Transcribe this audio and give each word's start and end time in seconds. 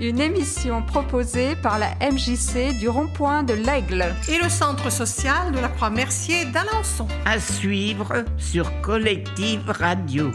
une 0.00 0.18
émission 0.18 0.82
proposée 0.82 1.54
par 1.56 1.78
la 1.78 1.90
MJC 2.00 2.76
du 2.78 2.88
rond-point 2.88 3.42
de 3.42 3.52
l'Aigle 3.52 4.14
et 4.30 4.42
le 4.42 4.48
centre 4.48 4.90
social 4.90 5.52
de 5.52 5.58
la 5.58 5.68
Croix-Mercier 5.68 6.46
d'Alençon. 6.46 7.06
À 7.26 7.38
suivre 7.38 8.24
sur 8.38 8.80
Collective 8.80 9.68
Radio. 9.68 10.30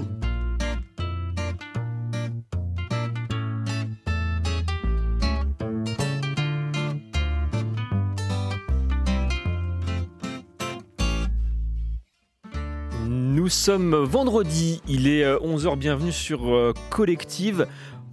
Nous 13.08 13.50
sommes 13.50 13.96
vendredi, 13.96 14.82
il 14.88 15.08
est 15.08 15.24
11h, 15.24 15.74
euh, 15.74 15.76
bienvenue 15.76 16.12
sur 16.12 16.54
euh, 16.54 16.74
Collective. 16.90 17.68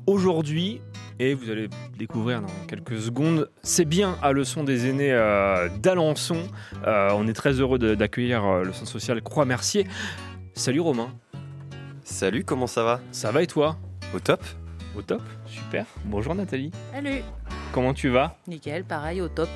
Aujourd'hui, 0.07 0.81
et 1.23 1.35
vous 1.35 1.51
allez 1.51 1.69
découvrir 1.97 2.41
dans 2.41 2.67
quelques 2.67 2.99
secondes, 2.99 3.49
c'est 3.63 3.85
bien 3.85 4.17
à 4.23 4.33
Leçon 4.33 4.65
des 4.65 4.89
aînés 4.89 5.13
euh, 5.13 5.69
d'Alençon. 5.81 6.43
on 6.85 7.29
est 7.29 7.33
très 7.33 7.53
heureux 7.53 7.79
d'accueillir 7.79 8.65
le 8.65 8.73
centre 8.73 8.91
social 8.91 9.23
Croix-Mercier. 9.23 9.87
Salut 10.55 10.81
Romain. 10.81 11.11
Salut, 12.03 12.45
comment 12.45 12.67
ça 12.67 12.83
va? 12.83 13.01
Ça 13.13 13.31
va 13.31 13.43
et 13.43 13.47
toi? 13.47 13.77
Au 14.15 14.19
top 14.19 14.43
Au 14.97 15.03
top, 15.03 15.23
super. 15.47 15.87
Bonjour 16.05 16.35
Nathalie. 16.35 16.73
Salut. 16.93 17.23
Comment 17.73 17.95
tu 17.95 18.09
vas? 18.09 18.37
Nickel, 18.49 18.85
pareil, 18.85 19.21
au 19.21 19.29
top. 19.29 19.49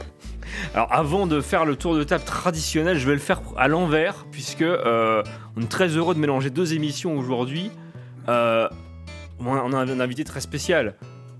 Alors 0.73 0.93
avant 0.93 1.27
de 1.27 1.41
faire 1.41 1.65
le 1.65 1.75
tour 1.77 1.97
de 1.97 2.05
table 2.05 2.25
traditionnel, 2.25 2.97
je 2.97 3.07
vais 3.07 3.15
le 3.15 3.21
faire 3.21 3.43
à 3.57 3.67
l'envers, 3.67 4.25
puisque 4.31 4.63
euh, 4.63 5.23
on 5.57 5.63
est 5.63 5.71
très 5.71 5.89
heureux 5.89 6.15
de 6.15 6.21
mélanger 6.21 6.51
deux 6.51 6.75
émissions 6.75 7.19
aujourd'hui. 7.19 7.71
Euh, 8.29 8.69
on 9.41 9.73
a 9.73 9.79
un 9.79 10.01
invité 10.01 10.25
très 10.25 10.41
spécial. 10.41 10.95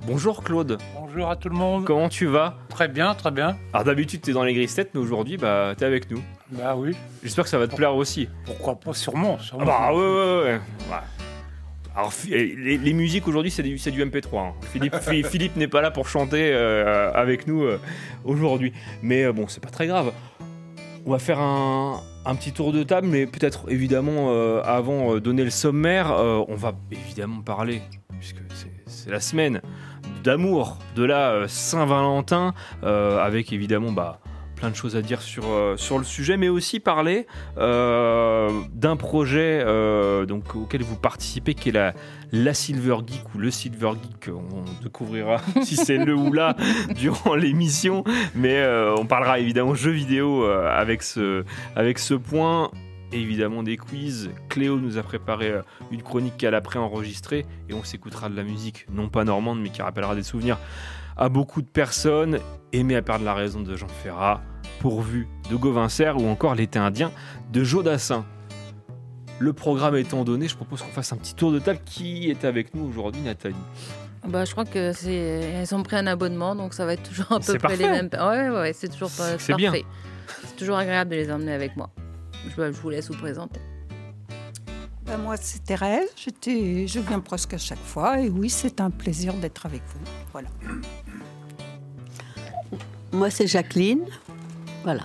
Bonjour 0.05 0.43
Claude. 0.43 0.79
Bonjour 0.95 1.31
à 1.31 1.37
tout 1.37 1.49
le 1.49 1.57
monde. 1.57 1.85
Comment 1.85 2.09
tu 2.09 2.27
vas? 2.27 2.59
Très 2.69 2.89
bien, 2.89 3.15
très 3.15 3.31
bien. 3.31 3.57
Alors 3.73 3.85
d'habitude 3.85 4.21
tu 4.23 4.31
es 4.31 4.33
dans 4.35 4.45
les 4.45 4.55
grises 4.55 4.75
têtes, 4.75 4.91
mais 4.95 5.01
aujourd'hui 5.01 5.37
bah 5.37 5.75
t'es 5.77 5.85
avec 5.85 6.11
nous. 6.11 6.23
Bah 6.51 6.75
oui. 6.77 6.95
J'espère 7.23 7.45
que 7.45 7.51
ça 7.51 7.59
va 7.59 7.67
te 7.67 7.75
plaire 7.75 7.95
aussi. 7.95 8.29
Pourquoi 8.45 8.79
pas 8.79 8.93
Sûrement. 8.93 9.39
sûrement. 9.39 9.65
Ah 9.67 9.91
bah 9.91 9.95
ouais 9.95 10.01
ouais 10.01 10.43
ouais. 10.43 10.61
ouais. 10.91 11.01
Alors, 11.97 12.13
les, 12.29 12.93
musiques 12.93 13.27
aujourd'hui, 13.27 13.51
c'est 13.51 13.63
du, 13.63 13.77
du, 13.77 14.05
MP3. 14.05 14.39
Hein. 14.39 14.53
Philippe, 14.71 14.97
Philippe 15.31 15.57
n'est 15.57 15.67
pas 15.67 15.81
là 15.81 15.91
pour 15.91 16.09
chanter 16.09 16.51
euh, 16.53 17.11
avec 17.15 17.47
nous 17.47 17.63
euh, 17.63 17.81
aujourd'hui. 18.23 18.75
Mais 19.03 19.25
euh, 19.25 19.33
bon, 19.33 19.49
c'est 19.49 19.63
pas 19.63 19.71
très 19.71 19.87
grave. 19.87 20.13
On 21.07 21.11
va 21.11 21.19
faire 21.19 21.41
un, 21.41 22.03
petit 22.39 22.53
tour 22.53 22.73
de 22.73 22.83
table, 22.83 23.07
mais 23.07 23.27
peut-être 23.27 23.71
évidemment, 23.71 24.31
avant 24.63 25.19
donner 25.19 25.45
le 25.45 25.51
sommaire, 25.51 26.11
on 26.11 26.57
va 26.57 26.75
évidemment 26.91 27.43
parler, 27.43 27.81
puisque 28.19 28.41
c'est 28.87 29.11
la 29.11 29.21
semaine 29.21 29.63
d'amour 30.27 30.79
de 30.97 31.05
la 31.05 31.47
Saint-Valentin, 31.47 32.53
avec 32.83 33.53
évidemment 33.53 33.93
bah, 33.93 34.21
plein 34.57 34.71
de 34.71 34.75
choses 34.75 34.97
à 34.97 35.03
dire 35.03 35.23
sur, 35.23 35.45
euh, 35.47 35.77
le 35.99 36.05
sujet, 36.05 36.37
mais 36.37 36.49
aussi 36.49 36.81
parler 36.81 37.27
euh, 37.59 38.51
d'un 38.73 38.97
projet 38.97 39.63
euh, 39.65 40.27
auquel 40.55 40.83
vous 40.83 40.97
participez, 40.97 41.55
qui 41.55 41.69
est 41.69 41.95
la, 42.33 42.55
Silver 42.55 42.97
Geek 43.07 43.35
ou 43.35 43.39
le 43.39 43.51
Silver 43.51 43.93
Geek. 44.03 44.35
On 44.35 44.83
découvrira 44.83 45.41
si 45.63 45.77
c'est 45.77 45.99
le 45.99 46.15
ou 46.15 46.33
la 46.33 46.57
durant 46.97 47.35
l'émission, 47.37 48.03
mais 48.35 48.67
on 48.99 49.07
parlera 49.07 49.39
évidemment 49.39 49.75
jeux 49.75 49.93
vidéo 49.93 50.45
avec 50.45 51.03
ce 51.03 52.15
point. 52.15 52.71
Évidemment 53.13 53.63
des 53.63 53.77
quiz. 53.77 54.31
Cléo 54.49 54.79
nous 54.79 54.99
a 54.99 55.03
préparé 55.03 55.55
une 55.91 56.03
chronique 56.03 56.37
qu'elle 56.37 56.55
a 56.55 56.61
pré-enregistrée 56.61 57.47
et 57.69 57.75
on 57.75 57.85
s'écoutera 57.85 58.29
de 58.29 58.37
la 58.37 58.43
musique, 58.43 58.87
non 58.91 59.09
pas 59.09 59.25
normande, 59.25 59.61
mais 59.61 59.71
qui 59.71 59.83
rappellera 59.83 60.15
des 60.15 60.23
souvenirs 60.23 60.59
à 61.17 61.29
beaucoup 61.29 61.63
de 61.63 61.69
personnes, 61.69 62.39
Aimé 62.73 62.97
à 62.97 63.03
perdre 63.03 63.25
la 63.25 63.33
raison 63.33 63.61
de 63.61 63.75
Jean 63.75 63.89
Ferrat, 63.89 64.43
Pourvu 64.81 65.29
de 65.51 65.57
Gauvincer 65.57 66.13
ou 66.17 66.27
encore 66.27 66.55
L'été 66.55 66.79
indien 66.79 67.11
de 67.53 67.65
Jodassin. 67.65 68.27
Le 69.39 69.53
programme 69.53 69.97
étant 69.97 70.25
donné, 70.25 70.49
je 70.49 70.57
propose 70.57 70.83
qu'on 70.83 70.91
fasse 70.91 71.13
un 71.13 71.17
petit 71.17 71.35
tour 71.35 71.53
de 71.53 71.59
table. 71.59 71.79
Qui 71.87 72.31
est 72.31 72.45
avec 72.45 72.75
nous 72.75 72.85
aujourd'hui, 72.87 73.23
Nathalie? 73.23 73.55
Bah, 74.27 74.45
je 74.45 74.53
crois 74.53 74.65
que 74.65 74.93
c'est 74.93 75.15
elles 75.15 75.75
ont 75.75 75.83
pris 75.83 75.97
un 75.97 76.07
abonnement, 76.07 76.57
donc 76.57 76.75
ça 76.75 76.85
va 76.85 76.95
être 76.95 77.03
toujours 77.03 77.33
à 77.33 77.41
peu 77.41 77.57
près 77.59 77.77
les 77.77 77.89
mêmes. 77.89 78.11
Ouais, 78.13 78.51
ouais, 78.51 78.73
c'est 78.73 78.89
toujours 78.89 79.11
pas 79.11 79.37
parfait. 79.37 79.85
C'est 80.45 80.57
toujours 80.57 80.77
agréable 80.77 81.11
de 81.11 81.17
les 81.17 81.31
emmener 81.31 81.53
avec 81.53 81.77
moi. 81.77 81.91
Je, 82.57 82.63
vous 82.71 82.91
laisse 82.91 83.09
vous 83.11 83.17
présenter. 83.17 83.61
Ben 85.05 85.19
moi, 85.19 85.37
c'est 85.37 85.65
Thérèse. 85.65 86.09
je 86.17 87.01
viens 87.01 87.21
presque 87.21 87.55
à 87.55 87.59
chaque 87.59 87.83
fois. 87.85 88.21
Et 88.21 88.29
oui, 88.29 88.51
c'est 88.51 88.81
un 88.81 88.91
plaisir 88.91 89.35
d'être 89.35 89.67
avec 89.67 89.83
vous. 89.87 90.01
Voilà. 90.33 90.49
Moi, 93.13 93.31
c'est 93.31 93.47
Jacqueline. 93.47 94.05
Voilà. 94.83 95.05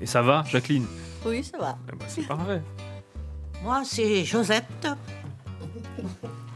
Et 0.00 0.06
ça 0.06 0.22
va, 0.22 0.44
Jacqueline? 0.48 0.86
Oui, 1.26 1.42
ça 1.42 1.58
va. 1.58 1.78
Eh 1.88 1.96
ben, 1.96 2.04
c'est 2.08 2.26
parfait. 2.26 2.62
Moi, 3.62 3.82
c'est 3.84 4.24
Josette. 4.24 4.86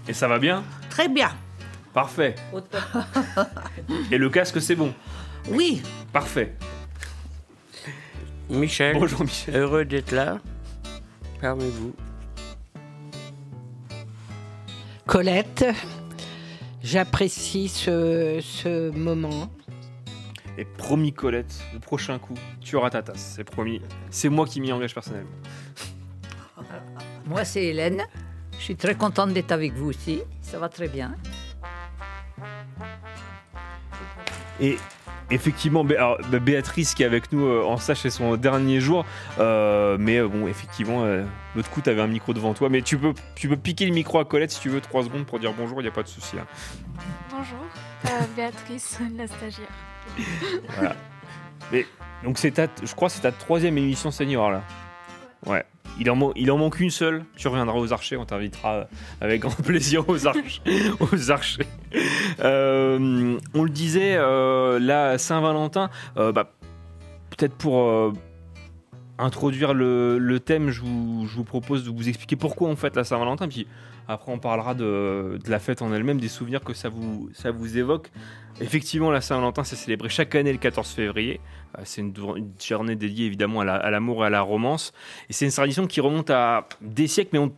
Et 0.07 0.13
ça 0.13 0.29
va 0.29 0.39
bien? 0.39 0.63
Très 0.91 1.09
bien. 1.09 1.31
Parfait. 1.93 2.35
Et 4.11 4.19
le 4.19 4.31
casque, 4.31 4.61
c'est 4.61 4.77
bon? 4.77 4.93
Oui. 5.51 5.83
Parfait. 6.13 6.55
Michel. 8.51 8.97
Bonjour 8.99 9.23
Michel. 9.23 9.57
Heureux 9.57 9.85
d'être 9.85 10.13
là 10.13 10.39
parmi 11.41 11.69
vous. 11.71 11.95
Colette, 15.07 15.65
j'apprécie 16.83 17.69
ce, 17.69 18.41
ce 18.43 18.91
moment. 18.91 19.51
Et 20.57 20.65
promis 20.65 21.13
Colette, 21.13 21.63
le 21.73 21.79
prochain 21.79 22.19
coup, 22.19 22.35
tu 22.61 22.77
auras 22.77 22.91
ta 22.91 23.03
tasse, 23.03 23.35
c'est 23.37 23.45
promis. 23.45 23.81
C'est 24.11 24.29
moi 24.29 24.47
qui 24.47 24.61
m'y 24.61 24.73
engage 24.73 24.93
personnellement. 24.93 25.31
Moi 27.27 27.45
c'est 27.45 27.65
Hélène, 27.65 28.05
je 28.53 28.65
suis 28.65 28.77
très 28.77 28.95
contente 28.95 29.33
d'être 29.33 29.53
avec 29.53 29.75
vous 29.75 29.91
aussi, 29.91 30.21
ça 30.41 30.59
va 30.59 30.69
très 30.69 30.89
bien. 30.89 31.15
Et 34.61 34.77
effectivement, 35.31 35.85
bah, 35.85 36.17
Béatrice 36.41 36.95
qui 36.95 37.03
est 37.03 37.07
avec 37.07 37.33
nous 37.33 37.45
euh, 37.47 37.65
en 37.65 37.77
stage, 37.77 37.99
c'est 37.99 38.11
son 38.11 38.37
dernier 38.37 38.81
jour. 38.81 39.05
Euh, 39.39 39.97
mais 39.99 40.19
euh, 40.19 40.29
bon, 40.29 40.47
effectivement, 40.47 41.05
l'autre 41.55 41.71
coup, 41.71 41.81
tu 41.81 41.91
avais 41.91 42.01
un 42.01 42.07
micro 42.07 42.33
devant 42.33 42.55
toi. 42.55 42.69
Mais 42.69 42.83
tu 42.83 42.99
peux, 42.99 43.15
tu 43.35 43.49
peux 43.49 43.57
piquer 43.57 43.87
le 43.87 43.93
micro 43.93 44.19
à 44.19 44.25
Colette 44.25 44.51
si 44.51 44.61
tu 44.61 44.69
veux, 44.69 44.81
3 44.81 45.05
secondes 45.05 45.27
pour 45.27 45.39
dire 45.39 45.53
bonjour, 45.53 45.81
il 45.81 45.85
n'y 45.85 45.89
a 45.89 45.93
pas 45.93 46.03
de 46.03 46.09
souci. 46.09 46.37
Hein. 46.39 46.47
Bonjour, 47.31 48.27
Béatrice, 48.37 48.99
la 49.17 49.27
stagiaire. 49.27 49.69
voilà. 50.75 50.97
Mais, 51.73 51.87
donc, 52.25 52.39
c'est 52.39 52.55
je 52.83 52.95
crois 52.95 53.09
que 53.09 53.15
c'est 53.15 53.21
ta 53.21 53.33
troisième 53.33 53.79
émission 53.79 54.11
senior 54.11 54.51
là. 54.51 54.63
Ouais. 55.47 55.65
Il 56.01 56.11
en, 56.11 56.59
manque 56.59 56.81
une 56.81 56.91
seule. 56.91 57.25
Tu 57.37 57.49
reviendras 57.49 57.77
aux 57.77 57.93
archers, 57.93 58.17
on 58.17 58.25
t'invitera 58.25 58.87
avec 59.21 59.41
grand 59.41 59.63
plaisir 59.63 60.09
aux, 60.09 60.27
archers. 60.27 60.63
aux 61.01 61.31
archers. 61.31 61.67
Euh, 62.41 63.39
on 63.55 63.65
le 63.65 63.71
disait, 63.71 64.17
euh, 64.17 64.79
la 64.79 65.19
Saint-Valentin, 65.19 65.91
euh, 66.17 66.33
bah, 66.33 66.53
peut-être 67.31 67.55
pour 67.55 68.13
introduire 69.19 69.75
le, 69.75 70.39
thème, 70.39 70.71
je 70.71 70.83
vous, 70.83 71.45
propose 71.45 71.85
de 71.85 71.91
vous 71.91 72.09
expliquer 72.09 72.37
pourquoi 72.37 72.69
on 72.69 72.77
fête 72.77 72.95
la 72.97 73.05
Saint-Valentin. 73.05 73.49
Après, 74.09 74.33
on 74.33 74.39
parlera 74.39 74.75
de, 74.75 75.39
la 75.47 75.59
fête 75.59 75.83
en 75.83 75.93
elle-même, 75.93 76.19
des 76.19 76.29
souvenirs 76.29 76.65
que 76.65 76.73
ça 76.73 76.89
vous, 76.89 77.79
évoque. 77.79 78.11
Effectivement, 78.61 79.11
la 79.11 79.21
Saint-Valentin, 79.21 79.65
c'est 79.65 79.77
célébré 79.77 80.09
chaque 80.09 80.35
année 80.35 80.51
le 80.51 80.59
14 80.59 80.89
février. 80.91 81.41
Euh, 81.79 81.83
c'est 81.85 82.01
une, 82.01 82.15
journée 82.59 82.97
dédiée 82.97 83.27
évidemment 83.27 83.61
à 83.61 83.91
l'amour 83.91 84.25
et 84.25 84.29
à 84.29 84.31
la 84.31 84.41
romance. 84.41 84.93
Et 85.29 85.35
c'est 85.35 85.45
une 85.45 85.53
tradition 85.53 85.87
qui 85.87 86.01
remonte 86.01 86.31
à 86.31 86.67
des 86.81 87.07
siècles, 87.07 87.31
mais 87.35 87.39
on 87.39 87.53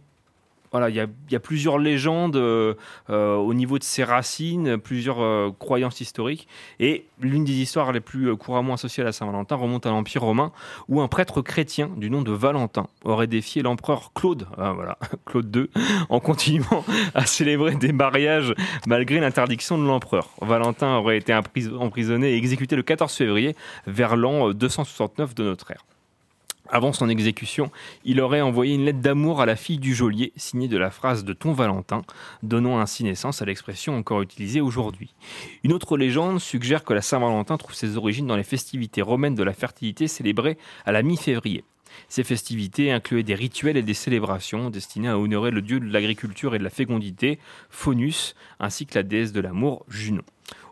il 0.73 1.07
y, 1.31 1.35
a, 1.35 1.41
plusieurs 1.41 1.79
légendes 1.79 2.37
euh, 2.37 2.75
euh, 3.11 3.35
au 3.35 3.55
niveau 3.55 3.79
de 3.79 3.85
ses 3.85 4.05
racines, 4.05 4.79
plusieurs 4.79 5.21
euh, 5.21 5.51
croyances 5.59 6.01
historiques. 6.01 6.47
Et 6.79 7.07
l'une 7.21 7.45
des 7.45 7.55
histoires 7.55 7.93
les 7.93 8.01
plus 8.01 8.37
couramment 8.37 8.75
associées 8.75 9.03
à 9.03 9.07
la 9.07 9.13
Saint-Valentin 9.13 9.57
remonte 9.57 9.87
à 9.87 9.91
l'Empire 9.91 10.23
romain, 10.23 10.53
où 10.89 11.01
un 11.01 11.09
prêtre 11.09 11.43
chrétien 11.43 11.91
du 11.97 12.09
nom 12.09 12.23
de 12.23 12.31
Valentin 12.31 12.87
aurait 13.05 13.27
défié 13.27 13.63
l'empereur 13.63 14.13
Claude, 14.15 14.47
Claude 15.27 15.55
II, 15.55 15.83
en 16.09 16.21
continuant 16.21 16.85
à 17.15 17.27
célébrer 17.27 17.75
des 17.75 17.93
mariages 17.93 18.55
malgré 18.87 19.19
l'interdiction 19.19 19.77
de 19.77 19.85
l'empereur. 19.85 20.29
Valentin 20.41 20.97
aurait 20.97 21.19
été 21.19 21.35
emprisonné 21.35 22.33
et 22.33 22.37
exécuté 22.37 22.77
le 22.77 22.83
14 22.83 23.13
février 23.13 23.57
vers 23.87 24.17
l'an 24.17 24.53
269 24.53 25.35
de 25.35 25.45
notre 25.45 25.71
ère. 25.73 25.85
Avant 26.73 26.93
son 26.93 27.09
exécution, 27.09 27.73
il 28.05 28.21
aurait 28.21 28.41
envoyé 28.41 28.77
une 28.77 28.85
lettre 28.85 29.01
d'amour 29.01 29.41
à 29.41 29.47
la 29.47 29.57
fille 29.57 29.79
du 29.79 29.93
geôlier, 29.93 30.33
signée 30.37 30.69
de 30.69 30.79
la 30.79 30.91
phrase 30.91 31.25
de 31.25 31.33
ton 31.33 31.53
Valentin, 31.53 32.03
donnant 32.45 32.79
ainsi 32.79 33.03
naissance 33.03 33.43
à 33.43 33.45
l'expression 33.45 33.97
encore 33.97 34.23
utilisée 34.23 34.61
aujourd'hui. 34.61 35.13
Une 35.65 35.73
autre 35.73 35.97
légende 35.97 36.39
suggère 36.39 36.85
que 36.85 36.95
la 36.95 37.03
Saint-Valentin 37.03 37.57
trouve 37.57 37.75
ses 37.75 37.97
origines 37.97 38.29
dans 38.29 38.37
les 38.37 38.45
festivités 38.45 39.03
romaines 39.03 39.35
de 39.35 39.43
la 39.43 39.53
fertilité 39.53 40.07
célébrées 40.07 40.59
à 40.87 40.93
la 40.93 41.03
mi-février. 41.03 41.65
Ces 42.09 42.23
festivités 42.23 42.93
incluaient 42.93 43.25
des 43.25 43.35
rituels 43.35 43.77
et 43.77 43.83
des 43.83 43.95
célébrations 43.95 44.71
destinés 44.71 45.09
à 45.09 45.19
honorer 45.19 45.51
le 45.51 45.63
dieu 45.63 45.81
de 45.81 45.93
l'agriculture 45.93 46.55
et 46.55 46.59
de 46.59 46.65
la 46.65 46.71
fécondité, 46.71 47.41
Faunus, 47.69 48.37
ainsi 48.61 48.87
que 48.87 48.95
la 48.95 49.03
déesse 49.03 49.33
de 49.33 49.41
l'amour, 49.41 49.85
Junon. 49.89 50.23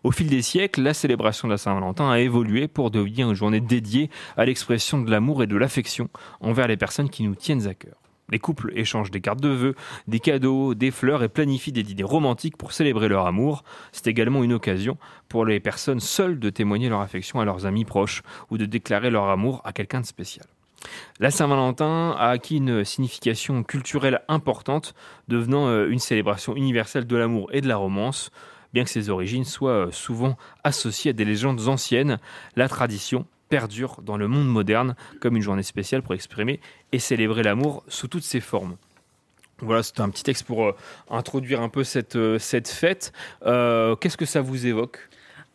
Au 0.09 0.11
fil 0.11 0.31
des 0.31 0.41
siècles, 0.41 0.81
la 0.81 0.95
célébration 0.95 1.49
de 1.49 1.53
la 1.53 1.59
Saint-Valentin 1.59 2.11
a 2.11 2.19
évolué 2.19 2.67
pour 2.67 2.91
devenir 2.91 3.29
une 3.29 3.35
journée 3.35 3.61
dédiée 3.61 4.09
à 4.39 4.47
l'expression 4.47 5.03
de 5.03 5.11
l'amour 5.11 5.43
et 5.43 5.47
de 5.47 5.55
l'affection 5.55 6.09
envers 6.41 6.67
les 6.67 6.79
personnes 6.79 7.11
qui 7.11 7.25
nous 7.25 7.35
tiennent 7.35 7.67
à 7.67 7.75
cœur. 7.75 8.01
Les 8.31 8.39
couples 8.39 8.73
échangent 8.75 9.11
des 9.11 9.21
cartes 9.21 9.43
de 9.43 9.51
vœux, 9.51 9.75
des 10.07 10.19
cadeaux, 10.19 10.75
des 10.75 10.91
fleurs 10.93 11.23
et 11.23 11.29
planifient 11.29 11.73
des 11.73 11.83
dîners 11.83 12.05
romantiques 12.05 12.57
pour 12.57 12.73
célébrer 12.73 13.09
leur 13.09 13.27
amour. 13.27 13.65
C'est 13.93 14.07
également 14.07 14.43
une 14.43 14.55
occasion 14.55 14.97
pour 15.29 15.45
les 15.45 15.61
personnes 15.61 16.01
seules 16.01 16.39
de 16.39 16.49
témoigner 16.49 16.89
leur 16.89 17.03
affection 17.03 17.41
à 17.41 17.45
leurs 17.45 17.67
amis 17.67 17.85
proches 17.85 18.23
ou 18.51 18.57
de 18.57 18.65
déclarer 18.65 19.11
leur 19.11 19.29
amour 19.29 19.61
à 19.67 19.75
quelqu'un 19.75 20.01
de 20.01 20.07
spécial. 20.07 20.47
La 21.21 21.31
Saint-Valentin 21.31 22.17
a 22.19 22.31
acquis 22.31 22.57
une 22.57 22.83
signification 22.83 23.63
culturelle 23.63 24.23
importante, 24.29 24.95
devenant 25.27 25.69
euh, 25.69 25.91
une 25.91 25.99
célébration 25.99 26.57
universelle 26.57 27.07
de 27.07 27.17
l'amour 27.17 27.51
et 27.53 27.61
de 27.61 27.69
la 27.69 27.77
romance. 27.77 28.31
Bien 28.73 28.85
que 28.85 28.91
ses 28.91 29.09
origines 29.11 29.45
soient 29.45 29.87
euh, 29.87 29.91
souvent 29.91 30.37
associées 30.65 31.11
à 31.11 31.15
des 31.15 31.25
légendes 31.25 31.69
anciennes, 31.69 32.19
la 32.57 32.69
tradition 32.69 33.27
perdure 33.49 34.01
dans 34.03 34.17
le 34.17 34.29
monde 34.29 34.49
moderne 34.49 34.95
comme 35.21 35.37
une 35.37 35.43
journée 35.43 35.63
spéciale 35.63 36.03
pour 36.03 36.15
exprimer 36.15 36.61
et 36.93 36.99
célébrer 36.99 37.43
l'amour 37.43 37.83
sous 37.89 38.09
toutes 38.09 38.25
ses 38.25 38.41
formes. 38.41 38.77
Voilà, 39.61 39.83
c'était 39.83 40.03
un 40.03 40.11
petit 40.11 40.23
texte 40.23 40.45
pour 40.45 40.67
euh, 40.67 40.77
introduire 41.11 41.63
un 41.63 41.69
peu 41.69 41.83
cette, 41.83 42.19
cette 42.39 42.69
fête. 42.69 43.13
Qu'est-ce 43.43 44.17
que 44.17 44.27
ça 44.27 44.41
vous 44.41 44.67
évoque 44.67 45.09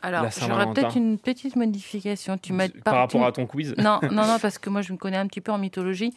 alors, 0.05 0.29
j'aurais 0.37 0.65
peut-être 0.73 0.97
une 0.97 1.17
petite 1.17 1.55
modification. 1.55 2.37
Tu 2.37 2.51
m'as 2.51 2.67
par 2.83 2.95
rapport 2.95 3.25
à 3.25 3.31
ton 3.31 3.47
quiz 3.47 3.73
Non, 3.77 3.99
non, 4.11 4.27
non, 4.27 4.37
parce 4.41 4.57
que 4.57 4.69
moi, 4.69 4.81
je 4.81 4.91
me 4.91 4.97
connais 4.97 5.15
un 5.15 5.27
petit 5.27 5.39
peu 5.39 5.53
en 5.53 5.57
mythologie. 5.57 6.13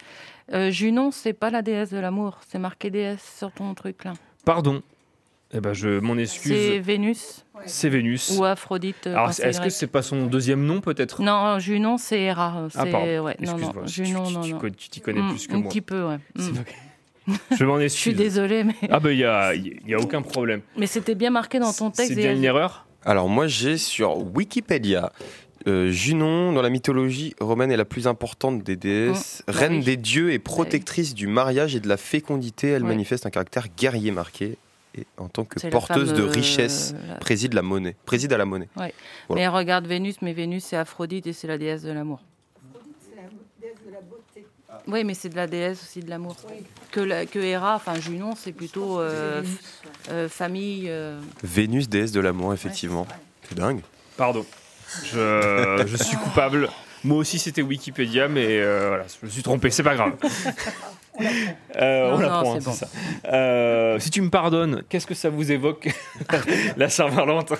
Euh, 0.51 0.69
Junon, 0.71 1.11
c'est 1.11 1.31
pas 1.31 1.49
la 1.49 1.61
déesse 1.61 1.91
de 1.91 1.97
l'amour, 1.97 2.39
c'est 2.49 2.59
marqué 2.59 2.89
déesse 2.89 3.23
sur 3.37 3.49
ton 3.53 3.73
truc 3.73 4.03
là. 4.03 4.13
Pardon. 4.43 4.83
Eh 5.53 5.61
ben, 5.61 5.73
je 5.73 5.99
m'en 5.99 6.17
excuse. 6.17 6.51
C'est 6.53 6.79
Vénus. 6.79 7.45
C'est 7.65 7.89
Vénus. 7.89 8.35
Ou 8.37 8.43
Aphrodite. 8.43 9.07
Alors, 9.07 9.29
est-ce 9.29 9.61
que 9.61 9.69
c'est 9.69 9.87
pas 9.87 10.01
son 10.01 10.25
deuxième 10.27 10.63
nom 10.65 10.81
peut-être? 10.81 11.21
Non, 11.21 11.57
Junon, 11.59 11.97
c'est 11.97 12.19
Héra. 12.19 12.67
Ah, 12.75 12.85
pardon. 12.85 13.19
Ouais, 13.23 13.35
non, 13.39 13.57
non. 13.57 13.71
Junon, 13.85 14.23
tu, 14.25 14.33
non, 14.33 14.41
tu, 14.41 14.53
non. 14.53 14.59
Tu 14.77 14.89
t'y 14.89 15.01
connais 15.01 15.21
Mm, 15.21 15.29
plus 15.29 15.47
que 15.47 15.53
un 15.53 15.59
moi. 15.59 15.69
petit 15.69 15.81
peu, 15.81 16.03
ouais. 16.03 16.17
Mm. 16.35 17.33
Je 17.57 17.65
m'en 17.65 17.79
excuse. 17.79 17.97
Je 17.97 18.09
suis 18.09 18.13
désolée, 18.13 18.63
mais. 18.65 18.75
Ah 18.89 18.99
ben 18.99 19.11
il 19.11 19.19
y 19.19 19.25
a, 19.25 19.53
y 19.87 19.93
a 19.93 19.97
aucun 19.99 20.21
problème. 20.21 20.61
Mais 20.77 20.85
c'était 20.87 21.15
bien 21.15 21.29
marqué 21.29 21.59
dans 21.59 21.73
ton 21.73 21.91
texte. 21.91 22.09
C'est 22.13 22.15
bien 22.21 22.31
et- 22.31 22.35
une 22.35 22.43
erreur? 22.43 22.85
Alors 23.05 23.29
moi 23.29 23.47
j'ai 23.47 23.77
sur 23.77 24.17
Wikipédia 24.35 25.13
euh, 25.65 25.89
Junon 25.91 26.51
dans 26.51 26.61
la 26.61 26.69
mythologie 26.69 27.35
romaine 27.39 27.71
est 27.71 27.77
la 27.77 27.85
plus 27.85 28.05
importante 28.07 28.63
des 28.63 28.75
déesses, 28.75 29.43
Mmh, 29.47 29.51
bah 29.51 29.59
reine 29.59 29.73
oui. 29.75 29.83
des 29.83 29.97
dieux 29.97 30.31
et 30.31 30.39
protectrice 30.39 31.13
du 31.13 31.27
mariage 31.27 31.75
et 31.75 31.79
de 31.79 31.87
la 31.87 31.95
fécondité. 31.97 32.67
Elle 32.69 32.83
manifeste 32.83 33.25
un 33.25 33.29
caractère 33.29 33.67
guerrier 33.77 34.11
marqué 34.11 34.57
et 34.95 35.05
en 35.17 35.27
tant 35.29 35.45
que 35.45 35.59
porteuse 35.69 36.13
de 36.13 36.23
richesse 36.23 36.93
euh, 36.95 37.07
la- 37.09 37.15
préside 37.15 37.53
la 37.53 37.61
monnaie, 37.61 37.95
préside 38.05 38.33
à 38.33 38.37
la 38.37 38.45
monnaie. 38.45 38.69
Ouais. 38.77 38.93
Voilà. 39.27 39.41
Mais 39.43 39.47
regarde 39.47 39.85
Vénus, 39.87 40.15
mais 40.21 40.33
Vénus 40.33 40.63
c'est 40.65 40.77
Aphrodite 40.77 41.27
et 41.27 41.33
c'est 41.33 41.47
la 41.47 41.57
déesse 41.57 41.83
de 41.83 41.91
l'amour. 41.91 42.21
Oui, 44.87 45.03
mais 45.03 45.13
c'est 45.13 45.29
de 45.29 45.35
la 45.35 45.47
déesse 45.47 45.81
aussi 45.81 45.99
de 46.01 46.09
l'amour. 46.09 46.35
Que, 46.91 46.99
la- 47.01 47.25
que 47.25 47.39
Héra, 47.39 47.75
enfin 47.75 47.95
Junon, 47.99 48.35
c'est 48.35 48.51
plutôt 48.53 48.99
euh, 48.99 49.43
euh, 50.11 50.29
famille. 50.29 50.85
euh, 50.87 51.19
Vénus, 51.43 51.89
déesse 51.89 52.11
de 52.11 52.19
l'amour, 52.21 52.53
effectivement. 52.53 53.05
C'est 53.49 53.57
dingue. 53.57 53.81
Pardon. 54.15 54.45
Je, 55.03 55.83
je 55.85 55.97
suis 55.97 56.15
coupable. 56.17 56.69
Moi 57.03 57.17
aussi 57.17 57.37
c'était 57.39 57.61
Wikipédia, 57.61 58.27
mais 58.27 58.45
euh, 58.59 58.87
voilà, 58.89 59.05
je 59.07 59.25
me 59.25 59.31
suis 59.31 59.43
trompé, 59.43 59.69
c'est 59.69 59.83
pas 59.83 59.95
grave. 59.95 60.13
Euh, 61.75 62.09
Non, 62.11 62.15
on 62.15 62.19
l'apprend, 62.19 62.59
c'est 62.59 62.71
ça. 62.71 62.87
Euh, 63.25 63.99
si 63.99 64.09
tu 64.11 64.21
me 64.21 64.29
pardonnes, 64.29 64.83
qu'est-ce 64.89 65.07
que 65.07 65.13
ça 65.15 65.29
vous 65.29 65.51
évoque 65.51 65.89
la 66.77 66.89
Saint-Valentin 66.89 67.55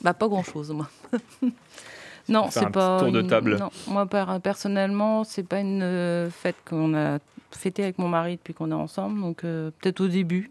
Bah, 0.00 0.14
pas 0.14 0.28
grand-chose, 0.28 0.70
moi. 0.72 0.88
non, 2.28 2.48
c'est 2.50 2.64
un 2.64 2.70
pas. 2.70 2.96
petit 2.98 3.04
tour 3.04 3.12
de 3.12 3.20
une- 3.22 3.26
table. 3.28 3.56
non, 3.58 3.70
moi, 3.88 4.06
per- 4.06 4.38
personnellement, 4.42 5.24
c'est 5.24 5.42
pas 5.46 5.60
une 5.60 5.82
euh, 5.82 6.30
fête 6.30 6.56
qu'on 6.68 6.94
a 6.94 7.18
fêtée 7.50 7.82
avec 7.82 7.98
mon 7.98 8.08
mari 8.08 8.36
depuis 8.36 8.54
qu'on 8.54 8.70
est 8.70 8.74
ensemble. 8.74 9.20
Donc, 9.20 9.44
euh, 9.44 9.70
peut-être 9.80 10.00
au 10.00 10.08
début, 10.08 10.50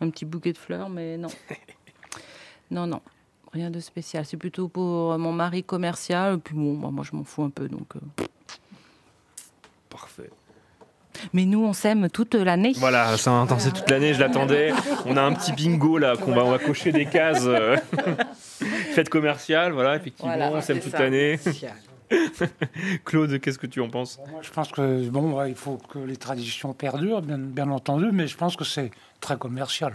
un 0.00 0.10
petit 0.10 0.24
bouquet 0.24 0.52
de 0.52 0.58
fleurs, 0.58 0.88
mais 0.90 1.16
non. 1.16 1.28
non, 2.70 2.86
non. 2.86 3.00
Rien 3.52 3.70
de 3.70 3.80
spécial. 3.80 4.24
C'est 4.26 4.36
plutôt 4.36 4.68
pour 4.68 5.18
mon 5.18 5.32
mari 5.32 5.64
commercial. 5.64 6.34
Et 6.34 6.38
puis 6.38 6.54
bon, 6.54 6.74
bah, 6.78 6.88
moi, 6.92 7.04
je 7.10 7.16
m'en 7.16 7.24
fous 7.24 7.42
un 7.42 7.50
peu. 7.50 7.68
Donc, 7.68 7.96
euh. 7.96 8.24
Parfait. 9.88 10.30
Mais 11.32 11.44
nous, 11.44 11.64
on 11.64 11.72
s'aime 11.72 12.08
toute 12.10 12.34
l'année. 12.34 12.72
Voilà, 12.76 13.16
c'est 13.16 13.72
toute 13.72 13.90
l'année, 13.90 14.14
je 14.14 14.20
l'attendais. 14.20 14.72
On 15.06 15.16
a 15.16 15.22
un 15.22 15.32
petit 15.32 15.52
bingo 15.52 15.98
là, 15.98 16.16
qu'on 16.16 16.34
va, 16.34 16.44
on 16.44 16.50
va 16.50 16.58
cocher 16.58 16.92
des 16.92 17.06
cases. 17.06 17.44
euh. 17.46 17.76
Fête 18.92 19.08
commerciale, 19.08 19.72
voilà, 19.72 19.96
effectivement, 19.96 20.32
Voilà, 20.34 20.52
on 20.52 20.60
s'aime 20.60 20.80
toute 20.80 20.92
l'année. 20.92 21.38
Claude, 23.04 23.38
qu'est-ce 23.40 23.58
que 23.58 23.66
tu 23.68 23.80
en 23.80 23.88
penses? 23.88 24.18
Moi, 24.30 24.40
je 24.42 24.50
pense 24.50 24.68
que 24.72 25.08
bon, 25.08 25.32
ouais, 25.38 25.50
il 25.50 25.54
faut 25.54 25.78
que 25.92 25.98
les 26.00 26.16
traditions 26.16 26.72
perdurent, 26.72 27.22
bien, 27.22 27.38
bien 27.38 27.70
entendu, 27.70 28.06
mais 28.12 28.26
je 28.26 28.36
pense 28.36 28.56
que 28.56 28.64
c'est 28.64 28.90
très 29.20 29.36
commercial. 29.36 29.94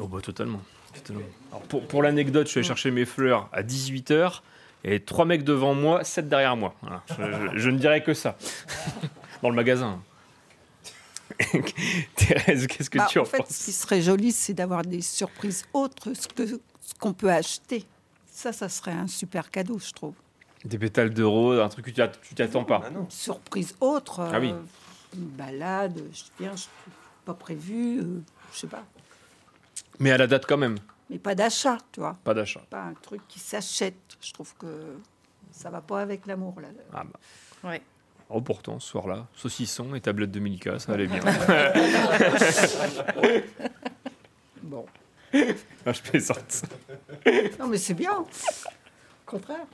Oh 0.00 0.08
bah 0.08 0.18
totalement. 0.20 0.60
totalement. 0.92 1.22
Alors, 1.50 1.62
pour 1.62 1.82
pour 1.86 2.02
l'anecdote, 2.02 2.46
je 2.46 2.50
suis 2.50 2.58
allé 2.60 2.66
chercher 2.66 2.90
mes 2.90 3.04
fleurs 3.04 3.48
à 3.52 3.62
18h 3.62 4.40
et 4.84 4.98
trois 5.00 5.24
mecs 5.24 5.44
devant 5.44 5.74
moi, 5.74 6.02
sept 6.02 6.28
derrière 6.28 6.56
moi. 6.56 6.74
Voilà. 6.82 7.02
Je, 7.10 7.14
je- 7.54 7.58
je 7.58 7.70
ne 7.70 7.78
dirais 7.78 8.02
que 8.02 8.12
ça. 8.14 8.36
Dans 9.42 9.48
le 9.50 9.54
magasin. 9.56 10.00
Thérèse, 12.16 12.66
qu'est-ce 12.66 12.90
que 12.90 12.98
Bah, 12.98 13.06
tu 13.10 13.18
en 13.18 13.22
en 13.22 13.24
fait, 13.24 13.38
penses 13.38 13.48
ce 13.50 13.64
qui 13.66 13.72
serait 13.72 14.02
joli, 14.02 14.32
c'est 14.32 14.54
d'avoir 14.54 14.82
des 14.82 15.00
surprises 15.02 15.64
autres 15.72 16.10
que 16.34 16.46
ce 16.46 16.58
qu'on 16.98 17.12
peut 17.12 17.30
acheter. 17.30 17.84
Ça, 18.30 18.52
ça 18.52 18.68
serait 18.68 18.92
un 18.92 19.06
super 19.06 19.50
cadeau, 19.50 19.78
je 19.78 19.92
trouve. 19.92 20.14
Des 20.64 20.78
pétales 20.78 21.12
de 21.12 21.22
rose, 21.24 21.60
un 21.60 21.68
truc 21.68 21.86
que 21.86 21.90
tu 21.90 22.00
att- 22.00 22.20
tu 22.22 22.34
t'attends 22.34 22.64
pas. 22.64 22.82
Une 22.90 23.10
surprise 23.10 23.74
autre. 23.80 24.20
Ah 24.20 24.38
oui. 24.40 24.52
euh, 24.52 24.60
Une 25.14 25.26
balade, 25.28 26.00
je 26.12 26.22
viens, 26.38 26.54
je 26.56 26.64
pas 27.24 27.34
prévu, 27.34 27.98
euh, 28.00 28.22
je 28.52 28.58
sais 28.60 28.66
pas. 28.66 28.84
Mais 29.98 30.10
à 30.12 30.18
la 30.18 30.26
date 30.26 30.46
quand 30.46 30.56
même, 30.56 30.78
Mais 31.10 31.18
pas 31.18 31.34
d'achat, 31.34 31.78
tu 31.92 32.00
vois. 32.00 32.16
pas 32.24 32.32
d'achat. 32.34 32.62
Pas 32.70 32.82
un 32.84 32.94
truc 32.94 33.20
qui 33.28 33.38
s'achète. 33.38 33.96
Je 34.20 34.32
trouve 34.32 34.54
que 34.58 34.96
ça 35.50 35.68
va 35.70 35.80
pas 35.80 36.00
avec 36.00 36.26
l'amour, 36.26 36.60
là. 36.60 36.68
Ah 36.92 37.04
bah. 37.04 37.68
Ouais. 37.68 37.82
Oh 38.34 38.40
pourtant, 38.40 38.80
ce 38.80 38.88
soir-là, 38.88 39.26
saucisson 39.34 39.94
et 39.94 40.00
tablette 40.00 40.30
de 40.30 40.40
Milka, 40.40 40.78
ça 40.78 40.92
allait 40.92 41.06
bien. 41.06 41.20
Bon. 44.62 44.84
Ah, 45.86 45.92
je 45.92 46.02
plaisante. 46.02 46.62
Non, 47.58 47.68
mais 47.68 47.78
c'est 47.78 47.94
bien. 47.94 48.18
Au 48.20 48.26
contraire. 49.26 49.64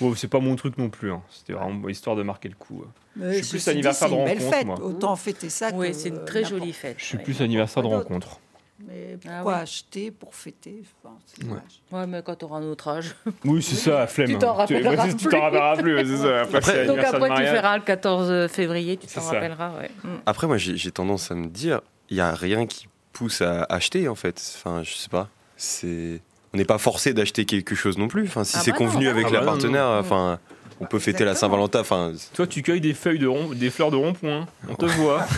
Oh, 0.00 0.14
c'est 0.14 0.28
pas 0.28 0.40
mon 0.40 0.56
truc 0.56 0.78
non 0.78 0.88
plus. 0.90 1.12
hein. 1.12 1.22
C'était 1.30 1.52
vraiment 1.52 1.88
histoire 1.88 2.16
de 2.16 2.22
marquer 2.22 2.48
le 2.48 2.54
coup. 2.54 2.84
Mais 3.16 3.38
je 3.38 3.42
suis 3.42 3.58
plus 3.58 3.64
dit, 3.64 3.70
anniversaire 3.70 4.08
de 4.08 4.14
c'est 4.14 4.20
une 4.20 4.24
belle 4.26 4.38
rencontre, 4.38 4.56
fête. 4.56 4.66
moi. 4.66 4.80
Autant 4.82 5.16
fêter 5.16 5.48
ça 5.48 5.70
Oui, 5.74 5.90
que 5.90 5.96
c'est 5.96 6.08
une 6.10 6.24
très 6.24 6.44
jolie 6.44 6.72
fête. 6.72 6.96
Je 6.98 7.04
suis 7.04 7.18
ouais. 7.18 7.24
plus 7.24 7.40
anniversaire 7.42 7.82
de 7.82 7.88
rencontre. 7.88 8.40
Mais 8.80 9.16
Ah 9.24 9.28
pourquoi 9.36 9.54
oui. 9.54 9.60
acheter 9.60 10.10
pour 10.10 10.34
fêter 10.34 10.82
Enfin, 11.04 11.14
c'est 11.26 11.44
Ouais. 11.46 11.58
Ouais, 11.92 12.06
mais 12.08 12.22
quand 12.24 12.34
tu 12.34 12.44
auras 12.44 12.60
notre 12.60 12.88
âge. 12.88 13.14
Oui, 13.44 13.62
c'est 13.62 13.76
ça, 13.76 14.00
la 14.00 14.06
flemme. 14.08 14.28
Tu 14.28 14.38
t'en 14.38 14.50
hein. 14.50 14.52
rappelleras 14.54 15.08
Tu 15.08 15.16
plus. 15.16 15.28
t'en 15.28 15.40
rappelleras 15.42 15.76
plus, 15.76 16.16
ça. 16.22 16.40
Après, 16.40 16.60
c'est 16.62 16.86
Donc 16.86 16.98
après, 16.98 17.28
tu 17.36 17.46
feras 17.46 17.76
le 17.76 17.82
14 17.84 18.48
février, 18.50 18.96
tu 18.96 19.06
C'est 19.08 19.14
t'en 19.20 19.26
ça. 19.26 19.32
rappelleras. 19.34 19.70
Ouais. 19.78 19.90
Mm. 20.02 20.08
Après, 20.26 20.46
moi, 20.48 20.56
j'ai 20.58 20.76
j'ai 20.76 20.90
tendance 20.90 21.30
à 21.30 21.34
me 21.36 21.46
dire, 21.46 21.80
il 22.10 22.16
n'y 22.16 22.20
a 22.20 22.34
rien 22.34 22.66
qui 22.66 22.88
pousse 23.12 23.42
à 23.42 23.62
acheter, 23.68 24.08
en 24.08 24.16
fait. 24.16 24.40
Enfin, 24.56 24.82
je 24.82 24.92
sais 24.94 25.08
pas. 25.08 25.28
C'est... 25.56 26.20
On 26.52 26.56
n'est 26.56 26.64
pas 26.64 26.78
forcé 26.78 27.14
d'acheter 27.14 27.44
quelque 27.46 27.74
chose 27.76 27.96
non 27.96 28.08
plus. 28.08 28.24
Enfin, 28.24 28.42
si 28.44 28.56
Ah 28.58 28.60
c'est 28.60 28.72
bah 28.72 28.78
convenu 28.78 29.04
non. 29.04 29.10
avec 29.12 29.26
Ah 29.28 29.32
la 29.34 29.40
bah 29.40 29.46
partenaire, 29.46 29.86
non. 29.86 29.98
enfin, 30.00 30.38
on 30.80 30.86
peut 30.86 30.98
fêter 30.98 31.24
la. 31.24 31.34
Saint-Valentin. 31.36 31.80
Enfin, 31.80 32.12
Toi, 32.34 32.46
tu 32.48 32.62
cueilles 32.62 32.80
des 32.80 32.94
feuilles 32.94 33.18
de 33.20 33.26
rond, 33.28 33.50
des 33.54 33.70
fleurs 33.70 33.90
de 33.92 33.96
rond-point. 33.96 34.46
On 34.68 34.74
te 34.74 34.84
voit. 34.86 35.24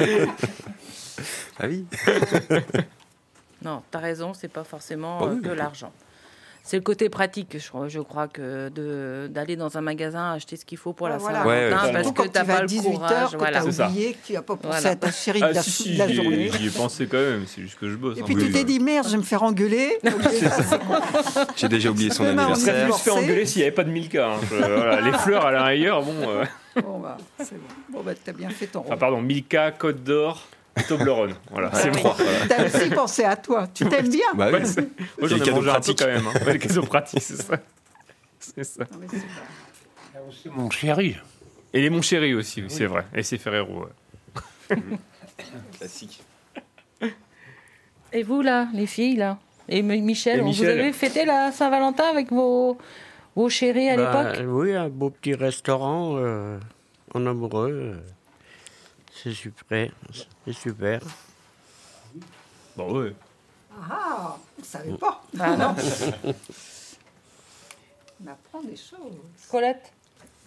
ah 1.62 1.66
oui. 1.68 1.84
Non, 3.64 3.82
tu 3.92 3.96
as 3.96 4.00
raison, 4.00 4.34
c'est 4.34 4.48
pas 4.48 4.64
forcément 4.64 5.20
Bah 5.20 5.26
euh, 5.26 5.34
oui. 5.36 5.42
que 5.42 5.50
l'argent. 5.50 5.92
C'est 6.64 6.76
le 6.76 6.82
côté 6.82 7.08
pratique, 7.08 7.56
je, 7.58 7.68
crois- 7.68 7.88
je 7.88 7.98
crois, 8.00 8.26
que 8.28 8.68
de- 8.70 9.26
d'aller 9.28 9.54
dans 9.56 9.76
un 9.78 9.80
magasin 9.80 10.32
acheter 10.32 10.56
ce 10.56 10.64
qu'il 10.64 10.78
faut 10.78 10.92
pour 10.92 11.06
Ouais, 11.06 11.12
la 11.12 11.18
voilà. 11.18 11.38
Saint-Valentin, 11.42 11.76
Ouais, 11.76 11.86
ouais, 11.86 11.92
parce 11.92 12.12
que 12.12 12.38
vas 12.38 12.44
pas 12.44 12.54
à 12.54 12.60
le 12.62 12.66
18 12.68 12.90
courage. 12.92 13.12
heures, 13.12 13.30
que 13.32 13.36
Voilà. 13.36 13.58
tu 13.60 13.66
C'est 13.66 13.72
ça. 13.72 13.86
as 13.86 13.88
oublié, 13.90 14.12
que 14.14 14.26
tu 14.26 14.32
n'as 14.32 14.42
pas 14.42 14.56
pensé 14.56 14.68
Voilà. 14.68 14.90
à 14.90 14.96
ta 14.96 15.10
chérie 15.12 15.40
de 15.40 15.44
Ah, 15.46 15.52
la, 15.52 15.62
si, 15.62 15.70
si, 15.70 15.92
de 15.94 15.98
la 15.98 16.06
j'y 16.08 16.12
ai- 16.12 16.16
journée. 16.22 16.50
j'y 16.52 16.66
ai 16.66 16.70
pensé 16.70 17.06
quand 17.06 17.18
même, 17.18 17.44
c'est 17.48 17.62
juste 17.62 17.78
que 17.80 17.88
je 17.90 17.96
bosse. 17.96 18.16
Et 18.18 18.20
hein. 18.20 18.24
puis 18.26 18.34
Oui, 18.36 18.44
tu 18.46 18.52
t'es 18.52 18.62
dit, 18.64 18.78
merde, 18.80 19.06
je 19.06 19.12
vais 19.12 19.18
me 19.18 19.22
faire 19.22 19.42
engueuler. 19.44 19.98
J'ai 21.56 21.68
déjà 21.68 21.90
oublié 21.90 22.10
son 22.10 22.32
m'arranger. 22.32 22.64
Je 22.64 22.70
anniversaire. 22.70 22.84
plus 22.90 22.98
fait 23.02 23.10
engueuler 23.10 23.46
s'il 23.46 23.58
n'y 23.60 23.66
avait 23.66 23.74
pas 23.74 23.84
de 23.84 23.90
Milka. 23.90 24.26
hein. 24.32 24.36
Je- 24.50 24.56
voilà, 24.56 25.00
les 25.08 25.12
fleurs 25.12 25.46
à 25.46 25.50
la 25.52 25.64
rigueur, 25.64 26.02
bon. 26.02 26.14
euh, 26.28 26.44
Bon, 26.82 26.98
bah, 27.00 27.16
c'est 27.38 27.54
bon. 27.56 27.66
Bon, 27.90 28.02
bah, 28.02 28.12
t'as 28.24 28.32
bien 28.32 28.48
fait 28.50 28.66
ton 28.66 28.80
rôle. 28.82 28.96
pardon, 28.98 29.20
Milka, 29.20 29.72
Côte 29.72 30.02
d'Or, 30.04 30.46
Toblerone. 30.88 31.34
Voilà, 31.50 31.70
c'est 31.74 31.90
oui. 31.94 32.02
moi. 32.02 32.16
T'as 32.48 32.64
aussi 32.66 32.90
pensé 32.90 33.24
à 33.24 33.36
toi. 33.36 33.66
Tu 33.74 33.84
t'aimes 33.86 34.08
bien. 34.08 34.26
Bah 34.34 34.48
oui. 34.52 34.60
C'est- 34.64 34.80
Moi, 35.20 35.28
j'en 35.28 35.36
ai 35.36 35.50
mangé 35.50 35.70
un 35.70 35.80
peu 35.80 35.94
quand 35.94 36.06
même. 36.06 36.26
Hein. 36.26 36.40
Ouais, 36.46 36.52
les 36.54 36.58
cadeaux 36.58 36.82
pratiques, 36.82 37.22
c'est 37.22 37.36
ça. 37.42 37.54
C'est 38.38 38.64
ça. 38.64 38.84
Non, 38.90 38.98
mais 39.00 39.06
c'est 39.10 39.18
pas- 39.18 39.24
Il 40.12 40.16
y 40.16 40.18
a 40.18 40.28
aussi 40.28 40.48
mon 40.48 40.70
chéri. 40.70 41.16
Et 41.74 41.80
les 41.80 41.90
Mon 41.90 42.02
Chéri 42.02 42.34
aussi, 42.34 42.60
oui, 42.62 42.68
c'est 42.68 42.86
vrai. 42.86 43.04
Et 43.14 43.22
c'est 43.22 43.38
Ferrero. 43.38 43.86
ouais. 44.70 44.76
Classique. 45.78 46.22
Et 48.12 48.22
vous, 48.22 48.42
là, 48.42 48.68
les 48.74 48.86
filles, 48.86 49.16
là? 49.16 49.38
Et 49.68 49.80
Michel, 49.80 50.40
Et 50.40 50.42
Michel. 50.42 50.64
vous 50.74 50.80
avez 50.80 50.92
fêté 50.92 51.24
la 51.24 51.50
Saint-Valentin 51.52 52.04
avec 52.04 52.30
vos, 52.30 52.76
vos 53.34 53.48
chéris 53.48 53.88
à 53.88 53.96
Bah, 53.96 54.32
l'époque? 54.34 54.46
Oui, 54.50 54.74
un 54.74 54.88
beau 54.90 55.08
petit 55.10 55.34
restaurant 55.34 56.16
euh, 56.18 56.58
en 57.14 57.24
amoureux. 57.26 58.02
C'est 59.22 59.32
super. 59.34 59.90
C'est 60.44 60.52
super. 60.52 61.00
Bon, 62.76 63.00
ouais. 63.00 63.14
Ah, 63.90 64.36
vous 64.58 64.64
savez 64.64 64.92
pas. 64.94 65.22
Bah 65.34 65.56
non. 65.56 65.74
On 68.24 68.26
apprend 68.30 68.62
des 68.62 68.76
choses. 68.76 69.18
Colette? 69.50 69.92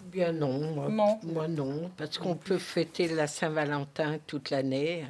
Bien 0.06 0.32
non, 0.32 0.60
moi 0.74 0.88
Non. 0.90 1.20
moi 1.24 1.48
non, 1.48 1.90
parce 1.98 2.18
qu'on 2.20 2.36
peut 2.36 2.60
fêter 2.60 3.08
la 3.08 3.26
Saint-Valentin 3.28 4.18
toute 4.28 4.52
l'année. 4.52 5.06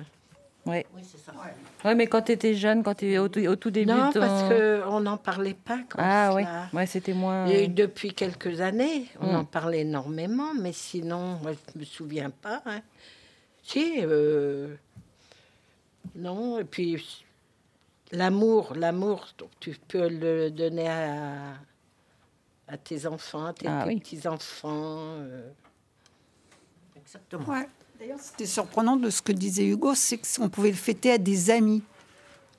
Ouais. 0.66 0.86
Oui, 0.96 1.02
c'est 1.04 1.20
ça. 1.24 1.32
Ouais, 1.84 1.94
mais 1.94 2.08
quand 2.08 2.24
tu 2.24 2.32
étais 2.32 2.56
jeune, 2.56 2.82
quand 2.82 2.96
tu 2.96 3.16
au, 3.20 3.28
tout- 3.28 3.46
au 3.46 3.56
tout 3.56 3.70
début 3.70 3.92
Non, 3.92 4.12
ton- 4.12 4.20
parce 4.22 4.44
qu'on 4.52 5.00
n'en 5.02 5.18
parlait 5.18 5.54
pas 5.54 5.78
comme 5.90 6.02
Ah 6.04 6.30
ça. 6.32 6.36
oui, 6.36 6.44
ouais, 6.74 6.86
c'était 6.88 7.14
moins. 7.14 7.46
Et 7.46 7.68
depuis 7.68 8.14
quelques 8.14 8.62
années, 8.62 9.06
on 9.22 9.34
Mm. 9.34 9.36
en 9.36 9.46
parlait 9.46 9.82
énormément, 9.82 10.54
mais 10.60 10.72
sinon, 10.74 11.38
moi, 11.44 11.52
je 11.54 11.80
me 11.80 11.86
souviens 11.86 12.30
pas. 12.32 12.64
hein. 12.66 12.82
Si, 13.68 13.96
euh, 14.00 14.76
non, 16.16 16.60
et 16.60 16.64
puis 16.64 17.26
l'amour, 18.12 18.74
l'amour, 18.76 19.28
donc 19.40 19.50
tu 19.60 19.76
peux 19.88 20.08
le 20.08 20.52
donner 20.52 20.88
à, 20.88 21.56
à 22.68 22.78
tes 22.78 23.08
enfants, 23.08 23.46
à 23.46 23.54
tes 23.54 23.68
Ah 23.68 23.86
oui. 23.88 24.00
petits-enfants. 24.00 24.70
euh. 25.20 25.50
Exactement. 26.96 27.46
Ouais. 27.50 27.68
D'ailleurs, 28.00 28.20
c'était 28.20 28.46
surprenant 28.46 28.98
de 28.98 29.10
ce 29.10 29.22
que 29.22 29.32
disait 29.32 29.66
Hugo, 29.66 29.96
c'est 29.96 30.20
qu'on 30.20 30.50
pouvait 30.50 30.70
le 30.70 30.76
fêter 30.76 31.12
à 31.14 31.18
des 31.18 31.50
amis. 31.50 31.82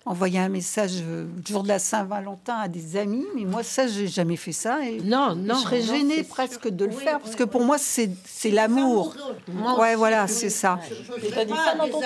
Envoyer 0.08 0.38
un 0.38 0.48
message 0.48 0.92
euh, 1.02 1.26
le 1.36 1.42
jour 1.52 1.64
de 1.64 1.68
la 1.68 1.80
Saint-Valentin 1.80 2.54
à 2.54 2.68
des 2.68 2.96
amis, 2.96 3.25
mais 3.34 3.44
moi, 3.44 3.64
ça, 3.64 3.88
j'ai 3.88 4.06
jamais 4.06 4.36
fait 4.36 4.52
ça. 4.52 4.78
Et 4.88 5.00
Non, 5.00 5.34
non, 5.34 5.54
Je 5.56 5.60
serais 5.62 5.80
non, 5.80 5.86
gênée 5.96 6.22
presque 6.22 6.68
de 6.68 6.84
le 6.84 6.92
faire, 6.92 7.18
parce 7.18 7.34
que 7.34 7.42
pour 7.42 7.64
moi, 7.64 7.76
c'est 7.76 8.10
c'est 8.25 8.52
l'amour. 8.52 9.16
Ouais, 9.80 9.96
voilà, 9.96 10.28
c'est 10.28 10.48
ça. 10.50 10.78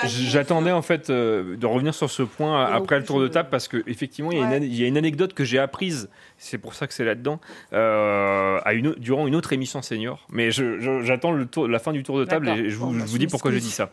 J'attendais 0.07 0.73
en 0.73 0.81
fait 0.83 1.11
euh, 1.11 1.57
de 1.57 1.67
revenir 1.67 1.95
sur 1.95 2.11
ce 2.11 2.23
point 2.23 2.65
après 2.65 2.99
le 2.99 3.05
tour 3.05 3.21
de 3.21 3.29
table 3.29 3.49
parce 3.51 3.69
que 3.69 3.83
effectivement 3.87 4.33
il 4.33 4.39
y, 4.39 4.43
a 4.43 4.47
une 4.47 4.53
ane- 4.53 4.63
il 4.65 4.75
y 4.81 4.85
a 4.85 4.87
une 4.87 4.97
anecdote 4.97 5.35
que 5.35 5.45
j'ai 5.45 5.59
apprise, 5.59 6.09
c'est 6.39 6.59
pour 6.59 6.75
ça 6.75 6.87
que 6.87 6.95
c'est 6.95 7.05
là-dedans, 7.05 7.39
euh, 7.73 8.59
à 8.65 8.73
une, 8.73 8.89
au- 8.89 8.95
durant 8.95 9.27
une 9.27 9.35
autre 9.37 9.53
émission 9.53 9.83
senior. 9.83 10.27
Mais 10.31 10.51
je- 10.51 10.81
je- 10.81 11.03
j'attends 11.03 11.33
la 11.33 11.79
fin 11.79 11.93
du 11.93 12.03
tour 12.03 12.19
de 12.19 12.25
table 12.25 12.49
et 12.49 12.71
je 12.71 12.77
vous, 12.77 12.91
bah, 12.93 12.99
je 13.05 13.11
vous 13.11 13.19
dis 13.19 13.27
pourquoi 13.27 13.51
je 13.53 13.59
dis 13.59 13.71
ça. 13.71 13.91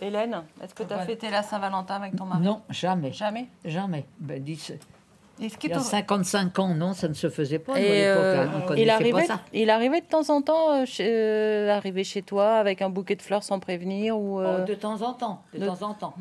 Hélène, 0.00 0.42
est-ce 0.62 0.74
que 0.74 0.82
tu 0.82 0.92
as 0.94 1.00
fêté 1.00 1.28
la 1.30 1.42
Saint-Valentin 1.42 1.96
avec 1.96 2.16
ton 2.16 2.24
mari 2.24 2.42
Non, 2.42 2.62
jamais. 2.70 3.12
Jamais 3.12 3.48
Jamais. 3.64 4.06
Ben, 4.18 4.42
dis, 4.42 4.52
Est-ce 4.52 5.56
il 5.62 5.68
y 5.70 5.72
a 5.72 5.76
t'en- 5.76 5.82
55 5.82 6.58
ans, 6.58 6.74
non, 6.74 6.92
ça 6.94 7.06
ne 7.08 7.12
se 7.14 7.28
faisait 7.28 7.58
pas. 7.58 7.78
Et 7.78 8.06
euh, 8.06 8.44
hein, 8.46 8.62
on 8.70 8.74
il, 8.74 8.88
arrivait, 8.90 9.12
pas 9.12 9.24
ça. 9.26 9.40
il 9.52 9.68
arrivait 9.70 10.00
de 10.00 10.06
temps 10.06 10.28
en 10.30 10.40
temps 10.42 10.70
euh, 10.72 10.84
chez, 10.86 11.06
euh, 11.06 11.70
arriver 11.74 12.02
chez 12.04 12.22
toi 12.22 12.54
avec 12.56 12.80
un 12.82 12.88
bouquet 12.90 13.14
de 13.16 13.22
fleurs 13.22 13.42
sans 13.42 13.58
prévenir 13.58 14.18
ou 14.18 14.40
euh, 14.40 14.60
Oh, 14.62 14.64
de 14.66 14.74
temps 14.74 15.00
en 15.02 15.12
temps, 15.12 15.42
de, 15.52 15.58
de- 15.60 15.66
temps 15.66 15.82
en 15.82 15.94
temps. 15.94 16.14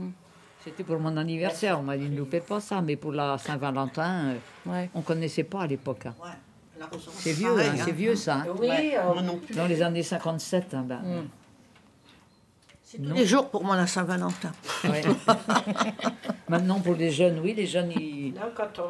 C'était 0.63 0.83
pour 0.83 0.99
mon 0.99 1.15
anniversaire, 1.15 1.79
on 1.79 1.83
m'a 1.83 1.95
dit 1.97 2.09
ne 2.09 2.17
loupez 2.17 2.41
pas 2.41 2.59
ça, 2.59 2.81
mais 2.81 2.97
pour 2.97 3.13
la 3.13 3.37
Saint-Valentin, 3.37 4.35
euh, 4.67 4.85
on 4.93 5.01
connaissait 5.01 5.43
pas 5.45 5.61
à 5.61 5.67
l'époque. 5.67 6.05
hein. 6.05 6.15
C'est 7.11 7.31
vieux, 7.33 7.57
hein, 7.59 7.63
hein. 7.73 7.81
c'est 7.83 7.91
vieux 7.91 8.15
ça. 8.15 8.35
hein. 8.35 8.45
Oui, 8.59 8.69
euh, 8.69 9.21
non 9.21 9.37
plus. 9.37 9.53
Dans 9.55 9.65
les 9.67 9.81
années 9.81 10.03
57, 10.03 10.73
hein, 10.73 10.85
ben, 12.97 13.09
Tous 13.09 13.15
les 13.15 13.25
jours 13.25 13.49
pour 13.49 13.63
moi 13.63 13.75
la 13.75 13.87
Saint-Valentin. 13.87 14.51
Ouais. 14.83 15.01
Maintenant, 16.49 16.79
pour 16.79 16.95
les 16.95 17.11
jeunes, 17.11 17.39
oui, 17.43 17.53
les 17.53 17.67
jeunes, 17.67 17.91
ils, 17.91 18.33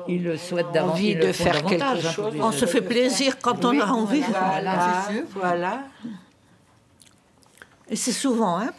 ils 0.08 0.24
le 0.24 0.38
souhaitent 0.38 0.72
davantage. 0.72 0.92
envie 1.00 1.10
ils 1.12 1.20
de 1.20 1.32
faire 1.34 1.56
davantage, 1.56 2.02
quelque 2.02 2.08
hein, 2.08 2.12
chose. 2.12 2.34
On 2.40 2.52
se 2.52 2.66
fait 2.66 2.82
plaisir 2.82 3.38
quand 3.42 3.66
on 3.66 3.80
a 3.80 3.88
envie. 3.88 4.22
Voilà, 4.22 5.04
C'est 5.08 5.14
sûr. 5.14 5.24
voilà. 5.36 5.84
Et 7.90 7.96
c'est 7.96 8.12
souvent, 8.14 8.60
hein 8.60 8.72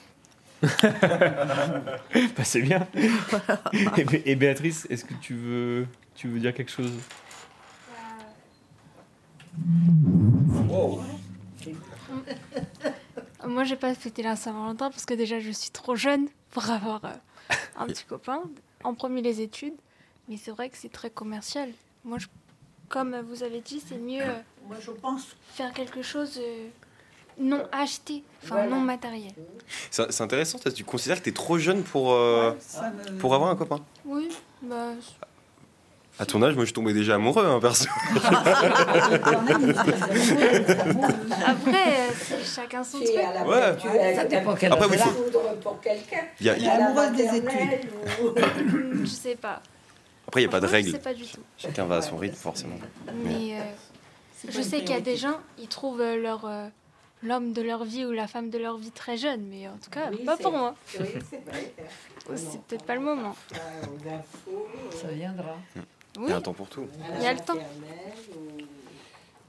Bah, 0.62 2.44
c'est 2.44 2.62
bien. 2.62 2.86
et, 3.96 4.04
Bé- 4.04 4.22
et 4.24 4.36
Béatrice, 4.36 4.86
est-ce 4.90 5.04
que 5.04 5.14
tu 5.20 5.34
veux, 5.34 5.86
tu 6.14 6.28
veux 6.28 6.38
dire 6.38 6.54
quelque 6.54 6.70
chose? 6.70 6.92
Moi, 13.60 13.66
j'ai 13.66 13.76
pas 13.76 13.94
fêté 13.94 14.22
la 14.22 14.36
Saint-Valentin 14.36 14.88
parce 14.88 15.04
que 15.04 15.12
déjà, 15.12 15.38
je 15.38 15.50
suis 15.50 15.68
trop 15.68 15.94
jeune 15.94 16.28
pour 16.50 16.70
avoir 16.70 17.04
euh, 17.04 17.08
un 17.76 17.84
petit 17.88 18.04
copain. 18.08 18.40
En 18.84 18.94
premier, 18.94 19.20
les 19.20 19.42
études. 19.42 19.74
Mais 20.30 20.38
c'est 20.38 20.50
vrai 20.50 20.70
que 20.70 20.78
c'est 20.78 20.88
très 20.90 21.10
commercial. 21.10 21.68
Moi, 22.02 22.16
je- 22.16 22.26
comme 22.88 23.14
vous 23.20 23.42
avez 23.42 23.60
dit, 23.60 23.82
c'est 23.86 23.98
mieux 23.98 24.22
euh, 24.22 24.40
Moi, 24.66 24.78
je 24.80 24.90
pense. 24.92 25.36
faire 25.52 25.74
quelque 25.74 26.00
chose 26.00 26.38
euh, 26.42 26.68
non 27.38 27.62
acheté, 27.70 28.24
enfin 28.42 28.54
Voilà. 28.54 28.70
non 28.70 28.80
matériel. 28.80 29.34
C'est 29.90 30.22
intéressant, 30.22 30.58
tu 30.58 30.82
considères 30.82 31.18
que 31.18 31.24
tu 31.24 31.28
es 31.28 31.34
trop 31.34 31.58
jeune 31.58 31.82
pour, 31.82 32.12
euh, 32.14 32.52
me- 32.54 33.18
pour 33.18 33.34
avoir 33.34 33.50
un 33.50 33.56
copain? 33.56 33.80
Oui, 34.06 34.30
bah. 34.62 34.94
À 36.20 36.26
ton 36.26 36.42
âge, 36.42 36.54
moi, 36.54 36.66
je 36.66 36.72
tombais 36.74 36.92
déjà 36.92 37.14
amoureux, 37.14 37.46
hein, 37.46 37.58
perso. 37.60 37.86
Après, 41.46 41.88
euh, 41.88 42.10
chacun 42.44 42.84
son 42.84 42.98
truc. 42.98 43.08
Ouais. 43.16 44.14
Ça 44.14 44.24
dépend 44.26 44.54
quel 44.54 44.70
Après, 44.72 44.86
oui, 44.86 44.96
pour 45.62 45.80
quelqu'un. 45.80 46.24
Il 46.40 46.46
y 46.46 46.50
a- 46.50 46.56
il 46.58 46.64
y 46.64 46.68
a- 46.68 46.74
Amoureuse 46.86 47.12
des 47.12 47.24
ou- 48.22 48.34
Je 49.04 49.06
sais 49.06 49.34
pas. 49.36 49.62
Après, 50.28 50.42
il 50.42 50.44
n'y 50.44 50.48
a 50.48 50.50
pas 50.50 50.60
de 50.60 50.66
Franchement, 50.66 50.82
je 50.86 50.86
règle. 50.86 50.90
sais 50.92 50.98
pas 51.02 51.14
du 51.14 51.24
tout. 51.24 51.40
Chacun 51.56 51.84
va 51.86 51.96
à 51.96 52.02
son 52.02 52.16
rythme, 52.18 52.36
forcément. 52.36 52.76
Mais 53.24 53.54
euh, 53.58 53.62
je 54.48 54.60
sais 54.60 54.80
qu'il 54.80 54.90
y 54.90 54.94
a 54.98 55.00
des 55.00 55.16
gens, 55.16 55.38
ils 55.58 55.68
trouvent 55.68 56.00
euh, 56.02 56.16
leur 56.20 56.44
euh, 56.44 56.66
l'homme 57.22 57.52
de 57.54 57.62
leur 57.62 57.84
vie 57.84 58.04
ou 58.04 58.12
la 58.12 58.26
femme 58.26 58.50
de 58.50 58.58
leur 58.58 58.76
vie 58.76 58.90
très 58.92 59.16
jeune, 59.16 59.42
mais 59.50 59.66
en 59.68 59.76
tout 59.82 59.90
cas, 59.90 60.10
Oui, 60.12 60.18
pas 60.24 60.36
pour 60.36 60.52
moi. 60.52 60.74
Oui, 61.00 61.06
c'est 62.36 62.60
peut-être 62.62 62.84
pas 62.84 62.94
le 62.94 63.00
moment. 63.00 63.34
Ça 65.00 65.08
viendra. 65.08 65.56
Il 66.16 66.22
Oui, 66.22 66.30
y 66.30 66.32
a 66.32 66.36
un 66.36 66.40
temps 66.40 66.52
pour 66.52 66.68
tout. 66.68 66.86
il 67.16 67.22
y 67.22 67.26
a 67.26 67.32
le 67.32 67.40
temps. 67.40 67.54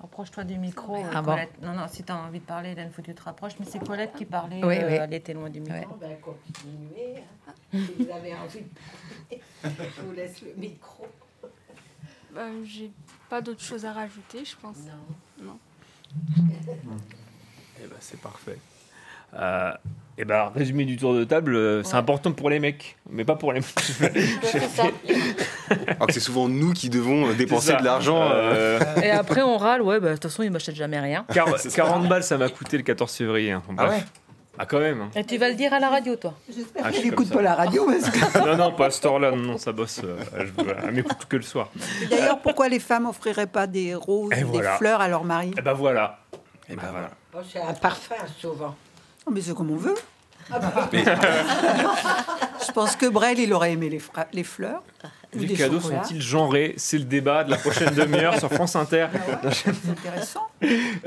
Approche-toi 0.04 0.44
du 0.46 0.58
micro, 0.58 0.96
euh, 0.96 1.10
Ah 1.14 1.22
bon. 1.22 1.36
Non, 1.62 1.74
non, 1.74 1.88
si 1.88 2.04
tu 2.04 2.12
as 2.12 2.18
envie 2.18 2.40
de 2.40 2.46
parler, 2.46 2.72
Hélène, 2.72 2.92
faut 2.92 3.02
que 3.04 3.08
tu 3.08 3.16
te 3.16 3.22
rapproches. 3.24 3.54
Mais 3.60 3.66
c'est 3.70 3.80
Colette 3.86 4.14
qui 4.16 4.26
parlait. 4.26 4.64
Oui, 4.64 4.78
euh, 4.78 4.88
oui. 4.88 4.94
Elle 5.00 5.14
était 5.14 5.34
loin 5.34 5.50
du 5.50 5.60
micro. 5.62 5.76
Ouais. 5.76 5.88
Ben, 6.00 6.18
continuez. 6.20 7.18
hein. 7.48 7.54
Si 7.72 7.94
vous 8.04 8.10
avez 8.12 8.34
envie 8.36 8.62
de 8.62 9.38
je 9.64 10.02
vous 10.02 10.12
laisse 10.14 10.42
le 10.42 10.54
micro. 10.56 11.06
Bah, 12.34 12.48
J'ai 12.64 12.92
pas 13.30 13.42
d'autre 13.42 13.62
chose 13.62 13.86
à 13.86 13.94
rajouter, 13.94 14.44
je 14.44 14.56
pense. 14.58 14.78
Non. 15.42 15.58
Eh 17.84 17.88
ben, 17.88 17.98
c'est 18.00 18.20
parfait. 18.20 18.60
Euh, 19.34 19.74
et 20.18 20.26
ben, 20.26 20.52
résumé 20.56 20.86
du 20.86 20.98
tour 20.98 21.14
de 21.14 21.24
table, 21.24 21.56
euh, 21.56 21.84
c'est 21.84 21.96
important 21.96 22.32
pour 22.32 22.50
les 22.50 22.60
mecs, 22.60 22.98
mais 23.10 23.24
pas 23.26 23.36
pour 23.36 23.54
les 23.54 23.62
Alors 25.90 26.08
que 26.08 26.14
c'est 26.14 26.20
souvent 26.20 26.48
nous 26.48 26.74
qui 26.74 26.90
devons 26.90 27.30
euh, 27.30 27.34
dépenser 27.34 27.74
de 27.76 27.84
l'argent. 27.84 28.30
euh, 28.32 28.80
Et 29.04 29.10
après, 29.10 29.42
on 29.42 29.58
râle. 29.58 29.82
Ouais, 29.82 30.00
bah, 30.00 30.10
de 30.10 30.14
toute 30.14 30.24
façon, 30.24 30.44
il 30.44 30.52
m'achète 30.52 30.76
jamais 30.76 31.00
rien. 31.00 31.26
Quar- 31.34 31.74
40 31.76 32.08
balles, 32.08 32.24
ça 32.24 32.38
m'a 32.38 32.50
coûté 32.50 32.78
le 32.78 32.84
14 32.84 33.12
février. 33.14 33.52
hein. 33.52 33.64
Ah 33.78 33.90
ouais 33.90 34.04
Ah, 34.60 34.66
quand 34.66 34.80
même. 34.80 35.02
hein. 35.02 35.10
Et 35.16 35.24
tu 35.24 35.38
vas 35.38 35.50
le 35.50 35.56
dire 35.56 35.74
à 35.74 35.80
la 35.80 35.90
radio, 35.90 36.16
toi. 36.18 36.34
J'espère 36.54 36.84
Ah, 36.86 36.90
je 36.90 36.94
qu'elle 36.94 37.02
suis 37.02 37.10
comme 37.12 37.24
n'écoute 37.26 37.36
pas 37.38 37.42
la 37.42 37.56
radio. 37.56 37.86
Parce 37.86 38.10
que... 38.10 38.40
non, 38.46 38.58
non, 38.58 38.72
pas 38.74 38.88
à 38.88 38.92
ce 38.92 39.02
temps-là, 39.02 39.32
non, 39.32 39.38
non, 39.38 39.58
ça 39.58 39.72
bosse. 39.72 40.02
euh, 40.04 40.18
je- 40.38 40.64
elle 40.88 40.92
m'écoute 40.94 41.26
que 41.28 41.38
le 41.38 41.42
soir. 41.44 41.70
D'ailleurs, 42.10 42.40
pourquoi 42.40 42.68
les 42.70 42.80
femmes 42.80 43.06
offriraient 43.08 43.48
pas 43.48 43.66
des 43.66 43.96
roses, 43.96 44.32
Et 44.38 44.44
voilà. 44.44 44.72
des 44.74 44.78
fleurs 44.78 45.02
à 45.02 45.08
leur 45.08 45.24
mari 45.24 45.54
Et 45.58 45.62
ben 45.62 45.74
voilà. 45.74 46.20
Et 46.70 46.76
ben 46.76 46.88
voilà. 46.92 47.10
Bon, 47.34 47.40
c'est 47.52 47.60
un 47.62 47.74
parfum, 47.74 48.16
souvent. 48.40 48.76
Oh, 49.26 49.32
Mais 49.32 49.42
c'est 49.42 49.54
comme 49.56 49.72
on 49.72 49.78
veut. 49.78 49.96
Je 52.66 52.72
pense 52.74 52.96
que 52.96 53.08
Brel, 53.08 53.40
il 53.40 53.54
aurait 53.54 53.72
aimé 53.74 53.90
les, 53.90 54.00
fra- 54.00 54.28
les 54.34 54.44
fleurs. 54.44 54.84
Les 55.34 55.48
cadeaux 55.54 55.80
sont-ils 55.80 56.22
genrés? 56.22 56.74
C'est 56.78 56.98
le 56.98 57.06
débat 57.06 57.44
de 57.44 57.50
la 57.52 57.58
prochaine 57.58 57.94
demi-heure 57.96 58.38
sur 58.38 58.52
France 58.52 58.76
Inter. 58.76 59.08
C'est 59.52 59.70
intéressant. 59.90 60.48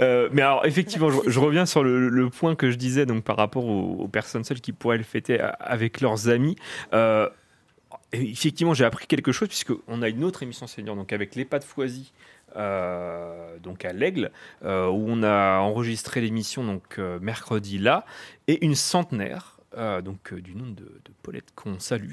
Euh, 0.00 0.28
mais 0.32 0.42
alors, 0.42 0.64
effectivement, 0.66 1.10
je, 1.10 1.18
je 1.30 1.38
reviens 1.40 1.66
sur 1.66 1.84
le, 1.84 2.08
le 2.08 2.30
point 2.30 2.54
que 2.54 2.70
je 2.70 2.76
disais 2.76 3.04
donc 3.06 3.22
par 3.24 3.36
rapport 3.36 3.64
aux, 3.66 3.96
aux 4.00 4.08
personnes 4.08 4.44
seules 4.44 4.60
qui 4.60 4.72
pourraient 4.72 4.96
le 4.98 5.04
fêter 5.04 5.38
avec 5.60 6.00
leurs 6.00 6.28
amis. 6.28 6.56
Euh, 6.94 7.28
effectivement, 8.12 8.72
j'ai 8.74 8.84
appris 8.86 9.06
quelque 9.06 9.30
chose 9.32 9.48
puisque 9.48 9.72
on 9.88 10.00
a 10.02 10.08
une 10.08 10.24
autre 10.24 10.42
émission 10.42 10.66
senior 10.66 10.96
donc 10.96 11.12
avec 11.12 11.34
l'EHPAD 11.34 11.62
Foisy. 11.64 12.12
Euh, 12.56 13.58
donc 13.58 13.84
à 13.84 13.92
l'Aigle, 13.92 14.30
euh, 14.64 14.88
où 14.88 15.06
on 15.08 15.22
a 15.22 15.58
enregistré 15.58 16.20
l'émission 16.20 16.64
donc 16.64 16.98
euh, 16.98 17.18
mercredi 17.20 17.78
là, 17.78 18.04
et 18.46 18.64
une 18.64 18.74
centenaire, 18.74 19.50
donc 20.04 20.32
du 20.32 20.54
nom 20.54 20.68
de, 20.68 20.86
Paulette 21.24 21.52
qu'on 21.56 21.80
salue, 21.80 22.12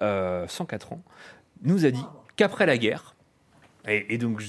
euh, 0.00 0.46
104 0.48 0.94
ans, 0.94 1.02
nous 1.62 1.84
a 1.84 1.90
dit 1.90 2.04
qu'après 2.36 2.64
la 2.64 2.78
guerre, 2.78 3.14
Et, 3.86 4.16
donc, 4.16 4.42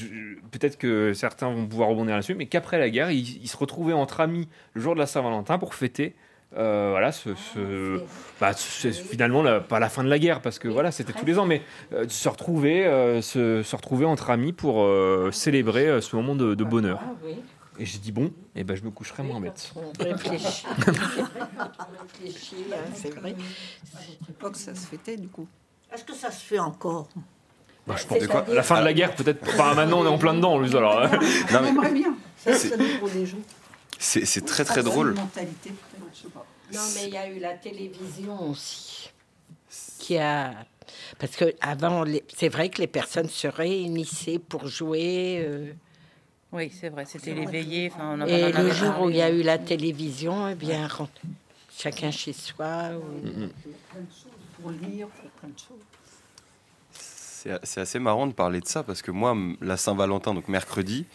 peut-être 0.51 0.77
que 0.77 1.13
certains 1.13 1.50
vont 1.50 1.68
pouvoir 1.68 1.89
rebondir 1.89 2.15
là-dessus, 2.15 2.34
mais 2.34 2.46
qu'après 2.46 2.80
la 2.80 2.89
guerre, 2.89 3.12
ils, 3.12 3.44
ils 3.44 3.50
se 3.50 3.58
retrouvaient 3.58 3.92
entre 3.92 4.22
amis 4.22 4.48
le 4.74 4.80
jour 4.80 4.94
de 4.94 5.00
la 5.00 5.06
Saint-Valentin 5.06 5.58
pour 5.58 5.75
fêter. 5.75 6.15
Euh, 6.58 6.88
voilà, 6.92 7.12
ce, 7.12 7.30
ce- 7.36 8.02
bah, 8.40 8.52
c'est 8.54 8.92
finalement 8.94 9.44
la- 9.44 9.60
pas 9.60 9.80
la 9.80 9.90
fin 9.90 10.04
de 10.04 10.10
la 10.10 10.20
guerre 10.20 10.42
parce 10.42 10.58
que 10.60 10.68
voilà, 10.68 10.92
c'était 10.92 11.14
tous 11.14 11.26
les 11.26 11.38
ans, 11.40 11.46
mais 11.46 11.62
euh, 11.94 12.06
se 12.08 12.30
retrouver, 12.30 12.86
euh, 12.86 13.22
se, 13.22 13.62
se 13.64 13.76
retrouver 13.76 14.06
entre 14.06 14.30
amis 14.30 14.54
pour 14.54 14.84
euh, 14.84 15.30
célébrer 15.32 15.88
euh, 15.88 16.02
ce 16.02 16.16
moment 16.16 16.36
de, 16.36 16.56
de 16.56 16.64
bonheur. 16.64 17.00
Ah 17.04 17.12
oui. 17.26 17.36
Et 17.78 17.86
j'ai 17.86 17.98
dit 17.98 18.14
bon, 18.14 18.32
et 18.56 18.64
ben 18.64 18.78
je 18.78 18.84
me 18.84 18.90
coucherai 18.90 19.22
moins 19.22 19.42
bête. 19.42 19.74
On 19.76 20.04
réfléchit. 20.04 20.66
on 20.88 22.04
réfléchit, 22.24 22.66
hein, 22.72 22.78
c'est 22.94 23.14
vrai. 23.14 23.36
À 23.96 24.00
l'époque, 24.30 24.56
ça 24.56 24.74
se 24.74 24.88
fêtait 24.88 25.18
du 25.18 25.28
coup. 25.28 25.48
Est-ce 25.94 26.06
que 26.06 26.14
ça 26.14 26.32
se 26.32 26.42
fait 26.44 26.60
encore? 26.60 27.10
Bah, 27.86 27.96
je 27.98 28.06
pense 28.08 28.20
de 28.20 28.28
quoi 28.28 28.46
La 28.48 28.64
fin 28.64 28.80
de 28.80 28.86
la 28.86 28.94
guerre, 28.94 29.14
peut-être. 29.14 29.44
Enfin, 29.48 29.74
maintenant, 29.76 30.00
on 30.00 30.06
est 30.06 30.10
en 30.10 30.18
plein 30.18 30.34
dedans, 30.34 30.54
en 30.54 30.60
plus. 30.60 30.74
Alors. 30.76 31.02
Non, 31.02 31.10
mais 31.20 31.68
J'aimerais 31.68 31.92
bien. 31.92 32.16
Ça, 32.38 32.54
C'est- 32.54 33.00
pour 33.00 33.10
les 33.14 33.26
gens. 33.26 33.38
c'est 34.00 34.26
c'est 34.26 34.42
très 34.46 34.64
très 34.64 34.80
Ah, 34.80 34.84
c'est 34.84 34.90
drôle. 34.90 35.16
Je 36.15 36.22
sais 36.22 36.27
pas. 36.29 36.45
Non, 36.74 36.81
mais 36.95 37.07
il 37.07 37.13
y 37.13 37.17
a 37.17 37.27
eu 37.29 37.39
la 37.39 37.53
télévision 37.55 38.50
aussi, 38.50 39.12
qui 40.00 40.17
a... 40.17 40.53
Parce 41.19 41.36
que 41.36 41.53
avant, 41.62 42.03
les- 42.03 42.24
c'est 42.36 42.50
vrai 42.50 42.69
que 42.69 42.79
les 42.79 42.88
personnes 42.88 43.29
se 43.29 43.48
réunissaient 43.48 44.39
pour 44.39 44.67
jouer. 44.67 45.43
euh, 45.45 45.72
Oui, 46.51 46.72
c'est 46.79 46.89
vrai, 46.89 47.05
c'était 47.05 47.34
les 47.34 47.45
veillées. 47.45 47.91
Enfin, 47.93 48.17
on 48.17 48.22
en 48.22 48.27
Et 48.27 48.51
le 48.51 48.72
jour 48.72 49.01
où 49.01 49.10
il 49.10 49.17
y 49.17 49.22
a 49.22 49.29
eu 49.29 49.41
la 49.41 49.57
télévision, 49.57 50.48
eh 50.48 50.55
bien, 50.55 50.88
ren- 50.88 51.10
chacun 51.75 52.12
chez 52.12 52.34
soi. 52.34 52.91
ou- 52.98 53.22
Plein 53.22 54.01
de 54.01 54.10
choses 54.10 54.31
pour 54.62 54.72
lire, 54.72 55.07
pour 55.07 55.29
plein 55.31 55.50
de 55.50 55.60
choses. 55.60 57.60
C'est 57.63 57.79
assez 57.81 58.00
marrant 58.00 58.25
de 58.25 58.34
parler 58.34 58.60
de 58.60 58.67
ça 58.67 58.81
parce 58.81 59.03
que 59.03 59.12
moi, 59.12 59.36
la 59.62 59.77
Saint-Valentin, 59.77 60.34
donc 60.34 60.48
mercredi, 60.48 61.05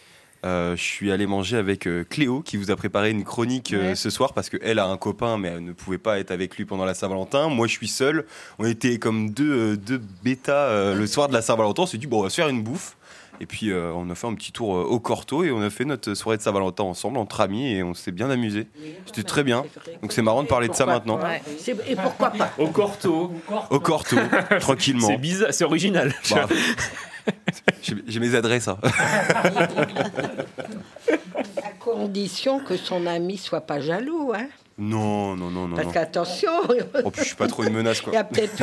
euh, 0.45 0.75
je 0.75 0.81
suis 0.81 1.11
allé 1.11 1.27
manger 1.27 1.57
avec 1.57 1.87
euh, 1.87 2.03
Cléo 2.09 2.41
qui 2.41 2.57
vous 2.57 2.71
a 2.71 2.75
préparé 2.75 3.11
une 3.11 3.23
chronique 3.23 3.73
euh, 3.73 3.89
Ouais. 3.89 3.95
ce 3.95 4.09
soir 4.09 4.33
parce 4.33 4.49
qu'elle 4.49 4.79
a 4.79 4.85
un 4.87 4.97
copain 4.97 5.37
mais 5.37 5.49
elle 5.49 5.63
ne 5.63 5.71
pouvait 5.73 5.97
pas 5.99 6.19
être 6.19 6.31
avec 6.31 6.57
lui 6.57 6.65
pendant 6.65 6.85
la 6.85 6.93
Saint-Valentin. 6.93 7.49
Moi, 7.49 7.67
je 7.67 7.73
suis 7.73 7.87
seul. 7.87 8.25
On 8.59 8.65
était 8.65 8.97
comme 8.97 9.29
deux, 9.31 9.51
euh, 9.73 9.77
deux 9.77 10.01
bêtas 10.23 10.53
euh, 10.53 10.95
le 10.95 11.05
soir 11.07 11.27
de 11.27 11.33
la 11.33 11.41
Saint-Valentin. 11.41 11.83
On 11.83 11.85
s'est 11.85 11.97
dit, 11.99 12.07
bon, 12.07 12.19
on 12.19 12.23
va 12.23 12.29
se 12.29 12.35
faire 12.35 12.49
une 12.49 12.63
bouffe. 12.63 12.97
Et 13.39 13.47
puis, 13.47 13.71
euh, 13.71 13.91
on 13.95 14.07
a 14.11 14.15
fait 14.15 14.27
un 14.27 14.35
petit 14.35 14.51
tour 14.51 14.75
euh, 14.77 14.83
au 14.83 14.99
Corto 14.99 15.43
et 15.43 15.49
on 15.51 15.61
a 15.63 15.71
fait 15.71 15.83
notre 15.85 16.13
soirée 16.13 16.37
de 16.37 16.43
Saint-Valentin 16.43 16.83
ensemble 16.83 17.17
entre 17.17 17.41
amis 17.41 17.73
et 17.73 17.81
on 17.81 17.95
s'est 17.95 18.11
bien 18.11 18.29
amusé. 18.29 18.67
C'était 19.07 19.23
très 19.23 19.43
bien. 19.43 19.63
Donc, 20.03 20.11
c'est 20.11 20.21
marrant 20.21 20.43
de 20.43 20.47
parler 20.47 20.67
de 20.67 20.75
ça 20.75 20.85
maintenant. 20.85 21.19
Ouais. 21.19 21.41
Et 21.87 21.95
pourquoi 21.95 22.29
pas 22.31 22.51
Au 22.59 22.67
Corto. 22.67 23.31
Au 23.71 23.79
Corto, 23.79 24.15
tranquillement. 24.59 25.07
C'est 25.07 25.17
bizarre, 25.17 25.53
c'est 25.53 25.63
original. 25.63 26.13
Bah, 26.29 26.47
J'ai 28.07 28.19
mes 28.19 28.35
adresses. 28.35 28.67
hein. 28.67 28.77
À 31.63 31.71
condition 31.79 32.59
que 32.59 32.77
son 32.77 33.05
ami 33.07 33.37
soit 33.37 33.61
pas 33.61 33.79
jaloux. 33.81 34.31
Hein 34.35 34.47
Non, 34.77 35.35
non, 35.35 35.49
non, 35.49 35.67
non. 35.67 35.75
parce 35.75 35.91
qu'attention, 35.91 36.51
Oh, 37.03 37.09
puis 37.11 37.21
je 37.23 37.27
suis 37.27 37.35
pas 37.35 37.47
trop 37.47 37.63
une 37.63 37.73
menace, 37.73 37.97
il 37.99 38.03
quoi. 38.03 38.13
y 38.13 38.17
a 38.17 38.23
peut-être 38.23 38.61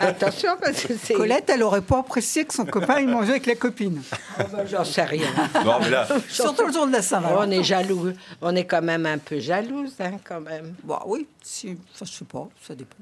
Attention, 0.00 0.50
parce 0.60 0.82
que 0.84 0.94
c'est. 1.00 1.14
Colette, 1.14 1.48
elle 1.50 1.62
aurait 1.62 1.80
pas 1.82 2.00
apprécié 2.00 2.44
que 2.44 2.52
son 2.54 2.64
copain 2.66 2.98
il 3.00 3.08
mangeait 3.08 3.30
avec 3.32 3.46
la 3.46 3.54
copine. 3.54 4.02
Oh, 4.38 4.42
ben, 4.52 4.66
J'en 4.66 4.84
sais 4.84 5.04
rien. 5.04 5.28
Non, 5.64 5.78
mais 5.80 5.90
là, 5.90 6.06
Surtout 6.28 6.66
le 6.66 6.72
jour 6.72 6.86
de 6.86 6.92
la 6.92 7.02
Saint-Valentin. 7.02 7.46
On 7.46 7.50
est 7.50 7.62
jaloux. 7.62 8.12
On 8.42 8.54
est 8.56 8.64
quand 8.64 8.82
même 8.82 9.06
un 9.06 9.18
peu 9.18 9.38
jalouse, 9.38 9.94
hein, 10.00 10.12
quand 10.24 10.40
même. 10.40 10.74
Bah 10.84 11.02
oui, 11.06 11.26
si, 11.42 11.76
enfin, 11.94 12.04
je 12.04 12.12
sais 12.12 12.24
pas, 12.24 12.48
ça 12.66 12.74
dépend. 12.74 12.96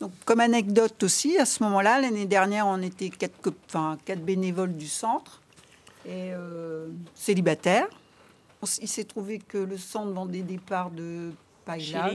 Donc, 0.00 0.12
comme 0.24 0.40
anecdote 0.40 1.02
aussi, 1.02 1.38
à 1.38 1.44
ce 1.44 1.62
moment-là, 1.64 2.00
l'année 2.00 2.26
dernière, 2.26 2.66
on 2.66 2.80
était 2.82 3.10
quatre, 3.10 3.52
enfin, 3.66 3.98
quatre 4.04 4.22
bénévoles 4.22 4.76
du 4.76 4.86
centre 4.86 5.42
et 6.06 6.32
euh, 6.32 6.88
célibataires. 7.14 7.88
Il 8.80 8.88
s'est 8.88 9.04
trouvé 9.04 9.38
que 9.38 9.58
le 9.58 9.76
centre 9.76 10.12
vendait 10.12 10.42
des 10.42 10.58
parts 10.58 10.90
de 10.90 11.32
paella. 11.64 12.12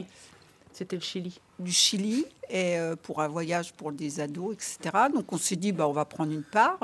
C'était 0.72 0.96
le 0.96 1.02
Chili. 1.02 1.40
du 1.60 1.72
Chili, 1.72 2.26
et 2.50 2.80
euh, 2.80 2.96
pour 2.96 3.22
un 3.22 3.28
voyage 3.28 3.74
pour 3.74 3.92
des 3.92 4.20
ados, 4.20 4.56
etc. 4.56 5.06
Donc 5.14 5.32
on 5.32 5.38
s'est 5.38 5.56
dit, 5.56 5.72
bah, 5.72 5.88
on 5.88 5.94
va 5.94 6.04
prendre 6.04 6.32
une 6.32 6.44
part, 6.44 6.80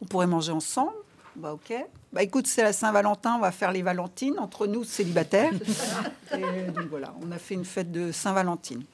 on 0.00 0.04
pourrait 0.06 0.28
manger 0.28 0.52
ensemble. 0.52 0.92
Bah 1.34 1.52
ok. 1.52 1.74
Bah 2.12 2.22
écoute, 2.22 2.46
c'est 2.46 2.62
la 2.62 2.72
Saint-Valentin, 2.72 3.36
on 3.36 3.40
va 3.40 3.50
faire 3.52 3.72
les 3.72 3.82
Valentines 3.82 4.38
entre 4.38 4.66
nous 4.66 4.84
célibataires. 4.84 5.52
et 6.36 6.70
donc 6.70 6.86
voilà, 6.88 7.14
on 7.22 7.32
a 7.32 7.38
fait 7.38 7.54
une 7.54 7.64
fête 7.64 7.90
de 7.90 8.12
Saint-Valentine. 8.12 8.84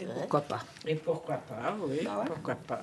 Et 0.00 0.04
pourquoi 0.06 0.40
pas 0.42 0.60
Et 0.86 0.94
pourquoi 0.94 1.36
pas, 1.36 1.76
oui, 1.88 1.98
Bah 2.04 2.22
pourquoi 2.26 2.54
pas. 2.54 2.82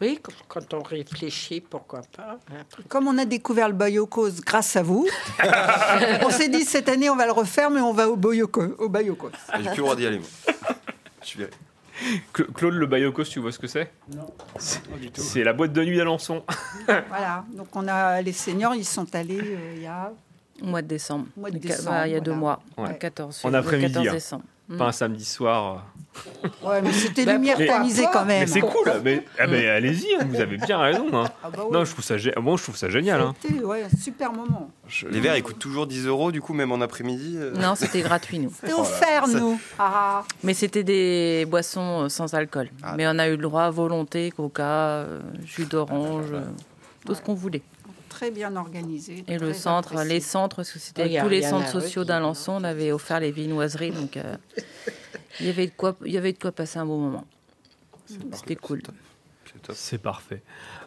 Oui, 0.00 0.20
quand- 0.48 0.74
on 0.74 0.82
réfléchit, 0.82 1.60
pourquoi 1.60 2.02
pas. 2.16 2.38
hein. 2.52 2.58
Comme 2.88 3.08
on 3.08 3.18
a 3.18 3.24
découvert 3.24 3.68
le 3.68 3.74
Bayokos 3.74 4.30
grâce 4.46 4.76
à 4.76 4.82
vous, 4.82 5.08
on 6.24 6.30
s'est 6.30 6.48
dit 6.48 6.62
cette 6.64 6.88
année 6.88 7.10
on 7.10 7.16
va 7.16 7.26
le 7.26 7.32
refaire, 7.32 7.68
mais 7.70 7.80
on 7.80 7.92
va 7.92 8.08
au 8.08 8.16
Bayoko- 8.16 8.76
au 8.78 8.88
Bayokos. 8.88 9.30
j'ai 9.56 9.62
plus 9.70 9.70
le 9.70 9.76
droit 9.82 9.96
d'y 9.96 10.06
aller, 10.06 10.18
moi. 10.20 10.28
Je 11.22 11.26
suis 11.26 11.40
Claude 12.32 12.74
le 12.74 12.86
Bayokos, 12.86 13.24
tu 13.24 13.38
vois 13.40 13.52
ce 13.52 13.58
que 13.58 13.66
c'est? 13.66 13.90
Non, 14.14 14.26
pas 14.26 14.98
du 15.00 15.10
tout. 15.10 15.20
C'est 15.20 15.44
la 15.44 15.52
boîte 15.52 15.72
de 15.72 15.84
nuit 15.84 15.96
d'Alençon. 15.96 16.42
Voilà, 16.86 17.44
donc 17.52 17.68
on 17.74 17.86
a 17.88 18.20
les 18.22 18.32
seniors, 18.32 18.74
ils 18.74 18.84
sont 18.84 19.12
allés 19.14 19.40
euh, 19.40 19.72
il 19.76 19.82
y 19.82 19.86
a 19.86 20.12
Au 20.62 20.66
mois 20.66 20.82
de 20.82 20.88
décembre. 20.88 21.26
Mois 21.36 21.50
de 21.50 21.58
décembre, 21.58 21.90
bah, 21.90 22.06
il 22.08 22.12
y 22.12 22.16
a 22.16 22.20
deux 22.20 22.34
mois. 22.34 22.60
Ouais. 22.76 22.88
Le 22.88 22.94
14, 22.94 23.40
En 23.44 23.50
le 23.50 23.56
après-midi, 23.56 23.92
14 23.94 24.08
hein. 24.08 24.12
décembre. 24.12 24.44
Mm. 24.68 24.76
Pas 24.78 24.86
un 24.86 24.92
samedi 24.92 25.24
soir. 25.24 25.86
Ouais, 26.62 26.82
mais 26.82 26.92
c'était 26.92 27.24
Bah, 27.24 27.32
lumière 27.34 27.56
tamisée 27.58 28.06
quand 28.12 28.24
même. 28.24 28.40
Mais 28.40 28.46
c'est 28.46 28.60
cool, 28.60 28.92
mais, 29.02 29.24
ah, 29.38 29.46
mais 29.46 29.66
allez-y, 29.68 30.14
hein, 30.14 30.26
vous 30.28 30.40
avez 30.40 30.56
bien 30.58 30.78
raison. 30.78 31.06
hein. 31.14 31.24
Ah 31.42 31.48
bah. 31.50 31.64
Non, 31.72 31.84
je 31.84 31.92
trouve 31.92 32.04
ça, 32.04 32.16
gé- 32.16 32.38
moi, 32.38 32.56
je 32.56 32.62
trouve 32.62 32.76
ça 32.76 32.88
génial. 32.90 33.20
hein. 33.20 33.34
C'était 33.40 33.60
ouais, 33.62 33.82
un 33.84 33.96
super 33.96 34.32
moment. 34.32 34.70
Je- 34.88 35.06
Les 35.08 35.20
verres, 35.20 35.36
ils 35.36 35.42
coûtent 35.42 35.58
toujours 35.58 35.86
10 35.86 36.06
euros, 36.06 36.30
du 36.32 36.40
coup, 36.40 36.52
même 36.52 36.70
en 36.72 36.80
après-midi. 36.80 37.36
euh. 37.38 37.52
Non, 37.54 37.74
c'était 37.74 38.02
gratuit, 38.02 38.38
nous. 38.38 38.52
C'était 38.60 38.72
offert, 38.74 39.26
nous. 39.28 39.58
Ah, 39.78 40.24
Mais 40.42 40.54
c'était 40.54 40.84
des 40.84 41.46
boissons 41.48 42.02
euh, 42.04 42.08
sans 42.08 42.34
alcool. 42.34 42.68
Ah. 42.82 42.94
Mais 42.96 43.06
on 43.06 43.18
a 43.18 43.28
eu 43.28 43.32
le 43.36 43.42
droit 43.42 43.62
à 43.62 43.70
volonté, 43.70 44.30
coca, 44.30 44.62
euh, 44.64 45.20
jus 45.44 45.64
d'orange, 45.66 46.26
euh, 46.32 46.42
tout 47.06 47.14
ce 47.14 47.20
qu'on 47.22 47.34
voulait. 47.34 47.62
très 48.08 48.30
bien 48.30 48.54
organisé. 48.56 49.24
Et 49.26 49.38
le 49.38 49.52
centre, 49.54 49.92
apprécié. 49.94 50.14
les 50.14 50.20
centres, 50.20 50.56
parce 50.56 50.70
que 50.70 50.78
c'était 50.78 51.16
Oh, 51.18 51.22
tous 51.24 51.28
les 51.30 51.42
centres 51.42 51.70
sociaux 51.70 52.04
d'Alençon, 52.04 52.52
on 52.60 52.64
avait 52.64 52.92
offert 52.92 53.18
les 53.18 53.32
viennoiseries, 53.32 53.90
donc 53.90 54.16
euh, 54.16 54.36
il 55.40 55.46
y 55.46 55.48
avait 55.48 55.66
de 55.66 55.72
quoi, 55.76 55.96
il 56.04 56.12
y 56.12 56.18
avait 56.18 56.32
de 56.32 56.38
quoi 56.38 56.52
passer 56.52 56.78
un 56.78 56.86
bon 56.86 56.98
moment. 56.98 57.24
C'était 58.32 58.56
cool. 58.56 58.82
C'est 59.44 59.62
top. 59.62 59.74
C'est 59.76 59.98
parfait. 59.98 60.42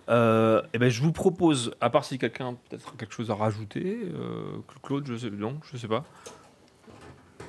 Euh, 0.10 0.62
eh 0.74 0.78
ben, 0.78 0.90
je 0.90 1.02
vous 1.02 1.12
propose, 1.12 1.72
à 1.82 1.90
part 1.90 2.06
si 2.06 2.18
quelqu'un 2.18 2.50
a 2.50 2.54
peut-être 2.70 2.96
quelque 2.98 3.14
chose 3.14 3.32
à 3.32 3.36
rajouter, 3.36 4.00
euh, 4.14 4.58
Claude, 4.84 5.06
je 5.08 5.16
sais, 5.18 5.30
non, 5.30 5.60
je 5.72 5.78
sais 5.78 5.88
pas. 5.88 6.04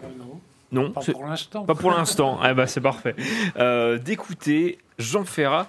Euh, 0.04 0.08
non, 0.18 0.40
Non, 0.72 0.92
pas 0.92 1.00
pour 1.02 1.24
l'instant. 1.26 1.64
pas 1.64 1.74
pour 1.74 1.90
l'instant. 1.90 2.40
eh 2.48 2.54
ben, 2.54 2.66
c'est 2.66 2.80
parfait. 2.80 3.14
Euh, 3.56 3.98
D'écouter 3.98 4.78
Jean 4.98 5.24
Ferrat 5.24 5.66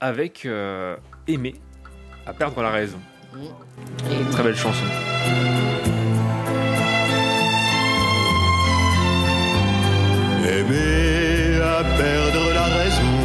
avec 0.00 0.44
euh, 0.44 0.96
Aimer 1.26 1.54
à 2.26 2.32
perdre 2.32 2.60
la 2.62 2.70
raison. 2.70 2.98
Et 4.10 4.30
Très 4.30 4.42
belle 4.42 4.56
chanson. 4.56 4.84
Aimer 10.48 11.60
à 11.60 11.82
perdre 11.82 12.52
la 12.54 12.66
raison, 12.78 13.16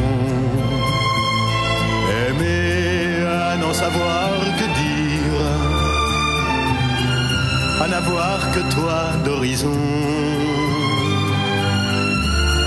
aimer 2.26 3.24
à 3.28 3.58
n'en 3.58 3.74
savoir 3.74 4.32
que 4.58 4.68
dire, 4.82 5.42
à 7.84 7.88
n'avoir 7.88 8.38
que 8.54 8.62
toi 8.74 9.00
d'horizon, 9.24 9.78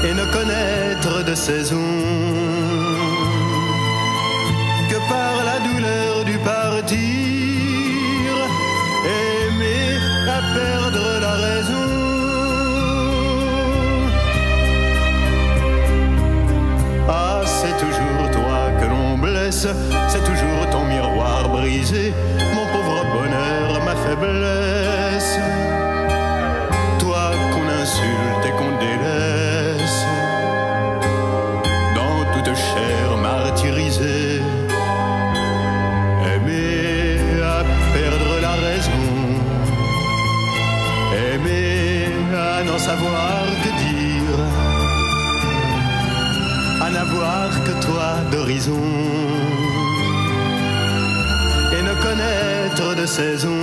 et 0.06 0.14
ne 0.14 0.24
connaître 0.32 1.24
de 1.24 1.34
saison. 1.34 1.90
Que 4.88 4.98
par 5.08 5.34
la 5.50 5.58
douleur 5.66 6.24
du 6.24 6.38
partir, 6.38 7.43
c'est 19.50 20.24
toujours 20.24 20.68
ton 20.70 20.84
miroir 20.84 21.48
brisé, 21.48 22.12
mon 22.54 22.66
pauvre 22.66 23.04
bonheur, 23.14 23.82
ma 23.84 23.94
faiblesse. 23.96 25.38
Toi 26.98 27.30
qu'on 27.52 27.68
insulte 27.82 28.44
et 28.46 28.50
qu'on 28.58 28.72
délaisse, 28.84 30.04
dans 31.94 32.24
toute 32.34 32.54
chair 32.54 33.16
martyrisée, 33.22 34.42
aimer 36.34 37.18
à 37.42 37.64
perdre 37.94 38.40
la 38.42 38.54
raison, 38.68 39.06
aimer 41.32 42.08
à 42.34 42.62
n'en 42.62 42.78
savoir 42.78 43.46
que 43.62 43.70
dire. 43.84 44.38
À 46.82 46.90
n'avoir 46.90 47.48
que 47.64 47.86
toi 47.86 48.16
d'horizon. 48.30 49.03
De 52.74 53.06
saison 53.06 53.60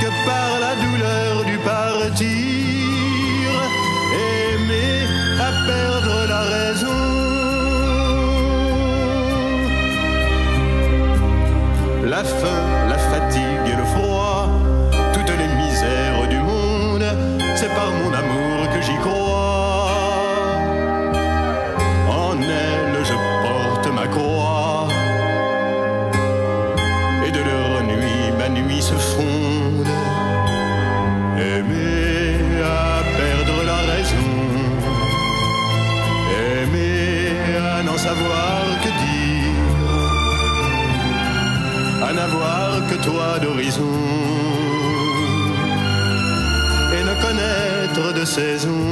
que 0.00 0.08
par 0.26 0.60
la 0.60 0.74
douleur 0.84 1.44
du 1.44 1.56
partir, 1.58 2.26
aimer 4.12 5.06
à 5.38 5.50
perdre 5.66 6.26
la 6.28 6.40
raison. 6.56 7.02
La 12.04 12.24
faim, 12.24 12.88
la 12.88 12.98
fatigue 12.98 13.45
à 37.78 37.82
n'en 37.82 37.98
savoir 37.98 38.62
que 38.82 38.90
dire. 39.04 39.66
À 42.08 42.12
n'avoir 42.12 42.68
que 42.88 42.96
toi 43.06 43.38
d'horizon. 43.42 43.96
Et 46.96 47.02
ne 47.10 47.14
connaître 47.24 48.06
de 48.18 48.24
saison 48.24 48.82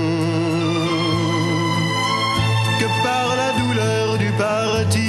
que 2.80 2.88
par 3.06 3.26
la 3.42 3.50
douleur 3.60 4.18
du 4.18 4.30
partir, 4.32 5.04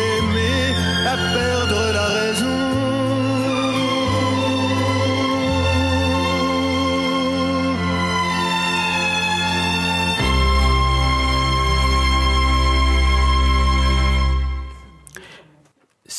aimer 0.00 0.64
à 1.12 1.16
perdre 1.34 1.80
la 1.98 2.06
raison. 2.18 2.57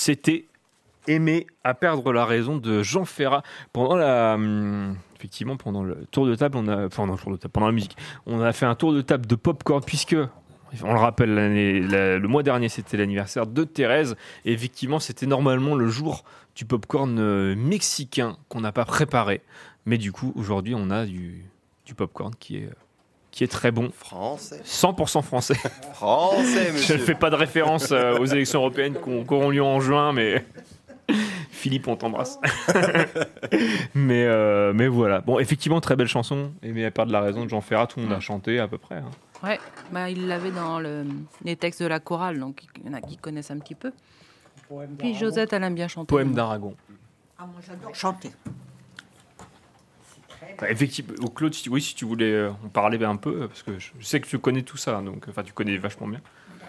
C'était 0.10 0.46
Aimer 1.08 1.46
à 1.64 1.76
perdre 1.76 2.12
la 2.12 2.26
raison 2.26 2.58
de 2.58 2.82
Jean 2.82 3.06
Ferrat. 3.06 3.44
Pendant 3.74 3.96
la. 3.96 4.34
hum, 4.34 4.96
Effectivement, 5.16 5.56
pendant 5.56 5.84
le 5.84 6.08
tour 6.10 6.26
de 6.26 6.34
table, 6.34 6.58
on 6.58 6.68
a. 6.68 6.88
Enfin, 6.88 7.06
pendant 7.54 7.68
la 7.68 7.72
musique, 7.72 7.96
on 8.26 8.42
a 8.42 8.52
fait 8.52 8.66
un 8.66 8.74
tour 8.74 8.92
de 8.92 9.02
table 9.02 9.28
de 9.28 9.36
popcorn, 9.36 9.84
puisque. 9.86 10.16
On 10.84 10.94
le 10.94 11.00
rappelle, 11.00 11.36
le 11.36 12.28
mois 12.28 12.42
dernier, 12.42 12.70
c'était 12.70 12.98
l'anniversaire 12.98 13.46
de 13.46 13.64
Thérèse. 13.64 14.16
Et 14.46 14.52
effectivement, 14.52 15.00
c'était 15.00 15.28
normalement 15.28 15.76
le 15.76 15.88
jour 15.90 16.24
du 16.56 16.66
popcorn 16.66 17.20
euh, 17.20 17.56
mexicain 17.56 18.36
qu'on 18.48 18.62
n'a 18.62 18.72
pas 18.72 18.86
préparé. 18.86 19.42
Mais 19.86 20.00
du 20.00 20.12
coup, 20.12 20.34
aujourd'hui, 20.36 20.74
on 20.76 20.90
a 20.90 21.06
du, 21.06 21.46
du 21.86 21.94
popcorn 21.94 22.34
qui 22.40 22.58
est, 22.58 22.70
qui 23.40 23.46
est 23.46 23.48
très 23.48 23.72
bon. 23.72 23.90
Français. 23.96 24.60
100% 24.66 25.22
français. 25.22 25.54
Français, 25.94 26.66
Je 26.68 26.74
monsieur. 26.74 26.96
ne 26.98 27.00
fais 27.00 27.16
pas 27.16 27.30
de 27.30 27.38
référence 27.38 27.94
euh, 27.94 28.18
aux 28.20 28.26
élections 28.26 28.60
européennes 28.60 28.96
qu'on- 28.96 29.24
qui 29.24 29.34
auront 29.34 29.50
lieu 29.50 29.64
en 29.64 29.80
juin, 29.80 30.12
mais 30.12 30.46
Philippe, 31.50 31.88
on 31.88 31.96
t'embrasse. 31.96 32.38
mais, 33.96 34.26
euh, 34.26 34.74
mais 34.76 34.90
voilà. 34.90 35.22
Bon, 35.22 35.40
effectivement, 35.40 35.80
très 35.80 35.96
belle 35.96 36.10
chanson. 36.10 36.52
Aimé 36.64 36.84
à 36.84 36.92
perdre 36.92 37.14
la 37.14 37.22
raison 37.22 37.46
de 37.46 37.50
Jean 37.50 37.62
Ferrat, 37.62 37.88
tout 37.88 38.00
le 38.02 38.08
monde 38.08 38.16
a 38.18 38.20
chanté 38.20 38.60
à 38.60 38.68
peu 38.68 38.78
près. 38.78 38.96
hein. 38.96 39.10
Ouais, 39.42 39.58
bah, 39.94 40.10
il 40.10 40.28
l'avait 40.28 40.52
dans 40.52 40.82
le- 40.82 41.06
les 41.46 41.56
textes 41.56 41.82
de 41.82 41.88
la 41.88 42.02
chorale, 42.02 42.40
donc 42.42 42.64
il 42.84 42.88
y 42.88 42.90
en 42.90 42.94
a 42.94 43.00
qui 43.00 43.16
connaissent 43.16 43.52
un 43.52 43.60
petit 43.60 43.76
peu. 43.76 43.94
Puis 44.98 45.16
Josette, 45.16 45.54
elle 45.54 45.64
aime 45.64 45.76
bien 45.76 45.88
chanter. 45.88 46.08
Poème 46.10 46.34
d'Aragon. 46.34 46.76
Ah, 47.38 47.46
moi 47.46 47.62
j'adore 47.66 47.96
chanter. 47.96 48.32
Bah, 50.60 50.70
effectivement, 50.70 51.14
au 51.22 51.30
Claude, 51.30 51.54
si, 51.54 51.70
oui, 51.70 51.82
si 51.82 51.96
tu 51.96 52.06
voulais 52.06 52.32
euh, 52.32 52.52
en 52.66 52.70
parler 52.70 53.04
un 53.04 53.16
peu, 53.16 53.48
parce 53.48 53.64
que 53.64 53.80
je, 53.80 53.92
je 54.00 54.06
sais 54.06 54.20
que 54.20 54.28
tu 54.28 54.40
connais 54.40 54.64
tout 54.64 54.78
ça, 54.78 55.02
donc 55.02 55.26
enfin 55.30 55.44
tu 55.44 55.54
connais 55.54 55.78
vachement 55.78 56.08
bien. 56.08 56.22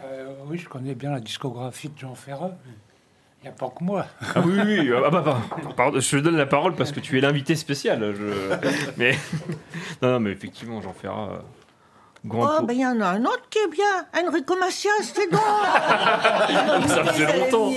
Euh, 0.05 0.33
oui, 0.46 0.59
je 0.59 0.68
connais 0.68 0.94
bien 0.94 1.11
la 1.11 1.20
discographie 1.20 1.88
de 1.88 1.98
Jean 1.98 2.14
Ferrat. 2.14 2.53
Il 3.42 3.44
n'y 3.44 3.48
a 3.48 3.53
pas 3.53 3.70
que 3.70 3.83
moi. 3.83 4.07
Ah 4.35 4.42
oui, 4.44 4.53
oui, 4.55 4.81
oui. 4.81 4.90
Ah, 4.94 5.09
bah, 5.09 5.22
bah, 5.24 5.40
pardon, 5.74 5.98
je 5.98 6.11
te 6.11 6.22
donne 6.22 6.37
la 6.37 6.46
parole 6.46 6.74
parce 6.74 6.92
que 6.92 7.00
tu 7.00 7.16
es 7.16 7.22
l'invité 7.22 7.57
spécial. 7.57 8.14
Je... 8.14 8.55
Mais 8.98 9.16
non, 10.03 10.12
non, 10.12 10.20
mais 10.20 10.31
effectivement, 10.31 10.83
Jean 10.83 10.92
Ferrat, 10.92 11.31
euh, 11.33 11.38
grand. 12.24 12.59
Oh, 12.61 12.62
ben 12.64 12.72
il 12.74 12.80
y 12.80 12.87
en 12.87 13.00
a 13.00 13.06
un 13.06 13.24
autre 13.24 13.42
qui 13.50 13.59
est 13.59 13.68
bien. 13.70 14.06
Enrico 14.28 14.56
Macias, 14.59 14.90
c'est 15.02 15.30
bon. 15.30 15.38
ça 16.88 17.04
faisait 17.04 17.38
longtemps. 17.38 17.70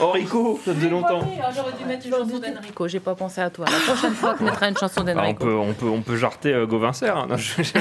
Enrico, 0.00 0.60
ça 0.64 0.74
faisait 0.74 0.88
longtemps. 0.88 1.20
J'aurais 1.54 1.72
dû 1.78 1.84
mettre 1.84 2.06
une 2.06 2.12
chanson 2.12 2.38
d'Enrico, 2.38 2.88
j'ai 2.88 3.00
pas 3.00 3.14
pensé 3.14 3.40
à 3.40 3.50
toi. 3.50 3.66
La 3.66 3.78
prochaine 3.92 4.14
fois, 4.14 4.34
je 4.38 4.44
mettrai 4.44 4.68
une 4.68 4.76
chanson 4.76 5.02
Bah, 5.02 5.12
on 5.12 5.14
d'Enrico. 5.16 5.44
peut, 5.44 5.54
on 5.56 5.72
peut, 5.74 5.88
on 5.88 6.02
peut 6.02 6.16
jarter 6.16 6.52
euh, 6.54 6.66
Gauvin 6.66 6.92
Serre, 6.92 7.16
hein. 7.16 7.26
Non, 7.28 7.36
je- 7.36 7.62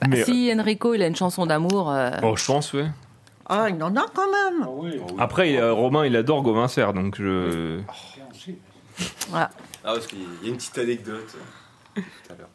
Bah, 0.00 0.06
Mais, 0.08 0.24
si 0.24 0.52
Enrico, 0.58 0.94
il 0.94 1.02
a 1.02 1.06
une 1.06 1.14
chanson 1.16 1.46
d'amour. 1.46 1.90
euh, 1.90 2.10
Oh, 2.22 2.36
je 2.36 2.44
pense, 2.44 2.72
ouais. 2.72 2.86
Ah, 3.48 3.66
il 3.68 3.80
en 3.82 3.94
a 3.96 4.06
quand 4.12 4.26
même. 4.30 4.66
Après, 5.18 5.50
il, 5.52 5.56
euh, 5.58 5.72
Romain, 5.72 6.06
il 6.06 6.16
adore 6.16 6.42
Gauvin 6.42 6.68
Serre, 6.68 6.92
donc 6.92 7.16
je. 7.20 7.80
voilà. 9.28 9.50
Ah, 9.84 9.94
parce 9.94 10.06
qu'il 10.06 10.18
y 10.20 10.46
a 10.46 10.48
une 10.48 10.56
petite 10.56 10.78
anecdote. 10.78 11.36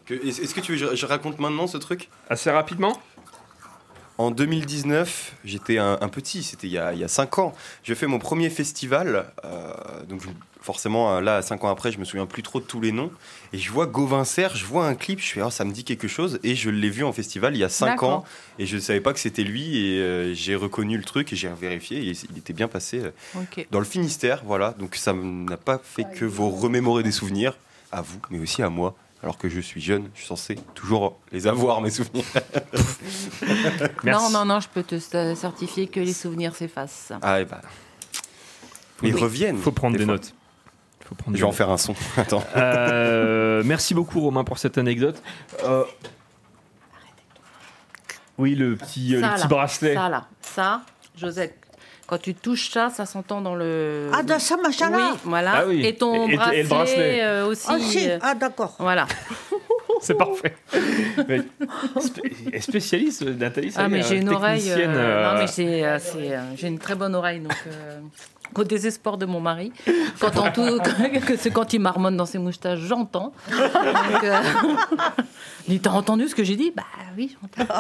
Est-ce 0.10 0.54
que 0.54 0.60
tu 0.62 0.73
veux 0.76 0.78
que 0.88 0.91
je, 0.91 0.95
je 0.95 1.06
raconte 1.06 1.39
maintenant 1.39 1.67
ce 1.67 1.78
truc? 1.78 2.10
Assez 2.30 2.50
rapidement? 2.52 3.00
En 4.17 4.32
2019, 4.32 5.34
j'étais 5.45 5.78
un, 5.78 6.00
un 6.02 6.10
petit, 6.10 6.41
c'était 6.41 6.65
il 6.65 6.73
y 6.73 6.78
a, 6.80 6.91
il 6.93 7.00
y 7.00 7.04
a 7.04 7.08
5 7.08 7.38
ans. 7.38 7.54
J'ai 7.84 7.93
fait 7.93 8.08
mon 8.08 8.17
premier 8.17 8.50
festival. 8.50 9.32
euh, 9.45 9.73
donc, 10.10 10.21
je- 10.23 10.28
forcément, 10.60 11.13
euh, 11.17 11.21
là, 11.21 11.43
5 11.43 11.63
ans 11.63 11.69
après, 11.69 11.91
je 11.91 12.00
me 12.00 12.04
souviens 12.04 12.26
plus 12.26 12.41
trop 12.41 12.60
de 12.60 12.65
tous 12.65 12.82
les 12.82 12.91
noms. 12.91 13.12
Et 13.54 13.60
je 13.60 13.71
vois 13.71 13.86
Gauvin 13.86 14.26
Serre, 14.26 14.56
je 14.56 14.65
vois 14.65 14.88
un 14.88 14.95
clip, 14.95 15.19
je 15.19 15.34
fais, 15.34 15.41
oh, 15.43 15.52
ça 15.52 15.65
me 15.65 15.71
dit 15.71 15.84
quelque 15.84 16.08
chose. 16.08 16.39
Et 16.43 16.56
je 16.56 16.71
l'ai 16.71 16.89
vu 16.89 17.04
en 17.04 17.13
festival 17.13 17.56
il 17.56 17.60
y 17.60 17.63
a 17.63 17.69
5 17.69 17.86
D'accord. 17.86 18.10
ans. 18.10 18.23
Et 18.58 18.65
je 18.65 18.78
ne 18.78 18.82
savais 18.82 19.02
pas 19.02 19.13
que 19.13 19.19
c'était 19.19 19.43
lui. 19.43 19.78
Et 19.86 20.00
euh, 20.02 20.34
j'ai 20.34 20.56
reconnu 20.56 20.97
le 20.97 21.04
truc 21.04 21.32
et 21.32 21.36
j'ai 21.36 21.50
vérifié. 21.50 22.00
Et 22.00 22.13
il 22.32 22.38
était 22.39 22.54
bien 22.54 22.67
passé 22.67 23.04
euh, 23.04 23.43
dans 23.69 23.80
le 23.80 23.86
Finistère. 23.86 24.41
Voilà. 24.45 24.71
Donc, 24.80 24.95
ça 24.95 25.13
n'a 25.13 25.58
pas 25.58 25.78
fait 25.78 26.06
que 26.15 26.26
vous 26.26 26.50
remémorer 26.50 27.04
des 27.04 27.12
souvenirs 27.12 27.56
à 27.91 28.02
vous, 28.02 28.19
mais 28.32 28.39
aussi 28.39 28.63
à 28.63 28.69
moi. 28.71 28.95
Alors 29.23 29.38
que 29.38 29.49
je 29.49 29.60
suis 29.60 29.82
jeune, 29.82 30.10
je 30.13 30.19
suis 30.19 30.27
censé 30.27 30.56
toujours 30.75 31.17
les 31.32 31.47
avoir, 31.47 31.82
mes 31.82 31.89
souvenirs. 31.89 32.23
Non, 34.03 34.30
non, 34.30 34.45
non, 34.45 34.60
je 34.60 34.67
peux 34.69 34.84
te 34.84 34.95
cer- 34.95 35.36
certifier 35.36 35.88
que 35.88 35.99
les 35.99 36.13
souvenirs 36.13 36.56
s'effacent. 36.56 37.12
Ah, 37.21 37.41
et 37.41 37.45
bah. 37.45 37.62
Mais 39.01 39.10
ils 39.10 39.15
Oui. 39.15 39.21
reviennent. 39.21 39.58
Faut 39.58 39.71
prendre 39.71 39.97
des 39.97 40.03
fois. 40.06 40.13
notes. 40.13 40.34
Faut 41.06 41.15
prendre 41.15 41.32
Je 41.38 41.38
des 41.38 41.39
vais 41.41 41.43
en 41.45 41.47
notes. 41.47 41.56
faire 41.58 41.69
un 41.69 41.77
son. 41.77 41.95
Attends. 42.17 42.43
Euh, 42.56 43.63
merci 43.65 43.93
beaucoup 43.93 44.19
Romain 44.21 44.43
pour 44.43 44.58
cette 44.60 44.77
anecdote. 44.77 45.21
Euh, 45.63 45.84
Oui, 48.38 48.56
le 48.56 48.75
petit, 48.75 49.15
euh, 49.15 49.21
ça, 49.21 49.32
le 49.34 49.36
petit 49.41 49.47
bracelet. 49.47 49.93
Ça, 49.95 50.10
là. 50.10 50.27
Ça, 50.41 50.82
Josette, 51.15 51.58
quand 52.07 52.17
tu 52.21 52.33
touches 52.33 52.71
ça, 52.71 52.89
ça 52.89 53.05
s'entend 53.05 53.41
dans 53.41 53.53
le. 53.55 54.09
Ah, 54.13 54.23
dans 54.23 54.39
ça, 54.39 54.55
machin-là 54.57 54.97
Oui, 55.13 55.19
voilà. 55.25 55.51
Ah 55.57 55.63
oui. 55.67 55.85
Et 55.85 55.93
ton 55.95 56.27
Et- 56.27 56.31
et- 56.31 56.33
et 56.33 56.37
bracelet, 56.37 56.63
le 56.63 56.67
bracelet. 56.69 57.19
euh, 57.23 57.47
aussi. 57.47 57.67
Ah, 57.69 57.77
si. 57.79 58.09
euh, 58.09 58.17
Ah, 58.21 58.33
d'accord. 58.35 58.75
Voilà. 58.79 59.05
C'est 60.01 60.13
parfait. 60.15 60.55
Mais 61.27 61.39
spé- 61.99 62.61
spécialiste, 62.61 63.23
Nathalie, 63.23 63.71
ça 63.71 63.81
Ah, 63.83 63.87
mais 63.89 64.03
j'ai 64.03 64.17
euh, 64.17 64.21
une 64.21 64.29
oreille. 64.29 64.69
euh, 64.71 64.77
euh, 64.87 65.31
Non, 65.33 65.39
mais 65.39 65.47
euh, 65.83 65.97
euh, 66.15 66.39
j'ai 66.55 66.67
une 66.67 66.77
très 66.79 66.93
bonne 66.95 67.15
oreille. 67.15 67.39
Donc, 67.39 67.55
euh, 67.67 67.99
au 68.55 68.63
désespoir 68.63 69.17
de 69.17 69.25
mon 69.25 69.39
mari, 69.39 69.71
quand, 70.19 70.37
on 70.37 70.51
tout, 70.51 70.79
que 71.25 71.35
c'est 71.35 71.49
quand 71.51 71.73
il 71.73 71.79
marmonne 71.79 72.15
dans 72.15 72.25
ses 72.27 72.37
moustaches, 72.37 72.79
j'entends. 72.79 73.33
Donc, 73.49 74.23
euh, 74.23 74.39
T'as 75.82 75.91
entendu 75.91 76.27
ce 76.27 76.36
que 76.36 76.43
j'ai 76.43 76.56
dit? 76.56 76.71
Bah 76.75 76.84
oui, 77.17 77.36
j'entends. 77.41 77.73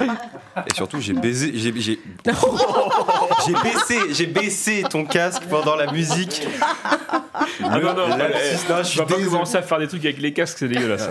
Et 0.69 0.73
surtout, 0.75 0.99
j'ai 0.99 1.13
baisé. 1.13 1.51
J'ai, 1.55 1.73
j'ai... 1.79 1.99
j'ai 3.45 3.53
baissé, 3.53 3.99
j'ai 4.13 4.25
baissé 4.25 4.83
ton 4.89 5.05
casque 5.05 5.43
pendant 5.49 5.75
la 5.75 5.91
musique. 5.91 6.45
Ah 7.63 7.79
non, 7.79 7.93
non, 7.93 8.07
lapsus, 8.07 8.65
eh, 8.67 8.71
non, 8.71 8.77
je 8.79 8.83
suis 8.83 8.99
vais 8.99 9.05
pas 9.05 9.15
commencer 9.15 9.57
à 9.57 9.61
faire 9.61 9.79
des 9.79 9.87
trucs 9.87 10.03
avec 10.05 10.19
les 10.19 10.33
casques, 10.33 10.57
c'est 10.59 10.67
dégueulasse. 10.67 11.09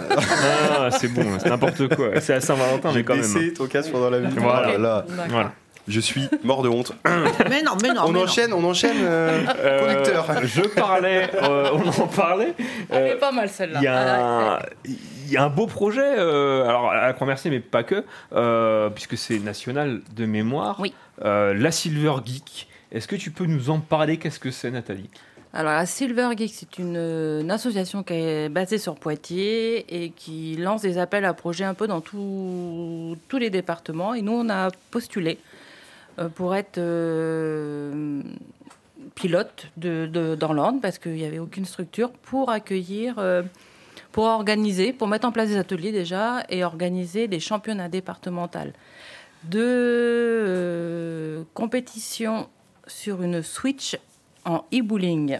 Ah, 0.79 0.91
c'est 0.91 1.09
bon, 1.09 1.25
c'est 1.39 1.49
n'importe 1.49 1.95
quoi. 1.95 2.21
C'est 2.21 2.35
à 2.35 2.41
Saint-Valentin, 2.41 2.89
mais 2.89 2.95
J'ai 2.95 3.05
quand 3.05 3.15
même. 3.15 3.23
baissé 3.23 3.53
ton 3.55 3.67
casque 3.67 3.91
pendant 3.91 4.11
la 4.11 4.19
musique. 4.21 4.39
Voilà. 4.39 4.69
Oh 4.69 4.73
là 4.73 4.79
là. 4.79 5.05
Voilà. 5.29 5.53
Je 5.88 6.01
suis 6.01 6.29
mort 6.42 6.62
de 6.62 6.68
honte. 6.68 6.92
Mais 7.05 7.62
non, 7.62 7.72
mais 7.81 7.88
non. 7.94 8.03
on 8.05 8.12
mais 8.12 8.18
non. 8.18 8.25
enchaîne, 8.25 8.53
on 8.53 8.64
enchaîne, 8.64 8.96
euh, 9.03 9.44
Euh, 9.59 9.81
conducteur. 9.81 10.27
je 10.44 10.62
parlais, 10.62 11.31
euh, 11.35 11.70
on 11.72 11.87
en 12.03 12.07
parlait. 12.09 12.55
Elle 12.90 13.03
Euh, 13.03 13.12
est 13.14 13.18
pas 13.18 13.31
mal 13.31 13.49
celle-là. 13.49 13.79
Il 13.81 13.85
y, 13.85 13.87
a 13.87 14.55
un, 14.57 14.59
il 14.85 15.31
y 15.31 15.37
a 15.37 15.44
un 15.44 15.49
beau 15.49 15.66
projet, 15.66 16.03
euh, 16.18 16.64
alors 16.68 16.90
à 16.90 17.07
la 17.07 17.12
Croix 17.12 17.27
Mercier, 17.29 17.51
mais 17.53 17.61
pas 17.61 17.85
que, 17.85 18.05
euh, 18.33 18.90
puisque 18.90 19.16
c'est 19.16 19.38
national 19.38 20.01
de 20.16 20.27
mémoire. 20.27 20.77
Oui. 20.81 20.92
Euh, 21.25 21.55
la 21.55 21.70
Silver 21.70 22.14
Geek. 22.25 22.68
Est-ce 22.90 23.07
que 23.07 23.16
tu 23.16 23.31
peux 23.31 23.46
nous 23.46 23.70
en 23.70 23.79
parler? 23.79 24.16
Qu'est-ce 24.16 24.40
que 24.40 24.51
c'est, 24.51 24.70
Nathalie? 24.72 25.09
Alors, 25.55 25.72
la 25.72 25.87
Silver 25.87 26.29
Geek, 26.37 26.53
c'est 26.53 26.79
une, 26.79 26.96
une 26.96 27.51
association 27.51 28.03
qui 28.03 28.12
est 28.14 28.49
basée 28.49 28.79
sur 28.79 28.96
Poitiers 28.96 30.05
et 30.05 30.11
qui 30.11 30.57
lance 30.57 30.83
des 30.83 30.99
appels 30.99 31.25
à 31.25 31.33
projets 31.33 31.64
un 31.64 31.75
peu 31.75 31.87
dans 31.87 32.01
tout- 32.01 33.16
tous 33.29 33.38
les 33.38 33.51
départements. 33.51 34.14
Et 34.14 34.22
nous, 34.22 34.33
on 34.33 34.49
a 34.51 34.68
postulé 34.90 35.38
euh, 35.38 35.56
pour 36.35 36.55
être 36.55 36.79
euh, 36.79 38.22
pilote 39.14 39.66
de, 39.76 40.07
de- 40.07 40.35
dans 40.35 40.52
l'Orne 40.52 40.81
parce 40.81 40.98
qu'il 40.98 41.12
n'y 41.12 41.24
avait 41.24 41.38
aucune 41.38 41.64
structure 41.64 42.11
pour 42.11 42.50
accueillir, 42.50 43.16
euh, 43.18 43.42
pour 44.12 44.24
organiser, 44.24 44.92
pour 44.92 45.09
mettre 45.09 45.26
en 45.29 45.33
place 45.33 45.48
des 45.48 45.57
ateliers 45.59 45.92
déjà 45.92 46.42
et 46.48 46.64
organiser 46.64 47.29
des 47.29 47.40
championnats 47.40 47.88
départementaux 47.88 48.59
de 49.44 49.61
euh, 49.62 51.42
compétition 51.55 52.48
sur 52.87 53.22
une 53.22 53.42
Switch 53.42 53.96
en 54.44 54.64
e-bowling. 54.72 55.38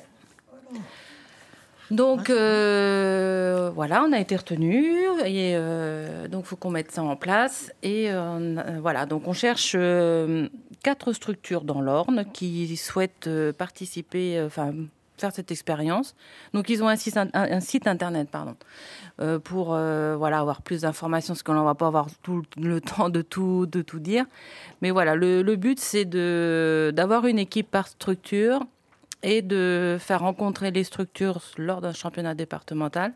Donc 1.93 2.31
euh, 2.31 3.71
voilà, 3.73 4.05
on 4.05 4.13
a 4.13 4.19
été 4.19 4.35
retenu 4.35 4.85
et 5.25 5.55
euh, 5.55 6.27
donc 6.27 6.43
il 6.45 6.49
faut 6.49 6.57
qu'on 6.57 6.71
mette 6.71 6.91
ça 6.91 7.03
en 7.05 7.15
place 7.15 7.73
et 7.85 8.11
euh, 8.11 8.57
voilà 8.81 9.07
donc 9.07 9.29
on 9.29 9.33
cherche 9.33 9.75
euh, 9.79 10.49
quatre 10.87 11.13
structures 11.13 11.65
dans 11.65 11.81
l'Orne 11.81 12.25
qui 12.33 12.77
souhaitent 12.77 13.27
euh, 13.27 13.53
participer, 13.53 14.39
euh, 14.39 14.47
enfin 14.47 14.73
faire 15.19 15.33
cette 15.33 15.51
expérience. 15.51 16.15
Donc 16.55 16.71
ils 16.71 16.81
ont 16.85 16.87
un 16.87 16.95
site, 16.95 17.87
internet 17.89 18.29
pardon 18.31 18.55
euh, 19.21 19.41
pour 19.41 19.71
voilà 19.71 20.39
avoir 20.39 20.63
plus 20.63 20.83
d'informations 20.83 21.35
parce 21.35 21.43
qu'on 21.43 21.55
ne 21.55 21.65
va 21.65 21.75
pas 21.75 21.89
avoir 21.89 22.07
tout 22.23 22.45
le 22.57 22.81
temps 22.81 23.09
de 23.09 23.21
tout 23.21 23.67
de 23.67 23.83
tout 23.83 23.99
dire. 23.99 24.27
Mais 24.81 24.93
voilà, 24.93 25.17
le, 25.17 25.43
le 25.43 25.57
but 25.57 25.81
c'est 25.81 26.05
d'avoir 26.05 27.27
une 27.27 27.41
équipe 27.41 27.69
par 27.69 27.89
structure 27.89 28.61
et 29.25 29.43
de 29.43 29.97
faire 29.99 30.21
rencontrer 30.21 30.71
les 30.71 30.85
structures 30.85 31.43
lors 31.59 31.81
d'un 31.81 31.95
championnat 31.95 32.37
départemental. 32.37 33.13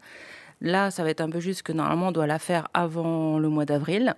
Là, 0.61 0.91
ça 0.91 1.05
va 1.05 1.11
être 1.11 1.21
un 1.21 1.31
peu 1.31 1.39
juste 1.39 1.63
que 1.63 1.73
normalement 1.73 2.09
on 2.09 2.13
doit 2.13 2.27
la 2.27 2.41
faire 2.41 2.67
avant 2.75 3.39
le 3.39 3.49
mois 3.49 3.65
d'avril. 3.65 4.17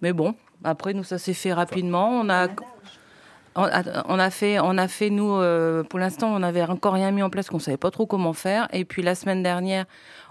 Mais 0.00 0.12
bon, 0.12 0.36
après 0.64 0.94
nous 0.94 1.04
ça 1.04 1.18
s'est 1.18 1.34
fait 1.34 1.52
rapidement. 1.52 2.08
On 2.08 2.28
a 2.28 2.48
on 3.56 4.18
a, 4.18 4.30
fait, 4.30 4.58
on 4.58 4.76
a 4.78 4.88
fait 4.88 5.10
nous, 5.10 5.30
euh, 5.30 5.84
pour 5.84 6.00
l'instant, 6.00 6.34
on 6.34 6.40
n'avait 6.40 6.62
encore 6.62 6.94
rien 6.94 7.12
mis 7.12 7.22
en 7.22 7.30
place, 7.30 7.48
qu'on 7.48 7.60
savait 7.60 7.76
pas 7.76 7.92
trop 7.92 8.04
comment 8.04 8.32
faire. 8.32 8.66
Et 8.72 8.84
puis 8.84 9.00
la 9.00 9.14
semaine 9.14 9.44
dernière, 9.44 9.84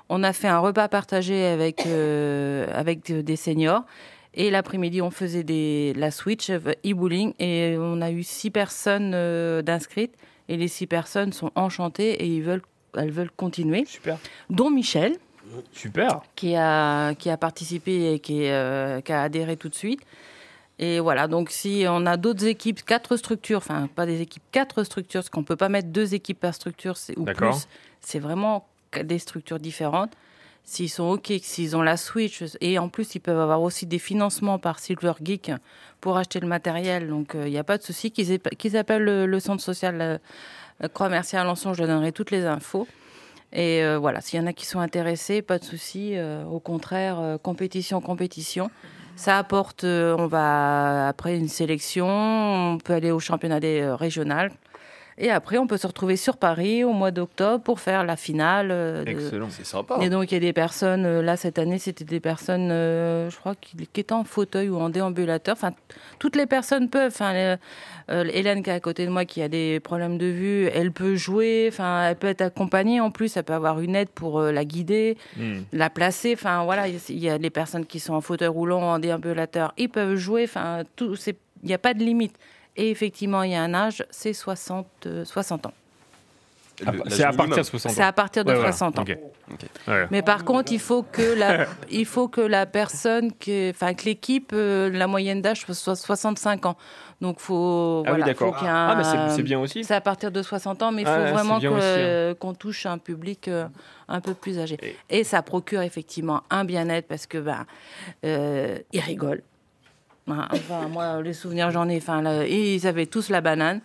on 0.10 0.24
a 0.24 0.34
fait 0.34 0.50
un 0.50 0.60
repas 0.60 0.90
partagé 0.90 1.46
avec 1.46 1.86
euh, 1.86 2.68
avec 2.74 3.10
des 3.10 3.36
seniors. 3.38 3.84
Et 4.36 4.50
l'après-midi, 4.50 5.02
on 5.02 5.12
faisait 5.12 5.44
des, 5.44 5.94
la 5.96 6.10
switch 6.10 6.50
euh, 6.50 6.60
e-bowling 6.86 7.34
et 7.40 7.76
on 7.78 8.02
a 8.02 8.12
eu 8.12 8.24
six 8.24 8.50
personnes 8.50 9.12
euh, 9.14 9.62
d'inscrites. 9.62 10.16
Et 10.50 10.58
les 10.58 10.68
six 10.68 10.88
personnes 10.88 11.32
sont 11.32 11.52
enchantées 11.56 12.14
et 12.14 12.26
ils 12.26 12.42
veulent, 12.42 12.64
elles 12.98 13.12
veulent 13.12 13.32
continuer. 13.32 13.86
Super. 13.86 14.18
Dont 14.50 14.70
Michel, 14.70 15.16
Super. 15.72 16.22
qui 16.36 16.56
a, 16.56 17.14
qui 17.16 17.30
a 17.30 17.38
participé 17.38 18.14
et 18.14 18.20
qui, 18.20 18.48
euh, 18.50 19.02
qui 19.02 19.12
a 19.12 19.22
adhéré 19.24 19.58
tout 19.58 19.70
de 19.70 19.76
suite. 19.76 20.02
Et 20.80 21.00
voilà, 21.00 21.28
donc 21.28 21.52
si 21.52 21.86
on 21.88 22.06
a 22.06 22.18
d'autres 22.18 22.46
équipes, 22.46 22.84
quatre 22.84 23.16
structures, 23.16 23.60
enfin 23.60 23.88
pas 23.96 24.06
des 24.06 24.22
équipes, 24.22 24.44
quatre 24.52 24.84
structures, 24.84 25.22
parce 25.22 25.30
qu'on 25.30 25.42
ne 25.42 25.46
peut 25.46 25.56
pas 25.56 25.70
mettre 25.70 25.90
deux 25.90 26.16
équipes 26.16 26.40
par 26.40 26.54
structure 26.54 26.96
ou 27.16 27.26
plus, 27.26 27.68
c'est 28.02 28.20
vraiment 28.20 28.68
des 29.04 29.20
structures 29.20 29.60
différentes. 29.60 30.12
S'ils 30.66 30.90
sont 30.90 31.10
OK, 31.10 31.32
s'ils 31.42 31.76
ont 31.76 31.82
la 31.82 31.98
Switch, 31.98 32.42
et 32.62 32.80
en 32.80 32.88
plus 32.88 33.16
ils 33.16 33.20
peuvent 33.20 33.40
avoir 33.40 33.62
aussi 33.62 33.86
des 33.86 34.00
financements 34.00 34.60
par 34.60 34.80
Silver 34.80 35.14
Geek 35.22 35.52
pour 36.00 36.18
acheter 36.18 36.40
le 36.40 36.48
matériel, 36.48 37.10
donc 37.10 37.36
euh, 37.36 37.48
il 37.48 37.52
n'y 37.52 37.58
a 37.58 37.66
pas 37.66 37.78
de 37.78 37.84
souci. 37.84 38.12
Qu'ils 38.12 38.40
qu'ils 38.40 38.78
appellent 38.78 39.04
le, 39.04 39.26
le 39.26 39.40
centre 39.42 39.62
social 39.62 40.02
euh, 40.02 40.18
euh, 40.84 40.88
à 41.00 41.40
Alençon, 41.40 41.74
je 41.74 41.84
donnerai 41.84 42.14
toutes 42.14 42.32
les 42.32 42.46
infos. 42.46 42.88
Et 43.54 43.84
euh, 43.84 44.00
voilà, 44.00 44.20
s'il 44.22 44.40
y 44.40 44.44
en 44.44 44.48
a 44.48 44.54
qui 44.54 44.66
sont 44.66 44.80
intéressés, 44.80 45.42
pas 45.42 45.60
de 45.60 45.64
souci. 45.64 46.18
euh, 46.18 46.44
au 46.46 46.60
contraire, 46.60 47.20
euh, 47.20 47.38
compétition, 47.38 48.02
compétition. 48.02 48.70
Ça 49.16 49.38
apporte, 49.38 49.84
on 49.84 50.26
va 50.26 51.08
après 51.08 51.38
une 51.38 51.48
sélection, 51.48 52.08
on 52.08 52.78
peut 52.80 52.94
aller 52.94 53.12
au 53.12 53.20
championnat 53.20 53.60
des, 53.60 53.86
régional. 53.92 54.52
Et 55.18 55.30
après, 55.30 55.58
on 55.58 55.68
peut 55.68 55.78
se 55.78 55.86
retrouver 55.88 56.16
sur 56.16 56.38
Paris 56.38 56.84
au 56.84 56.92
mois 56.94 57.12
d'octobre 57.12 57.64
pour 57.64 57.80
faire 57.80 58.04
la 58.04 58.16
finale. 58.16 58.70
euh, 58.72 59.04
de- 59.04 59.10
Excellent, 59.12 59.50
c'est 59.50 59.66
sympa. 59.66 59.98
Et 60.02 60.10
donc, 60.10 60.32
il 60.32 60.34
y 60.34 60.38
a 60.38 60.40
des 60.40 60.54
personnes, 60.54 61.06
euh, 61.06 61.22
là, 61.22 61.38
cette 61.38 61.60
année, 61.60 61.78
c'était 61.78 62.04
des 62.06 62.20
personnes, 62.20 62.70
euh, 62.72 63.30
je 63.30 63.38
crois, 63.38 63.54
qui, 63.56 63.76
qui 63.92 64.00
étaient 64.02 64.14
en 64.14 64.24
fauteuil 64.24 64.70
ou 64.70 64.78
en 64.78 64.90
déambulateur. 64.90 65.54
Enfin, 65.56 65.72
toutes 66.20 66.36
les 66.36 66.46
personnes 66.48 66.90
peuvent. 66.90 67.12
Enfin, 67.14 67.34
euh, 68.10 68.26
Hélène, 68.34 68.64
qui 68.64 68.70
est 68.70 68.74
à 68.74 68.80
côté 68.80 69.06
de 69.06 69.12
moi, 69.12 69.26
qui 69.26 69.42
a 69.42 69.48
des 69.48 69.80
problèmes 69.80 70.18
de 70.18 70.26
vue, 70.26 70.66
elle 70.74 70.92
peut 70.92 71.16
jouer. 71.16 71.68
Enfin, 71.72 72.08
elle 72.10 72.16
peut 72.16 72.28
être 72.28 72.42
accompagnée 72.42 73.00
en 73.00 73.12
plus. 73.12 73.38
Elle 73.38 73.44
peut 73.44 73.54
avoir 73.54 73.80
une 73.80 73.96
aide 73.96 74.10
pour 74.10 74.40
euh, 74.40 74.52
la 74.52 74.66
guider, 74.66 75.18
Hmm. 75.38 75.60
la 75.72 75.90
placer. 75.90 76.34
Enfin, 76.34 76.64
voilà, 76.64 76.88
il 76.88 76.96
y 76.96 76.98
a- 76.98 77.10
il 77.10 77.20
y 77.20 77.30
a 77.30 77.38
les 77.38 77.50
personnes 77.50 77.86
qui 77.86 78.00
sont 78.00 78.14
en 78.14 78.22
fauteuil 78.22 78.48
roulant, 78.48 78.82
en 78.82 79.00
déambulateur, 79.00 79.74
ils 79.78 79.90
peuvent 79.90 80.16
jouer. 80.16 80.44
Enfin, 80.46 80.84
tout, 80.96 81.16
c'est- 81.16 81.38
il 81.62 81.68
n'y 81.68 81.74
a 81.74 81.78
pas 81.78 81.94
de 81.94 82.00
limite. 82.04 82.36
Et 82.76 82.90
effectivement, 82.90 83.44
il 83.44 83.52
y 83.52 83.56
a 83.56 83.62
un 83.64 83.74
âge, 83.74 84.04
c'est 84.10 84.34
60, 84.34 84.88
euh, 85.06 85.26
60 85.26 85.66
ans. 85.68 85.74
Ah, 86.86 86.92
Le- 86.92 87.04
C'est 87.12 87.24
à 87.24 87.28
partir 87.32 87.38
de 87.38 87.50
minimum. 87.52 87.64
60 87.64 87.92
ans. 87.92 87.96
C'est 87.96 88.02
à 88.04 88.12
partir 88.12 88.44
de 88.44 88.50
Ouais, 88.50 88.56
voilà. 88.56 88.72
60 88.72 89.00
ans. 89.00 89.06
Ouais. 89.88 90.08
Mais 90.10 90.24
par 90.24 90.44
contre, 90.44 90.72
il 90.72 90.80
faut 90.80 91.04
que 91.04 91.22
la, 91.38 91.68
il 91.92 92.06
faut 92.06 92.28
que 92.28 92.42
la 92.42 92.66
personne, 92.66 93.32
que, 93.32 93.70
enfin 93.70 93.94
que 93.94 94.06
l'équipe, 94.06 94.52
euh, 94.54 94.90
la 94.90 95.06
moyenne 95.06 95.42
d'âge 95.42 95.66
soit 95.72 95.96
65 95.96 96.66
ans. 96.66 96.76
Donc 97.22 97.40
faut. 97.40 98.02
Ah 98.08 98.10
oui, 98.10 98.18
voilà, 98.18 98.26
d'accord. 98.26 98.54
faut 98.54 98.58
qu'il 98.60 98.66
y 98.66 98.70
ait 98.70 98.74
un- 98.74 98.88
Ah, 98.90 98.96
mais 98.96 99.04
c'est- 99.04 99.36
c'est 99.36 99.44
bien 99.44 99.60
aussi. 99.60 99.84
C'est 99.84 99.94
à 99.94 100.02
partir 100.02 100.32
de 100.32 100.42
60 100.42 100.82
ans, 100.82 100.92
mais 100.92 101.04
il 101.04 101.06
faut 101.06 101.12
Ah, 101.14 101.28
c'est 101.28 101.32
vraiment 101.32 101.58
hein. 101.58 101.62
euh, 101.80 102.34
qu'on 102.34 102.56
touche 102.56 102.88
un 102.88 102.98
public 102.98 103.48
euh, 103.50 103.68
un 104.08 104.20
peu 104.20 104.34
plus 104.34 104.58
âgé. 104.58 104.78
Et, 105.12 105.24
ça 105.24 105.44
procure 105.44 105.82
effectivement 105.84 106.42
un 106.50 106.66
bien-être 106.66 107.08
parce 107.08 107.28
que 107.28 107.38
ben, 107.38 107.66
euh, 108.26 108.80
ils 108.92 109.00
rigolent. 109.00 109.44
Hein, 110.26 110.48
Enfin, 110.54 110.88
moi, 110.88 111.22
les 111.22 111.34
souvenirs, 111.34 111.70
j'en 111.72 111.90
ai. 111.90 111.98
Enfin, 111.98 112.22
là, 112.22 112.46
ils 112.48 112.88
avaient 112.88 113.08
tous 113.08 113.30
la 113.30 113.42
banane. 113.42 113.82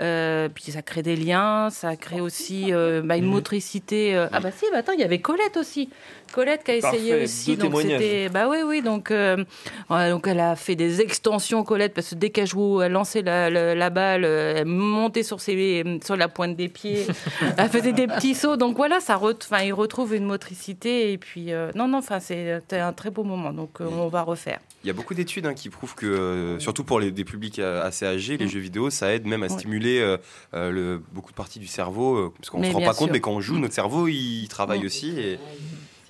Euh, 0.00 0.48
puis 0.54 0.70
ça 0.70 0.82
crée 0.82 1.02
des 1.02 1.16
liens, 1.16 1.70
ça 1.70 1.96
crée 1.96 2.20
aussi 2.20 2.72
euh, 2.74 3.00
bah, 3.02 3.16
une 3.16 3.24
Mhm. 3.24 3.30
motricité. 3.30 4.14
euh, 4.14 4.28
Ah 4.32 4.40
bah 4.40 4.50
si, 4.50 4.66
bah 4.70 4.78
attends, 4.78 4.92
il 4.92 5.00
y 5.00 5.04
avait 5.04 5.20
Colette 5.20 5.56
aussi. 5.56 5.88
Colette 6.30 6.62
qui 6.62 6.72
a 6.72 6.76
essayé 6.76 7.10
Parfait, 7.12 7.24
aussi. 7.24 7.56
deux 7.56 7.62
donc 7.70 7.80
c'était, 7.80 8.28
bah 8.28 8.48
oui, 8.50 8.58
oui. 8.66 8.82
Donc, 8.82 9.10
euh, 9.10 9.42
ouais, 9.88 10.10
donc 10.10 10.26
elle 10.26 10.40
a 10.40 10.56
fait 10.56 10.76
des 10.76 11.00
extensions 11.00 11.64
Colette 11.64 11.94
parce 11.94 12.10
que 12.10 12.16
dès 12.16 12.28
qu'elle 12.28 12.46
jouait, 12.46 12.84
elle 12.84 12.92
lançait 12.92 13.22
la, 13.22 13.48
la- 13.48 13.74
la 13.74 13.88
balle, 13.90 14.26
elle 14.26 14.66
montait 14.66 15.22
sur 15.22 15.40
ses, 15.40 15.82
sur 16.04 16.16
la 16.16 16.28
pointe 16.28 16.54
des 16.54 16.68
pieds, 16.68 17.06
elle 17.56 17.70
faisait 17.70 17.92
des 17.92 18.06
petits 18.06 18.34
sauts. 18.34 18.56
Donc 18.58 18.76
voilà, 18.76 19.00
ça, 19.00 19.16
re- 19.16 19.34
enfin, 19.42 19.62
il 19.62 19.72
retrouve 19.72 20.14
une 20.14 20.24
motricité 20.26 21.12
et 21.12 21.18
puis 21.18 21.50
euh, 21.54 21.70
non, 21.74 21.88
non, 21.88 21.98
enfin 21.98 22.20
c'est 22.20 22.60
c'était 22.60 22.78
un 22.80 22.92
très 22.92 23.10
beau 23.10 23.24
moment. 23.24 23.52
Donc 23.54 23.80
euh, 23.80 23.86
on 23.90 24.08
va 24.08 24.20
refaire. 24.22 24.58
Il 24.84 24.86
y 24.86 24.90
a 24.90 24.92
beaucoup 24.92 25.12
d'études 25.14 25.44
hein, 25.44 25.54
qui 25.54 25.70
prouvent 25.70 25.94
que, 25.96 26.06
euh, 26.06 26.58
surtout 26.60 26.84
pour 26.84 27.00
les, 27.00 27.10
des 27.10 27.24
publics 27.24 27.58
euh, 27.58 27.82
assez 27.84 28.06
âgés, 28.06 28.36
les 28.36 28.46
jeux 28.46 28.60
vidéo, 28.60 28.90
ça 28.90 29.12
aide 29.12 29.26
même 29.26 29.42
à 29.42 29.46
Mm. 29.46 29.58
Stimuler 29.58 29.98
euh, 30.00 30.16
euh, 30.54 30.70
le, 30.70 31.02
beaucoup 31.12 31.30
de 31.32 31.36
parties 31.36 31.58
du 31.58 31.66
cerveau. 31.66 32.32
parce 32.38 32.48
qu'on 32.50 32.60
ne 32.60 32.64
se 32.66 32.72
rend 32.72 32.80
pas 32.82 32.94
compte, 32.94 33.10
mais 33.10 33.20
quand 33.20 33.32
on 33.32 33.40
joue, 33.40 33.58
notre 33.58 33.74
cerveau, 33.74 34.06
il 34.08 34.46
travaille 34.48 34.82
Mm. 34.82 34.86
aussi. 34.86 35.18
Et, 35.18 35.32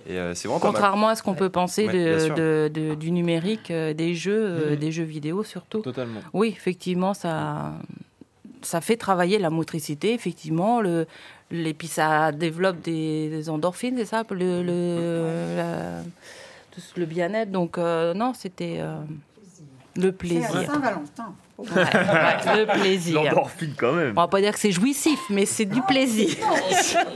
et, 0.06 0.18
euh, 0.18 0.34
c'est 0.34 0.48
vraiment. 0.48 0.60
Contrairement 0.60 1.08
à 1.08 1.14
ce 1.14 1.22
qu'on 1.22 1.34
peut 1.34 1.48
penser 1.50 1.86
Ouais, 1.86 1.92
bien 1.92 2.14
de, 2.14 2.18
sûr. 2.18 2.34
de- 2.34 2.70
de- 2.72 2.94
du 2.94 3.10
numérique, 3.10 3.70
euh, 3.70 3.94
des 3.94 4.14
jeux, 4.14 4.76
des 4.76 4.92
jeux 4.92 5.02
vidéo 5.04 5.44
surtout. 5.44 5.80
Totalement. 5.80 6.20
Oui, 6.34 6.48
effectivement, 6.54 7.14
ça, 7.14 7.72
ça 8.62 8.80
fait 8.82 8.96
travailler 8.96 9.38
la 9.38 9.50
motricité, 9.50 10.12
effectivement. 10.12 10.80
Le, 10.82 11.06
et 11.50 11.72
puis 11.72 11.88
ça 11.88 12.30
développe 12.32 12.82
des, 12.82 13.30
des 13.30 13.48
endorphines, 13.48 13.94
c'est 13.96 14.04
ça, 14.04 14.22
le, 14.30 14.62
le 16.96 17.06
bien-être. 17.06 17.50
Donc 17.50 17.78
euh, 17.78 18.14
non, 18.14 18.32
c'était 18.34 18.76
euh, 18.80 18.96
le 19.96 20.02
C'est 20.04 20.12
plaisir. 20.12 20.48
Saint-Valentin. 20.66 21.34
Ouais, 21.58 21.66
ouais, 21.74 22.56
le 22.56 22.66
plaisir. 22.80 23.20
L'endorphine 23.20 23.74
quand 23.76 23.92
même. 23.92 24.12
On 24.16 24.20
va 24.20 24.28
pas 24.28 24.40
dire 24.40 24.52
que 24.52 24.60
c'est 24.60 24.70
jouissif, 24.70 25.18
mais 25.28 25.44
c'est 25.44 25.64
du 25.64 25.82
plaisir. 25.82 26.28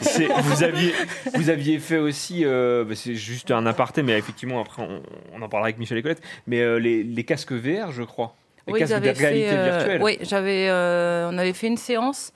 C'est- 0.00 0.28
vous, 0.28 0.62
aviez, 0.62 0.94
vous 1.34 1.50
aviez 1.50 1.78
fait 1.78 1.98
aussi, 1.98 2.44
euh, 2.44 2.84
bah, 2.84 2.94
c'est 2.94 3.14
juste 3.14 3.50
un 3.50 3.66
aparté, 3.66 4.02
mais 4.02 4.16
effectivement, 4.18 4.60
après, 4.60 4.82
on, 4.82 5.02
on 5.34 5.42
en 5.42 5.48
parlera 5.48 5.66
avec 5.68 5.78
Michel 5.78 5.98
et 5.98 6.02
Colette, 6.02 6.22
mais 6.46 6.60
euh, 6.60 6.76
les, 6.78 7.02
les 7.02 7.24
casques 7.24 7.52
VR, 7.52 7.90
je 7.92 8.02
crois. 8.02 8.34
Les 8.66 8.72
Oui, 8.74 8.78
casques 8.80 8.94
de 8.94 9.00
réalité 9.00 9.24
fait, 9.48 9.48
euh, 9.52 9.70
virtuelle. 9.78 10.02
oui, 10.02 10.18
j'avais, 10.22 10.68
euh, 10.68 11.28
on 11.32 11.38
avait 11.38 11.52
fait 11.52 11.66
une 11.66 11.76
séance. 11.76 12.32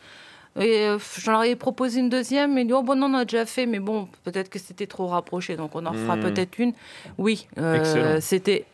Et 0.61 0.87
euh, 0.87 0.99
je 1.19 1.31
leur 1.31 1.40
avais 1.40 1.57
proposé 1.57 1.99
une 2.01 2.09
deuxième, 2.09 2.55
mais 2.55 2.62
ils 2.62 2.67
dit, 2.69 2.73
oh 2.73 2.83
bon, 2.83 2.95
non, 2.95 3.07
on 3.07 3.14
a 3.14 3.25
déjà 3.25 3.45
fait, 3.45 3.67
mais 3.67 3.81
bon, 3.81 4.09
peut-être 4.23 4.49
que 4.49 4.59
c'était 4.61 4.87
trop 4.87 5.09
rapproché, 5.09 5.57
donc 5.57 5.75
on 5.75 5.85
en 5.85 5.93
fera 5.93 6.17
Hmm. 6.17 6.21
peut-être 6.21 6.59
une. 6.61 6.73
Oui, 7.19 7.49
euh, 7.59 8.21
c'était, 8.21 8.64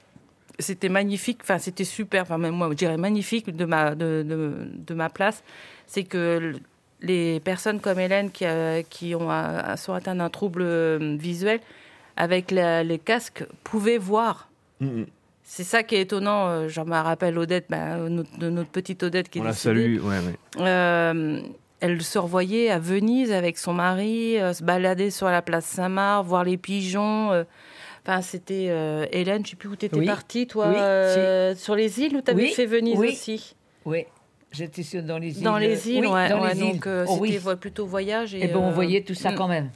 c'était 0.58 0.90
magnifique, 0.90 1.38
enfin, 1.42 1.58
c'était 1.58 1.84
super, 1.84 2.22
enfin, 2.22 2.36
même 2.36 2.54
moi, 2.54 2.68
je 2.70 2.74
dirais 2.74 2.98
magnifique 2.98 3.54
de 3.56 3.64
ma, 3.64 3.94
de, 3.94 4.22
de, 4.28 4.52
de 4.86 4.94
ma 4.94 5.08
place. 5.08 5.42
C'est 5.86 6.04
que 6.04 6.52
les 7.00 7.40
personnes 7.40 7.80
comme 7.80 7.98
Hélène 7.98 8.30
qui, 8.30 8.44
euh, 8.44 8.82
qui 8.90 9.14
ont, 9.14 9.30
sont 9.76 9.94
atteintes 9.94 10.18
d'un 10.18 10.28
trouble 10.28 10.62
visuel, 11.16 11.60
avec 12.18 12.50
la- 12.50 12.82
les 12.84 12.98
casques, 12.98 13.46
pouvaient 13.64 13.96
voir. 13.96 14.50
Mhm. 14.80 15.06
C'est 15.44 15.64
ça 15.64 15.82
qui 15.82 15.94
est 15.96 16.02
étonnant. 16.02 16.68
Je 16.68 16.80
me 16.82 16.90
rappelle 16.92 17.38
Odette, 17.38 17.64
bah, 17.70 17.96
notre- 17.96 18.38
de 18.38 18.50
notre 18.50 18.68
petite 18.70 19.02
Odette 19.02 19.30
qui 19.30 19.38
est 19.38 19.40
On 19.40 19.44
la 19.44 19.52
salue, 19.54 19.98
ouais, 19.98 20.18
ouais. 20.18 20.36
Euh, 20.60 21.40
elle 21.80 22.02
se 22.02 22.18
revoyait 22.18 22.70
à 22.70 22.78
Venise 22.78 23.32
avec 23.32 23.58
son 23.58 23.72
mari, 23.72 24.38
euh, 24.38 24.52
se 24.52 24.62
balader 24.62 25.10
sur 25.10 25.28
la 25.28 25.42
place 25.42 25.64
Saint-Marc, 25.66 26.24
voir 26.26 26.44
les 26.44 26.56
pigeons. 26.56 27.32
euh, 27.32 27.44
Enfin, 28.06 28.22
c'était 28.22 28.68
euh, 28.70 29.04
Hélène, 29.12 29.44
je 29.44 29.50
sais 29.50 29.56
plus 29.56 29.68
où 29.68 29.76
tu 29.76 29.84
étais 29.86 29.98
Oui. 29.98 30.06
partie, 30.06 30.46
toi, 30.46 30.68
Oui, 30.70 30.76
euh, 30.78 31.54
sur 31.54 31.74
les 31.74 32.00
îles 32.00 32.16
où 32.16 32.22
tu 32.22 32.30
avais 32.30 32.44
Oui, 32.44 32.50
fait 32.50 32.64
Venise 32.64 32.98
oui. 32.98 33.08
aussi? 33.08 33.54
Oui, 33.84 34.06
j'étais 34.50 34.82
sur- 34.82 35.02
dans 35.02 35.18
les 35.18 35.36
îles. 35.36 35.44
Dans 35.44 35.58
les 35.58 35.90
îles, 35.90 36.06
oui, 36.06 36.12
ouais, 36.12 36.28
dans 36.30 36.40
ouais, 36.42 36.54
les 36.54 36.60
donc 36.60 36.74
îles. 36.76 36.82
euh, 36.86 37.04
Oh, 37.06 37.20
c'était 37.26 37.56
plutôt 37.56 37.84
voyage. 37.84 38.34
Et, 38.34 38.40
Eh 38.44 38.46
ben, 38.48 38.56
on 38.56 38.70
voyait 38.70 39.02
tout 39.02 39.12
ça 39.14 39.32
mm. 39.32 39.34
quand 39.34 39.48
même. 39.48 39.68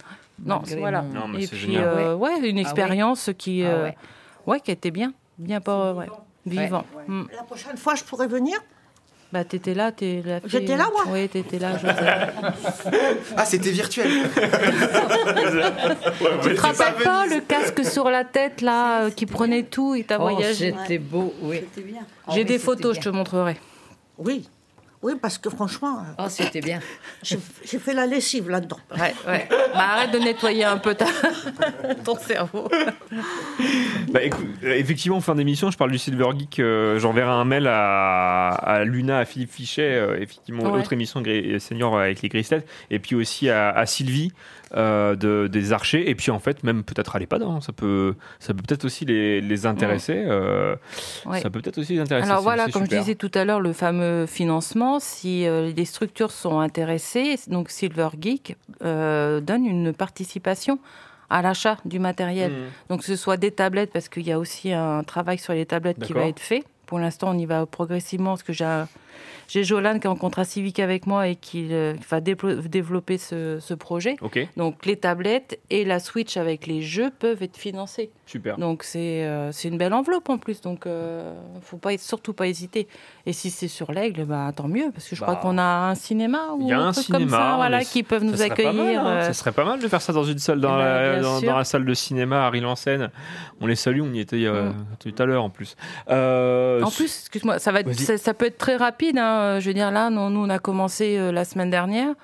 Non, 0.43 0.63
voilà. 0.79 1.03
mon- 1.03 1.13
Non, 1.21 1.29
mais 1.29 1.45
et 1.45 1.47
puis, 1.49 1.57
génial. 1.59 1.85
euh, 1.87 2.15
ouais, 2.17 2.49
une 2.49 2.57
Ah 2.59 2.63
expérience 2.63 3.29
qui, 3.37 3.63
Ah 3.63 3.83
ouais. 3.83 3.97
ouais, 4.47 4.61
qui 4.61 4.71
était 4.71 4.91
bien, 4.91 5.13
bien 5.37 5.61
pas, 5.61 5.93
ouais, 5.93 6.07
vivant. 6.47 6.85
Mm. 7.07 7.25
La 7.37 7.43
prochaine 7.43 7.77
fois, 7.77 7.95
je 7.95 8.05
pourrais 8.05 8.27
venir? 8.27 8.59
Bah, 9.35 9.43
t'étais 9.43 9.75
là, 9.75 9.91
t'es 9.91 10.23
la 10.25 10.39
fille- 10.39 10.49
J'étais 10.49 10.77
là, 10.77 10.87
moi 10.93 11.03
Oui, 11.13 11.29
t'étais 11.29 11.59
là, 11.59 11.77
Joseph. 11.77 11.99
Ah, 13.37 13.45
c'était 13.45 13.73
virtuel. 13.73 14.09
tu 16.45 16.55
te 16.55 16.61
rappelles 16.61 17.03
pas 17.03 17.27
le 17.27 17.41
casque 17.41 17.85
sur 17.85 18.11
la 18.11 18.23
tête, 18.23 18.61
là, 18.61 19.07
euh, 19.07 19.11
qui 19.11 19.27
prenait 19.27 19.65
tout 19.65 19.97
et 19.97 20.05
t'as 20.05 20.19
Oh, 20.19 20.29
voyagé 20.29 20.73
c'était 20.83 20.99
beau, 20.99 21.35
oui. 21.43 21.63
J'ai 22.29 22.35
oui, 22.41 22.45
des 22.45 22.61
photos, 22.61 22.95
je 22.95 23.01
te 23.01 23.09
montrerai. 23.09 23.57
Oui. 24.19 24.49
Oui, 25.05 25.13
parce 25.21 25.37
que 25.37 25.51
franchement, 25.51 25.99
euh, 25.99 26.25
Oh, 26.25 26.29
c'était 26.31 26.63
bien. 26.63 26.81
j'ai 27.23 27.79
fait 27.79 27.93
la 27.93 28.07
lessive 28.07 28.49
là-dedans. 28.49 28.79
Ouais, 28.99 29.15
ouais. 29.29 29.47
Bah, 29.51 29.81
arrête 29.93 30.13
de 30.13 30.19
nettoyer 30.19 30.65
un 30.65 30.79
peu 30.79 30.95
ta... 30.95 31.05
ton 32.05 32.17
cerveau. 32.17 32.71
Bah, 34.11 34.23
écoute, 34.23 34.47
euh, 34.65 34.75
effectivement, 34.75 35.19
en 35.19 35.21
fin 35.21 35.35
d'émission, 35.35 35.71
je 35.71 35.77
parle 35.77 35.91
du 35.91 35.99
Silver 35.99 36.31
Geek. 36.39 36.59
euh, 36.61 36.99
J'enverrai 36.99 37.31
un 37.33 37.45
mail 37.45 37.67
à, 37.67 38.49
à 38.49 38.85
Luna, 38.85 39.19
à 39.19 39.25
Philippe 39.27 39.51
Fichet, 39.53 39.83
euh, 39.95 40.17
effectivement, 40.21 40.65
Ouais. 40.65 40.79
l'autre 40.79 40.93
émission 40.95 41.23
Senior 41.59 41.99
avec 41.99 42.23
les 42.23 42.29
Gristettes, 42.31 42.67
et 42.91 42.99
puis 42.99 43.15
aussi 43.15 43.51
à, 43.51 43.71
à 43.71 43.85
Sylvie 43.87 44.33
euh, 44.77 45.15
de, 45.15 45.47
des 45.47 45.73
Archers, 45.73 46.09
et 46.11 46.15
puis 46.15 46.31
en 46.31 46.39
fait, 46.39 46.65
même 46.65 46.83
peut-être 46.83 47.15
à 47.15 47.19
l'EHPAD, 47.19 47.43
hein, 47.43 47.61
ça 47.61 47.73
peut, 47.73 48.15
ça 48.41 48.55
peut 48.55 48.63
peut-être 48.67 48.85
aussi 48.85 49.05
les, 49.05 49.41
les 49.41 49.67
intéresser. 49.67 50.25
euh, 50.27 50.77
Ouais. 51.27 51.41
Ça 51.41 51.51
peut 51.51 51.61
peut-être 51.61 51.79
aussi 51.79 51.95
les 51.95 52.01
intéresser. 52.01 52.29
Alors 52.29 52.43
voilà, 52.43 52.65
comme 52.65 52.83
super. 52.83 52.99
je 52.99 53.03
disais 53.03 53.15
tout 53.15 53.31
à 53.35 53.45
l'heure, 53.45 53.61
le 53.61 53.73
fameux 53.73 54.27
financement, 54.27 54.99
si 55.01 55.47
euh, 55.47 55.71
les 55.77 55.85
structures 55.85 56.31
sont 56.33 56.59
intéressées, 56.59 57.37
donc 57.49 57.71
Silver 57.71 58.09
Geek 58.21 58.57
donne 58.81 59.67
une 59.67 59.93
participation 59.93 60.79
à 61.31 61.41
l'achat 61.43 61.79
du 61.85 61.99
matériel. 61.99 62.53
Mhm. 62.53 62.59
Donc 62.91 63.01
que 63.01 63.07
ce 63.07 63.17
soit 63.17 63.37
des 63.37 63.51
tablettes, 63.51 63.93
parce 63.93 64.09
qu'il 64.09 64.27
y 64.27 64.33
a 64.33 64.39
aussi 64.39 64.73
un 64.73 65.03
travail 65.05 65.39
sur 65.39 65.53
les 65.53 65.67
tablettes 65.67 65.99
qui 66.01 66.13
va 66.13 66.27
être 66.27 66.41
fait. 66.41 66.65
Pour 66.87 66.99
l'instant, 66.99 67.31
on 67.31 67.39
y 67.39 67.47
va 67.47 67.65
progressivement, 67.67 68.31
parce 68.31 68.43
que 68.43 68.53
j'ai 68.53 68.65
j'ai 69.49 69.65
Jolan 69.65 69.99
qui 69.99 70.07
est 70.07 70.11
en 70.11 70.17
contrat 70.17 70.45
civique 70.45 70.81
avec 70.81 71.07
moi 71.07 71.29
et 71.29 71.37
qui 71.37 71.69
euh, 71.73 71.95
va 72.11 72.21
développer 72.21 73.19
ce, 73.19 73.59
ce 73.61 73.75
projet. 73.75 74.17
Donc 74.57 74.87
les 74.87 74.97
tablettes 74.97 75.59
et 75.71 75.85
la 75.85 76.01
Switch 76.01 76.37
avec 76.37 76.67
les 76.67 76.83
jeux 76.83 77.11
peuvent 77.19 77.43
être 77.43 77.57
financés. 77.57 78.11
super. 78.27 78.57
Donc 78.59 78.83
c'est 78.83 79.25
euh, 79.25 79.53
c'est 79.53 79.69
une 79.69 79.79
belle 79.79 79.93
enveloppe 79.95 80.29
en 80.29 80.39
plus, 80.39 80.61
donc 80.61 80.87
euh, 80.87 81.35
faut 81.63 81.77
pas 81.77 81.97
surtout 81.99 82.33
pas 82.33 82.47
hésiter. 82.49 82.89
Et 83.27 83.33
si 83.33 83.51
c'est 83.51 83.69
sur 83.69 83.93
l'aigle, 83.93 84.25
bah 84.25 84.51
tant 84.55 84.69
mieux, 84.69 84.91
parce 84.93 85.09
que 85.09 85.17
je 85.17 85.21
crois 85.23 85.35
Bah, 85.35 85.41
qu'on 85.43 85.59
a 85.59 85.63
un 85.91 85.95
cinéma 85.95 86.53
ou 86.57 86.63
Il 86.63 86.69
y 86.69 86.73
a 86.73 86.81
un 86.81 86.93
cinéma, 86.93 87.19
comme 87.21 87.29
ça, 87.31 87.53
voilà, 87.57 87.85
qui 87.85 88.03
peuvent 88.03 88.25
nous 88.25 88.33
pas 88.33 88.39
mal, 88.39 88.51
accueillir. 88.53 89.01
hein. 89.05 89.07
euh, 89.17 89.23
Ça 89.27 89.33
serait 89.33 89.53
pas 89.53 89.65
mal 89.65 89.81
de 89.81 89.89
faire 89.89 90.03
ça 90.03 90.13
dans 90.13 90.25
une 90.25 90.39
salle, 90.39 90.61
dans, 90.61 90.75
Eh 90.75 90.79
ben, 90.83 90.85
la, 90.85 91.21
bien 91.21 91.41
dans, 91.51 91.57
la 91.59 91.65
salle 91.65 91.85
de 91.85 91.95
cinéma 91.95 92.47
à 92.47 92.51
Rilansen. 92.51 93.11
On 93.61 93.67
les 93.67 93.77
salue, 93.77 94.01
on 94.03 94.13
y 94.13 94.21
était 94.21 94.35
Mm. 94.45 94.75
tout 95.01 95.15
à 95.23 95.27
l'heure 95.27 95.43
en 95.45 95.51
plus. 95.51 95.77
En 96.09 96.91
plus, 96.91 97.05
excuse-moi, 97.21 97.59
ça, 97.59 97.73
va 97.73 97.81
être- 97.81 97.87
Vas-y. 97.87 97.97
ça, 98.05 98.19
ça 98.19 98.35
peut 98.35 98.47
être 98.47 98.59
très 98.59 98.77
rapide. 98.77 99.04
Hein. 99.17 99.59
Je 99.61 99.67
veux 99.67 99.75
dire, 99.75 99.91
là, 99.91 100.11
nous, 100.11 100.21
on 100.21 100.49
a 100.51 100.59
commencé 100.59 101.17
euh, 101.19 101.33
la 101.33 101.45
semaine 101.45 101.71
dernière. 101.71 102.15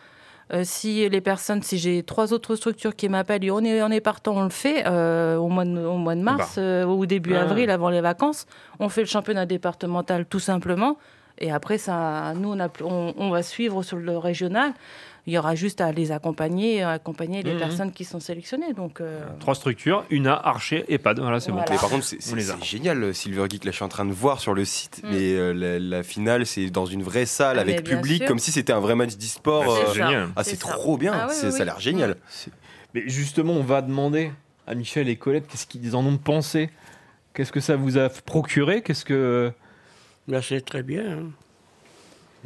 Euh, 0.53 0.63
si 0.65 1.09
les 1.09 1.21
personnes, 1.21 1.63
si 1.63 1.79
j'ai 1.79 2.03
trois 2.03 2.33
autres 2.33 2.57
structures 2.57 2.97
qui 2.97 3.09
m'appellent, 3.09 3.51
on 3.53 3.63
est, 3.63 3.83
on 3.83 3.91
est 3.91 4.01
partant, 4.01 4.37
on 4.37 4.43
le 4.43 4.51
fait 4.51 4.85
euh, 4.87 5.37
au, 5.37 5.49
mois 5.49 5.65
de, 5.65 5.79
au 5.79 5.97
mois 5.97 6.17
de 6.17 6.23
mars 6.23 6.57
Bah. 6.57 6.63
euh, 6.63 6.85
ou 6.85 7.07
début 7.07 7.37
avril, 7.37 7.71
avant 7.71 7.89
les 7.89 8.01
vacances. 8.01 8.47
On 8.81 8.89
fait 8.89 9.03
le 9.03 9.07
championnat 9.07 9.47
départemental 9.47 10.27
tout 10.27 10.41
simplement. 10.41 10.97
Et 11.39 11.53
après, 11.53 11.79
ça, 11.79 12.35
nous, 12.35 12.51
on, 12.53 12.61
a, 12.61 12.69
on, 12.83 13.15
on 13.17 13.31
va 13.31 13.43
suivre 13.43 13.83
sur 13.83 13.97
le 13.97 14.19
régional. 14.19 14.73
Il 15.31 15.35
y 15.35 15.39
aura 15.39 15.55
juste 15.55 15.81
à 15.81 15.93
les 15.93 16.11
accompagner, 16.11 16.83
à 16.83 16.91
accompagner 16.91 17.45
les 17.45 17.53
Mhm. 17.53 17.61
personnes 17.61 17.93
qui 17.93 18.05
sont 18.05 18.19
sélectionnées. 18.19 18.73
Donc, 18.73 19.01
euh, 19.01 19.25
Trois 19.39 19.55
structures, 19.55 20.05
UNA, 20.11 20.35
Archer, 20.35 20.85
EHPAD. 20.89 21.21
Voilà, 21.21 21.39
c'est 21.39 21.53
Voilà. 21.53 21.67
bon. 21.67 21.73
Mais 21.73 21.79
par 21.79 21.89
contre, 21.89 22.05
c'est 22.05 22.65
génial, 22.65 23.01
euh, 23.05 23.13
Silver 23.13 23.45
Geek. 23.49 23.65
Là, 23.65 23.71
je 23.71 23.77
suis 23.77 23.85
en 23.85 23.89
train 23.89 24.05
de 24.07 24.13
voir 24.13 24.41
sur 24.41 24.55
le 24.55 24.65
site. 24.65 25.03
Mm. 25.05 25.09
Mais 25.09 25.35
euh, 25.37 25.53
la, 25.53 25.79
la 25.79 26.03
finale, 26.03 26.47
c'est 26.47 26.69
dans 26.71 26.85
une 26.85 27.05
vraie 27.05 27.27
salle 27.27 27.59
Ah, 27.59 27.61
avec 27.61 27.85
public, 27.85 28.19
sûr. 28.23 28.27
comme 28.27 28.41
si 28.41 28.51
c'était 28.51 28.73
un 28.73 28.81
vrai 28.81 28.97
match 28.97 29.15
d'e-sport. 29.17 29.67
Ah, 29.69 29.83
c'est 29.85 29.91
euh, 29.91 29.95
génial. 29.95 30.29
Ah, 30.35 30.43
C'est 30.43 30.51
c'est 30.57 30.63
ça. 30.67 30.73
trop 30.73 30.99
bien. 30.99 31.13
Ah 31.15 31.29
ça 31.29 31.47
a 31.63 31.65
l'air 31.65 31.79
génial. 31.79 32.17
Mais 32.95 33.05
justement, 33.07 33.53
on 33.53 33.63
va 33.63 33.83
demander 33.83 34.33
à 34.67 34.75
Michel 34.75 35.09
et 35.09 35.15
Colette 35.15 35.47
qu'est-ce 35.47 35.69
qu'ils 35.69 35.95
en 35.95 36.05
ont 36.05 36.17
pensé? 36.17 36.71
Qu'est-ce 37.35 37.53
que 37.53 37.61
ça 37.61 37.77
vous 37.77 37.99
a 37.99 38.09
procuré? 38.09 38.83
Qu'est-ce 38.83 39.05
que 39.05 39.53
Ben, 40.27 40.43
c'est 40.43 40.61
très 40.63 40.83
bien. 40.83 41.05
hein. 41.09 41.31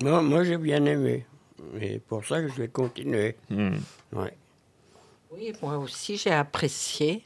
Moi, 0.03 0.21
moi 0.21 0.45
j'ai 0.45 0.59
bien 0.59 0.85
aimé. 0.85 1.25
Et 1.81 1.99
pour 1.99 2.25
ça 2.25 2.41
que 2.41 2.49
je 2.49 2.55
vais 2.55 2.69
continuer. 2.69 3.37
Hmm. 3.51 3.77
Ouais. 4.13 4.35
Oui, 5.33 5.53
moi 5.63 5.79
aussi, 5.79 6.17
j'ai 6.17 6.31
apprécié. 6.33 7.23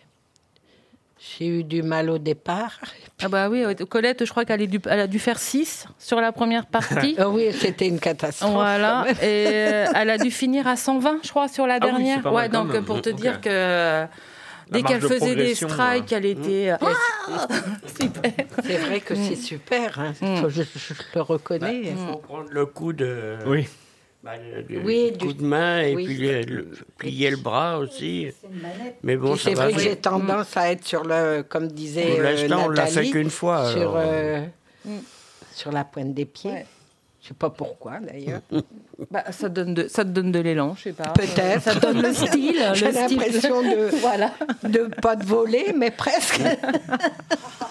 J'ai 1.20 1.48
eu 1.48 1.64
du 1.64 1.83
mal 1.83 2.11
au 2.11 2.18
départ. 2.18 2.79
ah 3.22 3.29
bah 3.29 3.48
oui, 3.51 3.64
Colette, 3.90 4.24
je 4.24 4.31
crois 4.31 4.44
qu'elle 4.44 4.62
est 4.62 4.68
dû- 4.68 4.81
elle 4.88 5.01
a 5.01 5.07
dû 5.09 5.18
faire 5.18 5.38
6 5.40 5.87
sur 5.98 6.20
la 6.20 6.31
première 6.31 6.66
partie. 6.66 7.16
Ah 7.18 7.29
oui, 7.29 7.48
c'était 7.53 7.88
une 7.88 7.98
catastrophe. 7.98 8.53
Voilà, 8.53 9.05
et 9.20 9.46
euh, 9.48 9.87
elle 9.96 10.11
a 10.11 10.16
dû 10.18 10.31
finir 10.31 10.68
à 10.68 10.77
120, 10.77 11.18
je 11.24 11.29
crois, 11.31 11.48
sur 11.48 11.66
la 11.66 11.74
Ah 11.74 11.79
oui, 11.87 11.90
dernière. 11.90 12.22
mal 12.22 12.33
ouais, 12.35 12.48
donc 12.48 12.79
pour 12.83 13.03
te 13.03 13.09
dire 13.11 13.40
que 13.40 13.48
euh, 13.51 14.07
dès 14.70 14.83
qu'elle 14.85 15.01
de 15.01 15.09
faisait 15.09 15.35
des 15.35 15.57
strikes, 15.57 16.12
euh, 16.12 16.16
elle 16.18 16.27
était. 16.27 16.70
Ah, 16.81 16.87
super. 18.01 18.33
C'est 18.64 18.79
vrai 18.79 19.01
que 19.01 19.16
c'est 19.16 19.35
super. 19.37 19.98
hein. 19.98 20.12
Mm. 20.20 20.48
Je, 20.48 20.62
je 20.62 20.94
le 21.16 21.20
reconnais. 21.20 21.81
Il 21.85 21.96
faut 21.96 22.18
prendre 22.18 22.48
le 22.51 22.64
coup 22.64 22.92
de. 22.92 23.38
Oui. 23.44 23.66
Bah, 24.22 24.33
le- 24.37 24.62
le 24.74 24.85
Oui, 24.85 25.12
coup 25.18 25.26
du- 25.28 25.35
de 25.35 25.42
main 25.44 25.81
et 25.83 25.94
oui. 25.94 26.04
puis 26.07 26.16
le- 26.18 26.40
le- 26.42 26.68
plier 26.98 27.31
le 27.31 27.37
bras 27.37 27.78
aussi. 27.78 28.28
Mais 29.02 29.16
bon, 29.16 29.37
ça 29.37 29.44
c'est 29.50 29.54
va. 29.54 29.64
vrai 29.64 29.72
que 29.74 29.81
j'ai 29.81 29.96
tendance 29.96 30.57
à 30.57 30.70
être 30.72 30.85
sur 30.85 31.04
le, 31.04 31.42
comme 31.48 31.68
disait 31.68 32.02
Pour 32.16 32.20
euh, 32.20 32.22
l'instant, 32.22 32.62
on 32.66 32.68
l'a 32.70 32.87
fait 32.87 33.11
qu'une 33.11 33.31
fois, 33.31 33.72
sur, 33.72 33.94
euh, 33.96 34.44
Mm. 34.85 34.90
sur 35.54 35.72
la 35.72 35.85
pointe 35.85 36.14
des 36.14 36.24
pieds. 36.24 36.50
Ouais. 36.50 36.66
Je 37.22 37.28
sais 37.28 37.35
pas 37.35 37.50
pourquoi 37.50 37.98
d'ailleurs. 38.00 38.40
Bah, 39.12 39.22
ça, 39.31 39.48
donne 39.48 39.74
de, 39.74 39.87
ça 39.87 40.02
te 40.04 40.09
donne 40.09 40.33
de 40.33 40.40
l'élan, 40.40 40.74
je 40.76 40.83
sais 40.85 40.92
pas. 40.92 41.11
Peut-être. 41.11 41.62
Ça 41.62 41.76
te 41.76 41.78
donne 41.87 42.02
le 42.02 42.12
style. 42.12 42.61
J'ai 42.74 42.90
l'impression 42.90 43.62
de, 43.62 43.94
Voilà. 44.00 44.33
de 44.64 44.88
pas 45.00 45.14
de 45.14 45.24
voler, 45.24 45.72
mais 45.76 45.92
presque. 45.92 46.40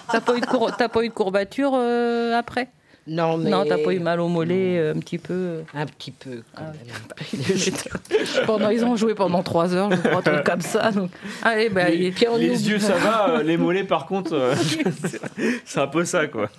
T'as 0.10 0.21
pas, 0.21 0.38
eu 0.38 0.39
de 0.39 0.45
cour- 0.45 0.71
pas 0.71 1.03
eu 1.03 1.10
de 1.10 1.13
courbature 1.13 1.71
euh, 1.75 2.33
après? 2.38 2.69
Non, 3.07 3.37
mais 3.37 3.49
Non, 3.49 3.63
t'as 3.65 3.77
pas 3.77 3.93
eu 3.93 3.99
mal 3.99 4.19
au 4.19 4.27
mollet 4.27 4.77
euh, 4.79 4.93
un 4.93 4.99
petit 4.99 5.17
peu 5.17 5.61
un 5.73 5.85
petit 5.85 6.11
peu. 6.11 6.43
Quand 6.55 6.63
Ah, 6.67 6.71
même. 6.71 8.45
pendant, 8.45 8.69
Ils 8.69 8.83
ont 8.83 8.95
joué 8.95 9.15
pendant 9.15 9.43
3 9.43 9.73
heures, 9.73 9.89
je 9.91 9.97
crois, 9.97 10.17
un 10.17 10.21
truc 10.21 10.43
comme 10.43 10.61
ça. 10.61 10.91
Donc... 10.91 11.09
Allez, 11.43 11.69
bah, 11.69 11.89
les, 11.89 12.07
il- 12.07 12.13
puis 12.13 12.27
on 12.27 12.37
les 12.37 12.69
yeux, 12.69 12.79
ça 12.79 12.95
va. 12.95 13.29
euh, 13.37 13.43
les 13.43 13.57
mollets, 13.57 13.83
par 13.85 14.05
contre, 14.05 14.33
euh, 14.33 14.53
c'est 15.65 15.79
un 15.79 15.87
peu 15.87 16.05
ça, 16.05 16.27
quoi. 16.27 16.49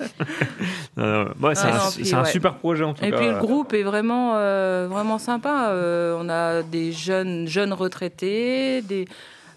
Non, 0.96 1.24
non, 1.24 1.30
ouais, 1.48 1.54
c'est 1.54 1.66
Ah 1.66 1.74
un, 1.74 1.74
non, 1.84 1.90
c'est 1.90 2.02
puis, 2.02 2.14
un 2.14 2.22
ouais. 2.24 2.30
super 2.30 2.54
projet, 2.54 2.84
en 2.84 2.94
tout 2.94 3.04
Et 3.04 3.10
cas. 3.10 3.16
puis 3.16 3.26
le 3.26 3.38
groupe 3.38 3.72
est 3.74 3.82
vraiment, 3.82 4.32
euh, 4.36 4.88
vraiment 4.90 5.18
sympa. 5.18 5.68
Euh, 5.70 6.16
on 6.20 6.28
a 6.28 6.62
des 6.62 6.92
jeunes, 6.92 7.46
jeunes 7.46 7.72
retraités, 7.72 8.82
des 8.82 9.06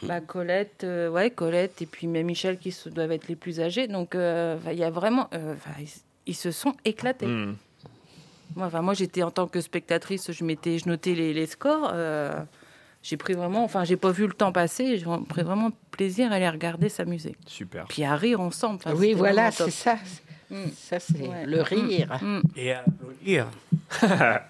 bah, 0.03 0.19
Colette, 0.19 0.81
euh, 0.83 1.09
ouais, 1.09 1.29
Colette, 1.29 1.81
et 1.81 1.85
puis 1.85 2.07
même 2.07 2.25
Michel 2.25 2.57
qui 2.57 2.71
se- 2.71 2.89
doivent 2.89 3.11
être 3.11 3.27
les 3.27 3.35
plus 3.35 3.59
âgés. 3.61 3.87
Donc 3.87 4.15
euh, 4.15 4.57
enfin, 4.57 4.71
il 4.71 4.79
y 4.79 4.83
a 4.83 4.89
vraiment, 4.89 5.27
euh, 5.33 5.53
ils, 6.31 6.35
se 6.35 6.51
sont 6.51 6.73
éclatés. 6.85 7.27
Hmm. 7.27 7.55
Moi, 8.55 8.67
enfin, 8.67 8.81
moi 8.81 8.93
j'étais 8.93 9.23
en 9.23 9.31
tant 9.31 9.47
que 9.47 9.61
spectatrice, 9.61 10.31
je 10.31 10.43
mettais, 10.43 10.77
je 10.77 10.87
notais 10.87 11.13
les, 11.13 11.33
les 11.33 11.45
scores. 11.45 11.91
euh, 11.93 12.33
j'ai 13.03 13.17
pris 13.17 13.33
vraiment, 13.33 13.63
enfin 13.63 13.83
j'ai 13.83 13.97
pas 13.97 14.11
vu 14.11 14.27
le 14.27 14.33
temps 14.33 14.51
passer. 14.51 14.97
J'ai 14.97 15.05
pris 15.27 15.41
vraiment 15.43 15.71
plaisir 15.91 16.31
à 16.31 16.39
les 16.39 16.49
regarder 16.49 16.87
s'amuser. 16.89 17.35
Super. 17.47 17.85
Puis 17.85 18.03
à 18.03 18.15
rire 18.15 18.39
ensemble. 18.41 18.75
Enfin, 18.75 18.93
Oui, 18.95 19.13
voilà, 19.13 19.51
c'est 19.51 19.71
ça. 19.71 19.97
Mm. 20.51 20.65
Ça, 20.75 20.99
c'est 20.99 21.27
Ouais. 21.27 21.45
le 21.45 21.61
rire. 21.61 22.19
Mm. 22.21 22.41
Et 22.57 23.39
à 23.39 23.49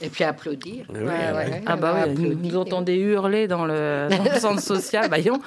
Et 0.00 0.08
puis 0.10 0.24
applaudir. 0.24 0.84
Oui, 0.90 0.98
Ouais, 1.00 1.04
ouais. 1.06 1.32
ouais. 1.32 1.62
Ah 1.66 1.76
bah 1.76 2.04
oui, 2.06 2.14
nous, 2.18 2.34
nous 2.34 2.56
entendez 2.56 2.96
hurler 2.96 3.48
dans 3.48 3.64
le, 3.64 4.08
dans 4.10 4.22
le 4.24 4.38
centre 4.38 4.60
social. 4.60 5.08
Bah, 5.08 5.16
voyons, 5.22 5.40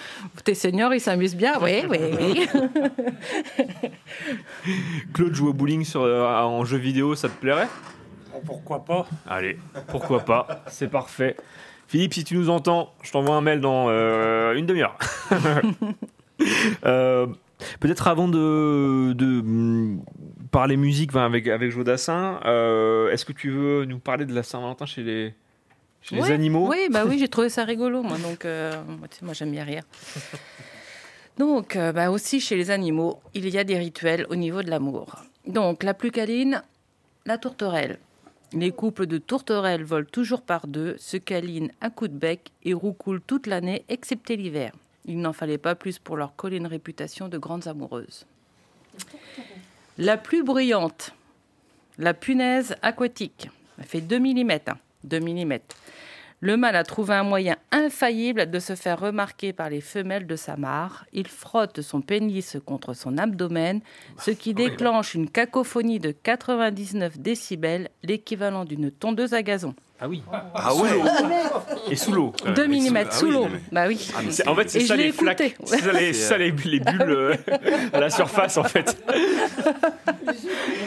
tes 0.44 0.56
seniors, 0.56 0.94
ils 0.94 1.00
s'amusent 1.02 1.36
bien. 1.36 1.54
Oui, 1.62 1.84
oui, 1.90 2.00
oui. 2.20 2.48
Claude 5.14 5.34
joue 5.34 5.50
au 5.50 5.54
bowling 5.54 5.84
sur, 5.86 6.04
euh, 6.04 6.26
en 6.26 6.64
jeu 6.66 6.78
vidéo, 6.78 7.16
ça 7.16 7.30
te 7.30 7.36
plairait? 7.40 7.68
Pourquoi 8.46 8.84
pas 8.86 9.06
Allez, 9.28 9.58
pourquoi 9.90 10.22
pas, 10.22 10.64
c'est 10.68 10.90
parfait. 10.90 11.36
Philippe, 11.88 12.14
si 12.14 12.24
tu 12.24 12.36
nous 12.36 12.50
entends, 12.50 12.94
je 13.04 13.12
t'envoie 13.12 13.36
un 13.36 13.42
mail 13.42 13.60
dans 13.62 13.88
euh, 13.90 14.54
une 14.56 14.66
demi-heure. 14.66 14.98
Euh, 16.88 17.28
Peut-être 17.80 18.08
avant 18.08 18.28
de, 18.28 19.14
de 19.14 19.44
parler 20.52 20.78
musique 20.78 21.12
enfin, 21.12 21.26
avec, 21.26 21.48
avec 21.48 21.72
Jodassin, 21.72 22.40
euh, 22.46 23.10
est-ce 23.12 23.26
que 23.26 23.32
tu 23.32 23.50
veux 23.50 23.86
nous 23.86 24.00
parler 24.00 24.26
de 24.26 24.34
la 24.34 24.44
Saint-Valentin 24.44 24.86
chez 24.86 25.02
les, 25.02 25.34
chez 26.02 26.16
les 26.18 26.30
animaux? 26.30 26.68
Oui, 26.70 26.90
bah 26.92 27.06
oui, 27.08 27.18
j'ai 27.18 27.30
trouvé 27.30 27.50
ça 27.50 27.64
rigolo, 27.64 28.04
moi. 28.04 28.18
Donc, 28.18 28.46
euh, 28.46 28.74
moi, 28.86 29.08
tu 29.08 29.18
sais, 29.18 29.26
moi, 29.26 29.34
j'aime 29.34 29.52
bien 29.52 29.64
rire. 29.64 29.84
Donc, 31.38 31.76
euh, 31.76 31.92
bah 31.94 32.12
aussi 32.12 32.40
chez 32.40 32.58
les 32.58 32.70
animaux, 32.70 33.20
il 33.34 33.48
y 33.50 33.58
a 33.58 33.64
des 33.64 33.78
rituels 33.78 34.28
au 34.30 34.36
niveau 34.36 34.62
de 34.62 34.70
l'amour. 34.70 35.16
Donc, 35.48 35.82
la 35.84 35.94
plus 35.94 36.12
câline, 36.12 36.62
la 37.26 37.38
tourterelle. 37.38 37.98
Les 38.54 38.72
couples 38.72 39.06
de 39.08 39.18
tourterelles 39.18 39.86
volent 39.86 40.08
toujours 40.12 40.42
par 40.42 40.68
deux, 40.68 40.98
se 40.98 41.16
câlinent 41.16 41.72
à 41.80 41.90
coups 41.90 42.12
de 42.12 42.18
bec 42.18 42.52
et 42.64 42.74
roucoulent 42.74 43.22
toute 43.22 43.48
l'année, 43.48 43.86
excepté 43.88 44.36
l'hiver. 44.36 44.74
Il 45.06 45.22
n'en 45.22 45.32
fallait 45.32 45.58
pas 45.58 45.74
plus 45.74 46.00
pour 46.00 46.18
leur 46.18 46.36
coller 46.36 46.58
une 46.58 46.68
réputation 46.68 47.30
de 47.30 47.38
grandes 47.38 47.68
amoureuses. 47.68 48.26
La 50.04 50.18
plus 50.18 50.42
bruyante, 50.42 51.14
la 52.00 52.16
punaise 52.16 52.76
aquatique. 52.82 53.52
Elle 53.78 53.86
fait 53.86 54.02
2 54.02 54.18
mm. 54.18 54.60
2 55.04 55.20
mm. 55.20 55.60
Le 56.40 56.58
mâle 56.58 56.76
a 56.76 56.84
trouvé 56.84 57.14
un 57.14 57.22
moyen 57.22 57.56
infaillible 57.72 58.50
de 58.50 58.58
se 58.58 58.74
faire 58.74 59.00
remarquer 59.00 59.54
par 59.54 59.70
les 59.70 59.80
femelles 59.80 60.26
de 60.26 60.36
sa 60.36 60.58
mare. 60.58 61.06
Il 61.14 61.28
frotte 61.28 61.82
son 61.82 62.02
pénis 62.02 62.58
contre 62.66 62.96
son 62.96 63.20
abdomen, 63.20 63.82
ce 64.18 64.32
qui 64.32 64.56
déclenche 64.56 65.14
une 65.14 65.30
cacophonie 65.30 66.00
de 66.00 66.10
99 66.10 67.20
décibels, 67.20 67.92
l'équivalent 68.02 68.66
d'une 68.66 68.90
tondeuse 68.90 69.36
à 69.36 69.44
gazon. 69.44 69.76
Ah 70.04 70.08
oui. 70.08 70.24
Ah 70.56 70.74
ouais. 70.74 70.90
Et 71.92 71.96
sous 71.96 72.12
l'eau. 72.12 72.34
2 72.56 72.68
mm 72.68 73.12
sous 73.12 73.30
l'eau. 73.30 73.48
Bah 73.72 73.86
oui. 73.88 74.10
En 74.48 74.56
fait, 74.56 74.68
c'est 74.68 74.80
ça 74.80 74.96
les 74.96 75.12
flaques. 75.12 75.56
C'est 75.64 75.80
ça 75.80 75.94
les, 75.94 76.14
ça, 76.14 76.38
les, 76.40 76.50
les 76.50 76.80
bulles 76.80 77.02
euh, 77.02 77.36
à 77.94 78.00
la 78.00 78.10
surface 78.10 78.58
en 78.58 78.64
fait. 78.64 78.98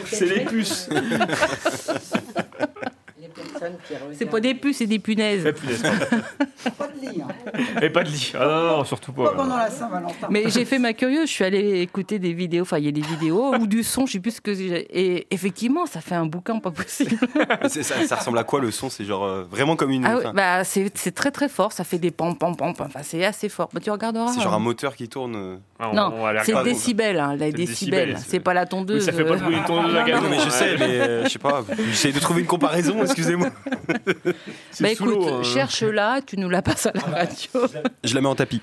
C'est 0.05 0.25
les 0.25 0.41
puces. 0.41 0.89
C'est 4.13 4.25
pas 4.25 4.39
des 4.39 4.53
puces, 4.55 4.77
c'est 4.77 4.85
des 4.87 4.99
punaises. 4.99 5.43
Pas 6.77 6.87
de 6.87 6.99
lit, 6.99 7.21
hein. 7.21 7.27
Et 7.81 7.89
pas 7.89 8.03
de 8.03 8.09
lit. 8.09 8.33
Ah 8.35 8.39
non, 8.45 8.77
non, 8.77 8.83
surtout 8.85 9.11
pas. 9.13 9.25
Pas 9.25 9.35
pendant 9.35 9.55
la 9.57 9.69
Saint-Valentin. 9.69 10.27
Mais 10.31 10.49
j'ai 10.49 10.65
fait 10.65 10.79
ma 10.79 10.93
curieuse, 10.93 11.27
je 11.29 11.33
suis 11.33 11.43
allée 11.43 11.81
écouter 11.81 12.17
des 12.17 12.33
vidéos, 12.33 12.63
enfin 12.63 12.79
il 12.79 12.85
y 12.85 12.87
a 12.87 12.91
des 12.91 13.01
vidéos 13.01 13.55
ou 13.59 13.67
du 13.67 13.83
son, 13.83 14.05
je 14.07 14.13
sais 14.13 14.19
plus 14.19 14.31
ce 14.31 14.41
que 14.41 14.53
j'ai. 14.55 14.87
Et 14.91 15.27
effectivement, 15.29 15.85
ça 15.85 16.01
fait 16.01 16.15
un 16.15 16.25
bouquin 16.25 16.57
pas 16.59 16.71
possible. 16.71 17.17
Ça, 17.67 17.83
ça 18.07 18.15
ressemble 18.15 18.37
à 18.39 18.43
quoi 18.43 18.59
le 18.59 18.71
son? 18.71 18.89
C'est 18.89 19.05
genre 19.05 19.23
euh, 19.25 19.43
vraiment 19.49 19.75
comme 19.75 19.91
une. 19.91 20.05
Ah 20.05 20.31
bah 20.33 20.63
c'est 20.63 20.89
très 21.13 21.31
très 21.31 21.49
fort, 21.49 21.71
ça 21.71 21.83
fait 21.83 21.99
des 21.99 22.11
pam 22.11 22.35
pam 22.37 22.55
pam, 22.55 22.73
enfin 22.79 23.01
c'est 23.03 23.23
assez 23.25 23.49
fort. 23.49 23.69
Bah, 23.73 23.79
tu 23.83 23.91
regarderas. 23.91 24.29
c'est 24.33 24.41
genre 24.41 24.53
un 24.53 24.57
hein. 24.57 24.59
moteur 24.59 24.95
qui 24.95 25.07
tourne. 25.07 25.35
euh. 25.35 25.57
Ah, 25.79 25.89
on- 25.91 25.95
Non, 25.95 26.13
c'est 26.43 26.63
décibels, 26.63 27.19
hein, 27.19 27.35
les 27.35 27.51
C'est 27.51 27.57
décibels. 27.57 28.17
C'est 28.25 28.39
pas 28.39 28.53
la 28.53 28.65
tondeuse. 28.65 28.99
Oui, 28.99 29.05
ça 29.05 29.11
fait 29.11 29.23
pas 29.25 29.35
le 29.35 29.39
bruit 29.41 29.55
d'une 29.55 29.65
tondeuse 29.65 29.95
à 29.95 29.99
Non, 29.99 30.05
gazon. 30.05 30.21
Non, 30.23 30.29
mais 30.29 30.39
je 30.39 30.49
sais, 30.49 30.75
mais 30.77 30.99
euh, 31.01 31.23
je 31.25 31.29
sais 31.29 31.39
pas. 31.39 31.63
J'essaie 31.89 32.11
de 32.11 32.19
trouver 32.19 32.41
une 32.41 32.47
comparaison, 32.47 33.01
excusez-moi. 33.03 33.49
Bah 34.79 34.91
écoute, 34.91 35.27
hein. 35.31 35.43
cherche-la, 35.43 36.21
tu 36.25 36.37
nous 36.37 36.49
la 36.49 36.61
passes 36.61 36.87
à 36.87 36.91
la 36.93 37.01
radio. 37.01 37.67
Je 38.03 38.13
la 38.13 38.21
mets 38.21 38.27
en 38.27 38.35
tapis. 38.35 38.61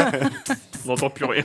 On 0.84 0.88
n'entend 0.88 1.10
plus 1.10 1.24
rien. 1.26 1.44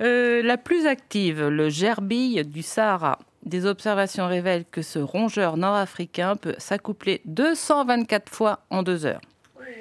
Euh, 0.00 0.42
la 0.42 0.56
plus 0.56 0.86
active, 0.86 1.48
le 1.48 1.68
gerbille 1.68 2.44
du 2.44 2.62
Sahara. 2.62 3.18
Des 3.44 3.64
observations 3.66 4.28
révèlent 4.28 4.66
que 4.70 4.82
ce 4.82 4.98
rongeur 4.98 5.56
nord-africain 5.56 6.36
peut 6.36 6.54
s'accoupler 6.58 7.22
224 7.24 8.30
fois 8.30 8.60
en 8.70 8.82
deux 8.82 9.06
heures. 9.06 9.20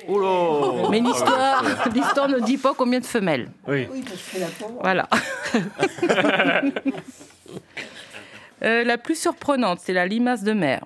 Oh 0.08 0.20
là 0.20 0.90
Mais 0.90 1.00
l'histoire, 1.00 1.64
l'histoire 1.94 2.30
ne 2.30 2.40
dit 2.40 2.58
pas 2.58 2.74
combien 2.74 3.00
de 3.00 3.06
femelles. 3.06 3.52
Oui. 3.68 3.88
Oui, 3.92 4.04
parce 4.08 4.22
que 4.34 4.40
la 4.40 4.48
pauvre. 4.48 4.80
Voilà. 4.82 5.08
Euh, 8.62 8.84
la 8.84 8.98
plus 8.98 9.18
surprenante, 9.18 9.80
c'est 9.82 9.94
la 9.94 10.06
limace 10.06 10.44
de 10.44 10.52
mer. 10.52 10.84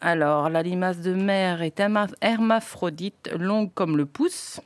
Alors, 0.00 0.48
la 0.48 0.62
limace 0.62 1.00
de 1.00 1.12
mer 1.12 1.62
est 1.62 1.78
herma- 1.80 2.08
hermaphrodite, 2.20 3.30
longue 3.38 3.72
comme 3.74 3.96
le 3.96 4.06
pouce. 4.06 4.60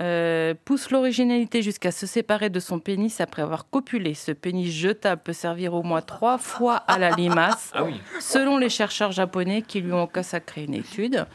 Euh, 0.00 0.54
pousse 0.64 0.90
l'originalité 0.92 1.60
jusqu'à 1.60 1.90
se 1.90 2.06
séparer 2.06 2.50
de 2.50 2.60
son 2.60 2.78
pénis 2.78 3.20
après 3.20 3.42
avoir 3.42 3.68
copulé. 3.68 4.14
Ce 4.14 4.30
pénis 4.30 4.72
jetable 4.72 5.20
peut 5.24 5.32
servir 5.32 5.74
au 5.74 5.82
moins 5.82 6.02
trois 6.02 6.38
fois 6.38 6.76
à 6.76 6.98
la 7.00 7.10
limace, 7.10 7.72
Ah 7.74 7.82
oui. 7.82 8.00
selon 8.20 8.58
les 8.58 8.68
chercheurs 8.68 9.10
japonais 9.10 9.62
qui 9.62 9.80
lui 9.80 9.92
ont 9.92 10.06
consacré 10.06 10.64
une 10.64 10.74
étude. 10.74 11.26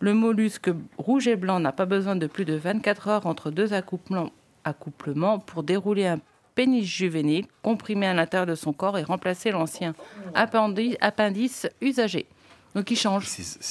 Le 0.00 0.14
mollusque 0.14 0.70
rouge 0.96 1.28
et 1.28 1.36
blanc 1.36 1.60
n'a 1.60 1.70
pas 1.72 1.86
besoin 1.86 2.16
de 2.16 2.26
plus 2.26 2.44
de 2.44 2.54
24 2.54 3.08
heures 3.08 3.26
entre 3.26 3.50
deux 3.52 3.72
accouplements, 3.72 4.30
accouplements 4.64 5.38
pour 5.38 5.62
dérouler 5.62 6.06
un 6.08 6.18
pénis 6.58 6.84
juvénile 6.84 7.44
comprimé 7.62 8.08
à 8.08 8.14
l'intérieur 8.14 8.44
de 8.46 8.56
son 8.56 8.72
corps 8.72 8.98
et 8.98 9.04
remplacer 9.04 9.52
l'ancien 9.52 9.94
appendi- 10.34 10.96
appendice 11.00 11.68
usagé. 11.80 12.26
Donc 12.74 12.90
il 12.90 12.96
change. 12.96 13.26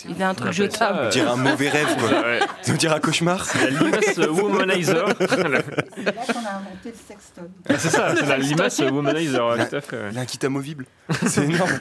Il 0.09 0.23
a 0.23 0.29
un 0.29 0.33
truc 0.33 0.53
jetable. 0.53 0.99
On 1.05 1.09
dirait 1.09 1.29
un 1.29 1.35
mauvais 1.35 1.67
rêve, 1.69 1.97
quoi. 1.99 2.09
Ouais. 2.09 2.39
Dirait 2.77 2.95
un 2.95 2.99
cauchemar. 3.01 3.45
La 3.61 3.69
limace 3.69 4.17
womanizer. 4.17 5.05
C'est 5.19 5.27
là 5.49 5.61
qu'on 5.61 6.45
a 6.45 6.53
inventé 6.59 6.85
le 6.85 6.93
sextoy. 6.93 7.43
Ah, 7.69 7.73
c'est 7.77 7.89
ça, 7.89 8.15
c'est 8.15 8.25
la 8.25 8.37
limace 8.37 8.79
womanizer, 8.79 9.45
ouais, 9.47 9.67
tout 9.67 9.75
à 9.75 9.81
fait. 9.81 9.97
ouais. 9.97 10.09
Il 10.13 10.17
a 10.17 10.21
un 10.21 10.25
kit 10.25 10.39
amovible. 10.45 10.85
C'est 11.27 11.43
énorme. 11.43 11.77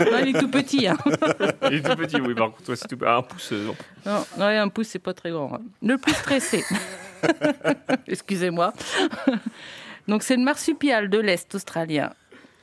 Non, 0.00 0.18
il 0.24 0.34
est 0.36 0.40
tout 0.40 0.48
petit. 0.50 0.88
hein. 0.88 0.96
Il 1.70 1.74
est 1.76 1.82
tout 1.82 1.96
petit, 1.96 2.20
oui, 2.20 2.34
par 2.34 2.46
contre, 2.50 2.64
toi, 2.64 2.74
c'est 2.76 2.88
tout 2.88 2.98
Un 3.06 3.22
pouce. 3.22 3.50
euh, 3.52 3.66
non. 3.66 3.74
Non, 4.04 4.24
non, 4.38 4.46
un 4.62 4.68
pouce, 4.68 4.88
c'est 4.88 4.98
pas 4.98 5.14
très 5.14 5.30
grand. 5.30 5.54
hein. 5.54 5.60
Le 5.82 5.96
plus 5.98 6.12
stressé. 6.14 6.64
Excusez-moi. 8.08 8.72
Donc, 10.08 10.22
c'est 10.22 10.36
le 10.36 10.42
marsupial 10.42 11.08
de 11.10 11.18
l'Est 11.18 11.54
australien. 11.54 12.12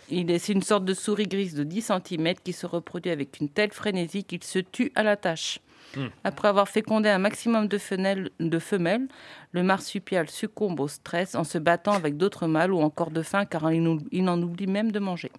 Il 0.10 0.30
est, 0.32 0.40
c'est 0.40 0.54
une 0.54 0.62
sorte 0.62 0.86
de 0.86 0.94
souris 0.94 1.28
grise 1.28 1.56
de 1.56 1.64
10 1.64 1.92
cm 2.08 2.34
qui 2.44 2.54
se 2.54 2.66
reproduit 2.66 3.12
avec 3.12 3.40
une 3.40 3.50
telle 3.50 3.72
frénésie 3.72 4.24
qu'il 4.24 4.44
se 4.44 4.60
tue 4.60 4.92
à 4.96 5.04
la 5.04 5.16
tâche. 5.16 5.60
Hmm. 5.96 6.08
Après 6.24 6.48
avoir 6.48 6.68
fécondé 6.68 7.10
un 7.10 7.20
maximum 7.20 7.68
de 7.68 7.78
femelles, 7.78 8.30
de 8.40 8.60
femelles, 8.60 9.08
le 9.52 9.64
marsupial 9.64 10.30
succombe 10.30 10.80
au 10.80 10.88
stress 10.88 11.36
en 11.36 11.44
se 11.44 11.58
battant 11.58 11.94
avec 11.94 12.18
d'autres 12.18 12.48
mâles 12.48 12.74
ou 12.74 12.80
encore 12.80 13.12
de 13.12 13.22
faim 13.22 13.46
car 13.46 13.72
il, 13.72 14.00
il 14.12 14.28
en 14.28 14.42
oublie 14.42 14.68
même 14.68 14.92
de 14.92 15.00
manger. 15.00 15.32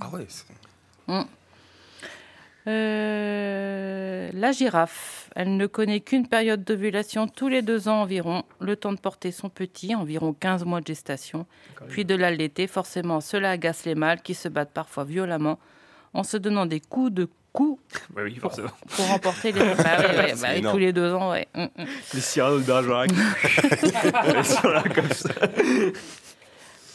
Ah 0.00 0.10
ouais. 0.10 0.26
Euh, 2.68 4.30
la 4.32 4.52
girafe, 4.52 5.30
elle 5.34 5.56
ne 5.56 5.66
connaît 5.66 6.00
qu'une 6.00 6.28
période 6.28 6.62
d'ovulation 6.62 7.26
tous 7.26 7.48
les 7.48 7.60
deux 7.60 7.88
ans 7.88 8.02
environ, 8.02 8.44
le 8.60 8.76
temps 8.76 8.92
de 8.92 9.00
porter 9.00 9.32
son 9.32 9.48
petit, 9.48 9.94
environ 9.94 10.32
15 10.32 10.64
mois 10.64 10.80
de 10.80 10.86
gestation, 10.86 11.46
puis 11.88 12.04
de 12.04 12.14
l'allaiter. 12.14 12.66
Forcément, 12.66 13.20
cela 13.20 13.50
agace 13.50 13.84
les 13.84 13.94
mâles 13.96 14.22
qui 14.22 14.34
se 14.34 14.48
battent 14.48 14.72
parfois 14.72 15.04
violemment 15.04 15.58
en 16.14 16.22
se 16.22 16.36
donnant 16.36 16.66
des 16.66 16.80
coups 16.80 17.12
de 17.12 17.28
coups 17.52 17.80
Ouais, 18.16 18.22
oui, 18.22 18.36
forcément. 18.36 18.70
pour 18.88 19.06
remporter 19.08 19.52
les... 19.52 19.60
Bah 19.74 19.98
ouais, 19.98 20.34
bah 20.40 20.70
tous 20.70 20.78
les 20.78 20.92
deux 20.92 21.12
ans, 21.12 21.32
ouais. 21.32 21.48
Mm, 21.54 21.62
mm. 21.64 21.86
Les 22.14 22.20
Cyrano 22.20 22.58
de 22.58 22.64
Bergerac. 22.64 23.10
Ils 23.82 24.44
sont 24.44 24.68
là 24.68 24.82
comme 24.94 25.12
ça. 25.12 25.30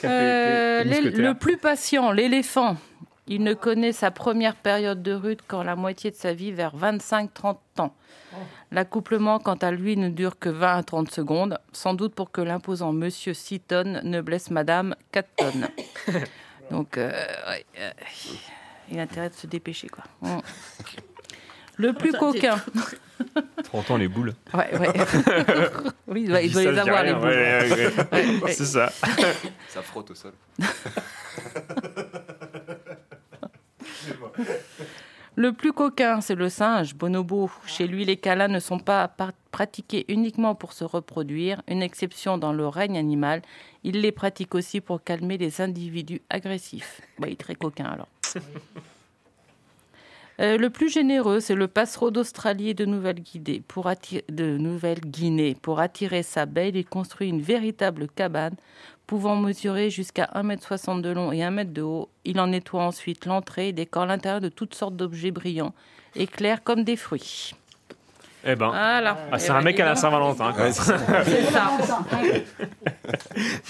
Euh, 0.06 0.84
le 0.84 1.34
plus 1.34 1.58
patient, 1.58 2.12
l'éléphant. 2.12 2.78
Il 3.30 3.44
ne 3.44 3.54
connaît 3.54 3.92
sa 3.92 4.10
première 4.10 4.56
période 4.56 5.04
de 5.04 5.12
rude 5.12 5.42
qu'en 5.46 5.64
la 5.64 5.76
moitié 5.76 6.12
de 6.12 6.16
sa 6.16 6.34
vie, 6.34 6.52
vers 6.52 6.76
25-30 6.76 7.58
ans. 7.80 7.94
L'accouplement, 8.72 9.40
quant 9.40 9.56
à 9.56 9.72
lui, 9.72 9.98
ne 9.98 10.10
dure 10.10 10.40
que 10.40 10.50
20 10.50 10.78
à 10.78 10.84
30 10.84 11.12
secondes, 11.12 11.60
sans 11.74 11.94
doute 11.94 12.16
pour 12.16 12.32
que 12.32 12.42
l'imposant 12.42 12.94
monsieur 12.94 13.34
6 13.34 13.60
tonnes 13.62 14.02
ne 14.04 14.22
blesse 14.22 14.50
madame 14.50 14.96
4 15.12 15.30
tonnes. 15.36 15.68
Donc, 16.72 16.98
euh, 16.98 17.12
ouais, 17.50 17.66
euh, 17.80 17.92
il 18.92 19.00
a 19.00 19.04
intérêt 19.04 19.30
de 19.30 19.36
se 19.36 19.48
dépêcher, 19.48 19.88
quoi. 19.90 20.04
Le 21.78 21.94
plus 21.94 22.12
coquin. 22.12 22.60
30 23.64 23.92
ans, 23.92 23.98
les 23.98 24.08
boules. 24.08 24.34
Ouais, 24.54 24.76
ouais. 24.80 24.90
oui, 26.08 26.24
il 26.24 26.30
doit, 26.30 26.42
il 26.42 26.52
doit 26.52 26.64
les 26.64 26.78
avoir, 26.80 27.04
rien, 27.04 27.14
les 27.14 27.14
boules. 27.14 27.30
ouais, 27.30 27.36
ouais, 27.36 27.70
ouais. 27.70 28.08
Ouais, 28.12 28.40
ouais. 28.42 28.52
C'est 28.52 28.66
ça. 28.66 28.90
Ça 29.70 29.82
frotte 29.84 30.12
au 30.12 30.16
sol. 30.16 30.34
Le 35.36 35.54
plus 35.54 35.72
coquin, 35.72 36.20
c'est 36.20 36.34
le 36.34 36.50
singe, 36.50 36.96
bonobo. 36.96 37.52
Chez 37.68 37.86
lui, 37.86 38.06
les 38.06 38.18
câlins 38.18 38.48
ne 38.48 38.60
sont 38.60 38.80
pas 38.80 39.08
pratiqués 39.52 40.04
uniquement 40.08 40.56
pour 40.56 40.74
se 40.74 40.84
reproduire, 40.84 41.62
une 41.68 41.84
exception 41.84 42.40
dans 42.40 42.54
le 42.54 42.68
règne 42.68 42.98
animal. 42.98 43.44
Il 43.84 44.02
les 44.02 44.12
pratique 44.12 44.56
aussi 44.56 44.82
pour 44.82 45.04
calmer 45.04 45.38
les 45.38 45.62
individus 45.62 46.24
agressifs. 46.32 47.02
Bah, 47.20 47.28
il 47.28 47.34
est 47.34 47.40
très 47.40 47.54
coquin 47.54 47.86
alors. 47.86 48.08
Euh, 50.40 50.56
le 50.58 50.70
plus 50.70 50.90
généreux, 50.90 51.40
c'est 51.40 51.56
le 51.56 51.68
passereau 51.68 52.12
d'Australie 52.12 52.70
et 52.70 52.74
de 52.76 52.86
Nouvelle-Guinée. 52.86 53.64
Pour, 53.68 53.88
attirer, 53.88 54.24
de 54.30 54.58
Nouvelle-Guinée. 54.58 55.58
Pour 55.60 55.80
attirer 55.80 56.22
sa 56.22 56.46
belle, 56.46 56.76
il 56.76 56.86
construit 56.86 57.30
une 57.30 57.42
véritable 57.42 58.08
cabane 58.08 58.56
pouvant 59.08 59.36
mesurer 59.38 59.90
jusqu'à 59.90 60.30
1m60 60.36 61.02
de 61.02 61.10
long 61.10 61.32
et 61.32 61.44
1 61.44 61.58
m 61.58 61.72
de 61.72 61.82
haut. 61.82 62.10
Il 62.26 62.40
en 62.40 62.48
nettoie 62.48 62.84
ensuite 62.84 63.26
l'entrée 63.26 63.70
et 63.70 63.74
décore 63.74 64.06
l'intérieur 64.06 64.42
de 64.42 64.50
toutes 64.50 64.76
sortes 64.76 64.96
d'objets 64.96 65.32
brillants, 65.32 65.74
éclairs 66.16 66.64
comme 66.64 66.84
des 66.84 66.98
fruits. 66.98 67.54
Eh 68.46 68.56
ben. 68.56 68.68
Voilà. 68.70 69.18
Ah, 69.32 69.40
c'est 69.40 69.48
Eh 69.48 69.52
un 69.52 69.56
ben, 69.60 69.64
mec 69.66 69.80
à 69.80 69.86
la. 69.86 69.96
Saint-Valentin. 69.96 70.54
Ouais, 70.54 70.72
c'est 70.72 70.84
ça. 70.84 70.98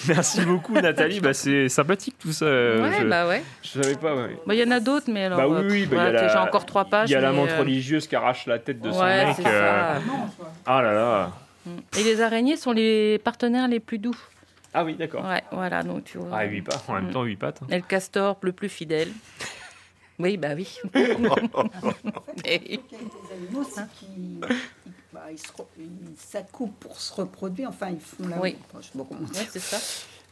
Merci 0.08 0.42
beaucoup, 0.42 0.74
Nathalie. 0.74 1.20
Bah, 1.20 1.34
c'est 1.34 1.70
sympathique 1.70 2.16
tout 2.20 2.32
ça. 2.32 2.46
Ouais, 2.46 2.92
je, 3.00 3.06
bah 3.06 3.28
ouais. 3.28 3.44
Je 3.64 3.82
savais 3.82 3.96
pas. 3.96 4.16
ouais. 4.16 4.38
Bah, 4.46 4.54
Il 4.54 4.60
y 4.60 4.64
en 4.64 4.72
a 4.72 4.80
d'autres, 4.80 5.10
mais 5.10 5.26
alors. 5.26 5.38
Bah 5.40 5.48
oui, 5.48 5.68
oui, 5.70 5.86
bah, 5.86 5.96
voilà, 5.96 6.10
il 6.10 6.14
y 6.14 6.18
a 6.18 6.22
la- 6.24 6.28
J'ai 6.30 6.38
encore 6.38 6.66
trois 6.66 6.86
pages. 6.86 7.10
Il 7.10 7.14
y 7.14 7.16
a 7.16 7.22
la 7.22 7.32
menthe 7.32 7.52
euh, 7.52 7.60
religieuse 7.60 8.08
qui 8.08 8.16
arrache 8.16 8.46
la 8.46 8.60
tête 8.60 8.82
de 8.82 8.92
son 8.92 9.04
mec. 9.04 9.38
euh, 9.46 9.96
ça. 9.96 10.02
Ah 10.66 10.82
là 10.82 10.94
là. 10.94 11.32
Mm. 11.66 11.70
Et 12.00 12.04
les 12.04 12.22
araignées 12.22 12.58
sont 12.58 12.72
les 12.72 13.20
partenaires 13.20 13.68
les 13.68 13.80
plus 13.80 14.00
doux. 14.00 14.18
Ah 14.80 14.84
oui, 14.86 14.94
d'accord. 14.96 15.26
Ouais, 15.26 15.42
voilà, 15.52 15.82
donc 15.82 16.04
tu 16.04 16.20
vois. 16.20 16.30
Ah, 16.32 16.44
huit 16.46 16.62
pattes, 16.62 16.84
en 16.88 16.94
même 16.94 17.08
Mm. 17.08 17.12
temps, 17.12 17.24
huit 17.24 17.36
pattes. 17.36 17.60
hein. 17.64 17.68
Et 17.72 17.78
le 17.78 17.82
castor, 17.82 18.38
le 18.42 18.52
plus 18.52 18.70
fidèle. 18.70 19.12
Oui, 20.20 20.36
bah 20.38 20.50
oui. 20.56 20.68
Et- 22.46 22.62
Il 22.66 22.72
y 22.74 22.76
a 22.96 22.98
des 22.98 23.34
animaux 23.36 23.62
aussi 23.62 23.80
qui, 24.00 24.06
qui- 24.06 24.92
bah, 25.14 25.26
ils 25.32 25.38
se 25.38 25.48
re- 25.52 25.66
ils 25.80 26.18
s'accoupent 26.18 26.80
pour 26.80 27.00
se 27.00 27.14
reproduire. 27.14 27.70
Enfin, 27.70 27.90
ils 27.92 28.00
font 28.00 28.28
la. 28.28 28.40
Oui. 28.40 28.56
Enfin, 28.68 28.80
je 28.82 28.88
sais 28.88 28.98
pas 28.98 29.06
comment 29.08 29.28
dire. 29.28 29.46
C'est 29.50 29.60
ça. 29.60 29.78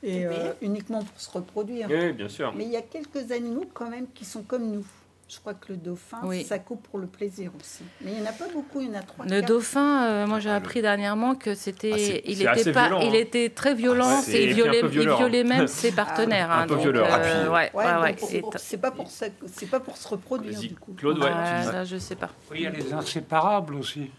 Et 0.01 0.25
euh, 0.25 0.53
uniquement 0.63 1.03
pour 1.03 1.19
se 1.21 1.29
reproduire. 1.29 1.87
Oui, 1.89 2.13
bien 2.13 2.29
sûr. 2.29 2.51
Mais 2.55 2.65
il 2.65 2.71
y 2.71 2.77
a 2.77 2.81
quelques 2.81 3.31
animaux 3.31 3.65
quand 3.75 3.89
même 3.89 4.07
qui 4.13 4.25
sont 4.25 4.41
comme 4.43 4.71
nous. 4.71 4.85
Je 5.27 5.39
crois 5.39 5.55
que 5.55 5.71
le 5.73 5.77
dauphin 5.77 6.19
Oui. 6.23 6.43
s'accoupe 6.43 6.87
pour 6.87 6.99
le 6.99 7.07
plaisir 7.07 7.51
aussi. 7.59 7.83
Mais 8.01 8.11
il 8.11 8.21
n'y 8.21 8.27
en 8.27 8.29
a 8.29 8.31
pas 8.31 8.47
beaucoup, 8.53 8.79
il 8.81 8.87
y 8.87 8.91
en 8.91 8.93
a 8.93 9.01
trois. 9.01 9.25
Le 9.25 9.31
quatre. 9.31 9.47
dauphin, 9.47 10.03
euh, 10.05 10.27
moi 10.27 10.39
j'ai 10.39 10.51
appris 10.51 10.83
dernièrement 10.83 11.33
que 11.33 11.55
c'était, 11.55 11.91
Ah, 11.93 11.97
c'est- 11.97 12.21
il 12.25 12.37
c'est 12.37 12.43
était 12.61 12.71
pas, 12.71 12.89
violent, 12.89 13.01
il 13.01 13.15
hein. 13.15 13.19
était 13.19 13.49
très 13.49 13.73
violent, 13.73 14.05
Ah, 14.07 14.21
c'est- 14.21 14.33
et 14.33 14.43
et 14.43 14.47
il 14.49 14.53
violait, 14.53 14.81
peu 14.81 14.85
il 14.87 14.91
violent. 14.99 15.17
violait 15.17 15.43
même 15.43 15.67
ses 15.67 15.91
partenaires. 15.91 16.51
Un 16.51 16.61
hein, 16.61 16.67
peu 16.67 16.75
donc, 16.75 16.83
violent. 16.83 17.05
euh, 17.05 17.09
Ah, 17.11 17.19
puis- 17.19 17.49
ouais, 17.49 17.49
Ouais, 17.49 17.69
ouais, 17.73 18.01
ouais, 18.03 18.09
donc, 18.11 18.19
pour- 18.41 18.53
c'est- 18.59 18.77
pas 18.77 18.91
pour 18.91 19.09
ça, 19.09 19.25
c'est 19.51 19.65
pas 19.65 19.79
pour 19.79 19.97
se 19.97 20.07
reproduire 20.07 20.59
du 20.59 20.75
coup. 20.75 20.93
Claude, 20.93 21.17
ouais. 21.17 21.29
Ah, 21.33 21.71
là, 21.71 21.83
je 21.85 21.97
sais 21.97 22.15
pas. 22.15 22.29
Oui, 22.51 22.57
il 22.59 22.63
y 22.63 22.67
a 22.67 22.69
les 22.69 22.93
inséparables 22.93 23.73
aussi. 23.75 24.11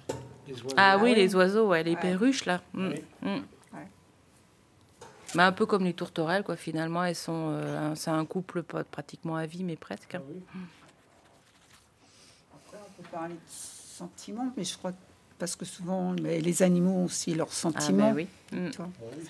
Les 0.49 0.55
oiseaux. 0.55 0.75
Ah 0.77 0.99
oui, 1.01 1.15
les 1.15 1.37
oiseaux, 1.37 1.69
ouais, 1.69 1.85
les 1.85 1.95
perruches 1.95 2.47
là. 2.47 2.61
Mm, 2.75 2.89
mm. 3.23 3.27
Ouais. 3.75 3.89
Mais 5.37 5.43
un 5.45 5.53
peu 5.53 5.67
comme 5.67 5.85
les 5.85 5.93
tourterelles, 5.95 6.43
quoi. 6.43 6.57
Finalement, 6.57 7.05
elles 7.05 7.15
sont, 7.15 7.51
euh, 7.53 7.93
un- 7.93 7.95
c'est 7.95 8.11
un 8.11 8.25
couple 8.25 8.65
pas 8.65 8.83
pratiquement 8.83 9.37
à 9.37 9.47
vie, 9.47 9.63
mais 9.63 9.77
presque. 9.77 10.17
hein. 10.17 10.21
Peut 10.27 10.35
parler 13.17 13.35
de 13.35 13.41
sentiments, 13.49 14.53
mais 14.57 14.65
je 14.65 14.77
crois 14.77 14.93
que 14.93 14.97
parce 15.39 15.55
que 15.55 15.67
souvent, 15.67 16.15
mais 16.23 16.41
les 16.41 16.63
animaux 16.63 16.93
ont 16.93 17.05
aussi 17.05 17.35
leurs 17.35 17.49
Ah, 17.51 17.55
sentiments. 17.67 18.09
bah 18.11 18.15
oui. 18.17 18.27
Mm. 18.53 18.69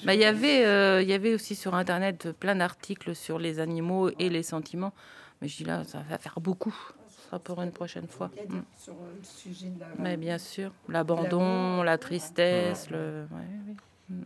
Bah, 0.04 0.14
il 0.14 0.20
y 0.20 0.24
avait, 0.24 0.64
euh, 0.64 1.02
il 1.02 1.08
y 1.08 1.12
avait 1.12 1.34
aussi 1.34 1.56
sur 1.56 1.74
Internet 1.74 2.30
plein 2.38 2.54
d'articles 2.54 3.16
sur 3.16 3.40
les 3.40 3.58
animaux 3.58 4.10
et 4.20 4.28
les 4.28 4.44
sentiments. 4.44 4.92
Mais 5.40 5.48
je 5.48 5.56
dis 5.58 5.64
là, 5.64 5.82
ça 5.84 5.98
va 6.08 6.16
faire 6.18 6.38
beaucoup. 6.40 6.74
Ce 7.08 7.26
sera 7.26 7.38
pour 7.40 7.60
une 7.60 7.72
prochaine 7.72 8.06
fois. 8.06 8.28
Mm. 8.48 8.60
sur 8.78 8.92
euh, 8.92 8.96
le 9.18 9.24
sujet 9.24 9.66
de 9.68 9.80
la. 9.80 9.86
Mais 9.98 10.16
bien 10.16 10.38
sûr, 10.38 10.70
l'abandon, 10.88 11.82
la 11.82 11.98
tristesse, 11.98 12.88
le. 12.90 13.26
ouais, 13.32 13.74
oui. 14.10 14.16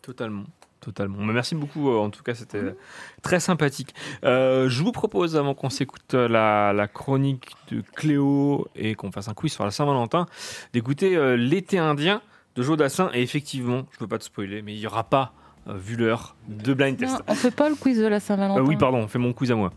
Totalement. 0.00 0.44
Totalement. 0.88 1.18
Mais 1.18 1.34
merci 1.34 1.54
beaucoup, 1.54 1.90
euh, 1.90 1.98
en 1.98 2.08
tout 2.08 2.22
cas, 2.22 2.34
c'était 2.34 2.62
très 3.20 3.40
sympathique. 3.40 3.94
Euh, 4.24 4.70
je 4.70 4.82
vous 4.82 4.90
propose, 4.90 5.36
avant 5.36 5.52
qu'on 5.52 5.68
s'écoute 5.68 6.14
euh, 6.14 6.28
la, 6.28 6.72
la 6.72 6.88
chronique 6.88 7.50
de 7.70 7.82
Cléo 7.94 8.66
et 8.74 8.94
qu'on 8.94 9.12
fasse 9.12 9.28
un 9.28 9.34
quiz 9.34 9.52
sur 9.52 9.66
la 9.66 9.70
Saint-Valentin, 9.70 10.24
d'écouter 10.72 11.14
euh, 11.14 11.36
L'été 11.36 11.76
indien 11.78 12.22
de 12.56 12.62
Joe 12.62 12.78
Dassin. 12.78 13.10
Et 13.12 13.20
effectivement, 13.20 13.82
je 13.90 13.96
ne 13.96 13.98
peux 13.98 14.06
pas 14.06 14.16
te 14.16 14.24
spoiler, 14.24 14.62
mais 14.62 14.72
il 14.72 14.80
n'y 14.80 14.86
aura 14.86 15.04
pas, 15.04 15.34
euh, 15.68 15.74
vu 15.76 15.96
l'heure, 15.96 16.36
de 16.48 16.72
blind 16.72 16.96
test. 16.96 17.12
Non, 17.12 17.20
on 17.28 17.34
fait 17.34 17.50
pas 17.54 17.68
le 17.68 17.74
quiz 17.74 17.98
de 17.98 18.06
la 18.06 18.18
Saint-Valentin. 18.18 18.62
Oui, 18.62 18.76
pardon, 18.76 19.00
on 19.00 19.08
fait 19.08 19.18
mon 19.18 19.34
quiz 19.34 19.52
à 19.52 19.56
moi. 19.56 19.74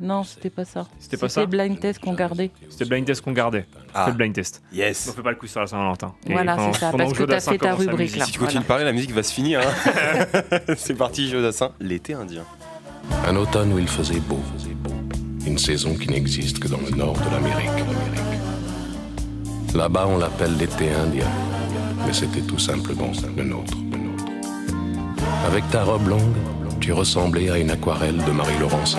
Non, 0.00 0.24
c'était 0.24 0.50
pas 0.50 0.64
ça. 0.64 0.86
C'était 0.98 1.16
pas 1.16 1.28
ça 1.28 1.42
C'était 1.42 1.50
blind 1.56 1.78
test 1.78 2.00
qu'on 2.00 2.14
gardait. 2.14 2.50
C'était 2.68 2.84
le 2.84 2.90
blind 2.90 3.06
test 3.06 3.20
qu'on 3.22 3.32
gardait. 3.32 3.66
Ah. 3.94 4.02
C'est 4.04 4.10
le 4.10 4.16
blind 4.16 4.34
test. 4.34 4.62
Yes. 4.72 5.06
On 5.08 5.12
fait 5.16 5.22
pas 5.22 5.30
le 5.30 5.36
quiz 5.36 5.50
sur 5.52 5.60
la 5.60 5.66
Saint-Valentin. 5.68 6.14
Voilà, 6.28 6.56
c'est 6.72 6.78
ça, 6.80 6.90
pendant 6.90 7.04
parce 7.04 7.16
que 7.18 7.22
t'as 7.24 7.40
fait 7.40 7.58
ta 7.58 7.74
rubrique, 7.74 8.16
là. 8.16 8.24
Si 8.24 8.32
tu 8.32 8.38
continues 8.40 8.62
de 8.62 8.66
parler, 8.68 8.84
la 8.84 8.92
musique 8.92 9.12
va 9.12 9.22
se 9.22 9.32
finir. 9.32 9.60
hein. 9.60 10.40
C'est 10.76 10.94
parti, 10.94 11.28
Joe 11.30 11.42
Dassin, 11.42 11.70
l'été 11.80 12.14
indien. 12.14 12.44
Un 13.26 13.36
automne 13.36 13.72
où 13.72 13.78
il 13.78 13.88
faisait 13.88 14.20
beau. 14.20 14.40
Une 15.46 15.58
saison 15.58 15.94
qui 15.94 16.08
n'existe 16.08 16.58
que 16.58 16.68
dans 16.68 16.80
le 16.80 16.90
nord 16.96 17.14
de 17.18 17.30
l'Amérique. 17.30 17.84
Là-bas, 19.74 20.06
on 20.08 20.18
l'appelle 20.18 20.56
l'été 20.56 20.90
indien. 20.92 21.26
Mais 22.06 22.12
c'était 22.12 22.40
tout 22.42 22.58
simplement 22.58 23.12
le 23.36 23.44
nôtre. 23.44 23.74
Avec 25.46 25.68
ta 25.70 25.84
robe 25.84 26.08
longue, 26.08 26.34
tu 26.80 26.92
ressemblais 26.92 27.50
à 27.50 27.58
une 27.58 27.70
aquarelle 27.70 28.16
de 28.24 28.30
Marie-Laurencin. 28.30 28.98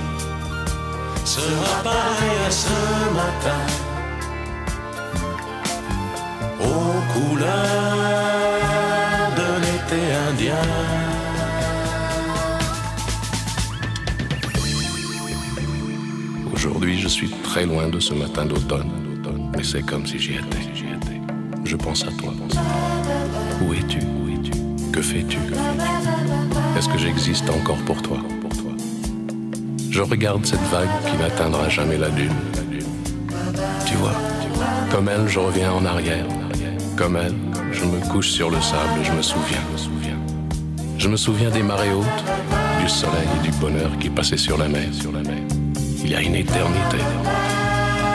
sera 1.31 1.81
pareille 1.81 2.41
à 2.45 2.51
ce 2.51 2.79
matin. 3.21 3.61
Aux 6.59 6.99
couleurs 7.13 7.47
de 9.39 9.49
l'été 9.63 10.01
indien. 10.27 10.65
Aujourd'hui, 16.53 16.99
je 16.99 17.07
suis 17.07 17.29
très 17.29 17.65
loin 17.65 17.87
de 17.87 18.01
ce 18.01 18.13
matin 18.13 18.45
d'automne, 18.45 18.91
mais 19.55 19.63
c'est 19.63 19.83
comme 19.83 20.05
si 20.05 20.19
j'y 20.19 20.33
étais. 20.33 20.67
Je 21.63 21.77
pense 21.77 22.03
à 22.03 22.11
toi. 22.19 22.33
Où 23.61 23.73
es-tu? 23.73 24.01
Que 24.91 25.01
fais-tu? 25.01 25.39
Est-ce 26.77 26.89
que 26.89 26.97
j'existe 26.97 27.49
encore 27.49 27.81
pour 27.85 28.01
toi? 28.01 28.19
Je 29.91 30.01
regarde 30.01 30.45
cette 30.45 30.63
vague 30.71 30.87
qui 31.05 31.17
n'atteindra 31.17 31.67
jamais 31.67 31.97
la 31.97 32.09
dune. 32.11 32.33
Tu 33.85 33.95
vois, 33.95 34.13
comme 34.89 35.09
elle, 35.09 35.27
je 35.27 35.37
reviens 35.37 35.73
en 35.73 35.83
arrière. 35.83 36.25
Comme 36.95 37.17
elle, 37.17 37.35
je 37.73 37.83
me 37.83 37.99
couche 38.09 38.29
sur 38.29 38.49
le 38.49 38.61
sable 38.61 39.01
et 39.01 39.03
je 39.03 39.11
me 39.11 39.21
souviens. 39.21 39.59
Je 40.97 41.09
me 41.09 41.17
souviens 41.17 41.49
des 41.49 41.61
marées 41.61 41.91
hautes, 41.91 42.23
du 42.81 42.87
soleil 42.87 43.27
et 43.37 43.43
du 43.43 43.51
bonheur 43.57 43.91
qui 43.99 44.09
passaient 44.09 44.37
sur 44.37 44.57
la 44.57 44.69
mer. 44.69 44.87
Il 46.05 46.09
y 46.09 46.15
a 46.15 46.21
une 46.21 46.35
éternité, 46.35 46.97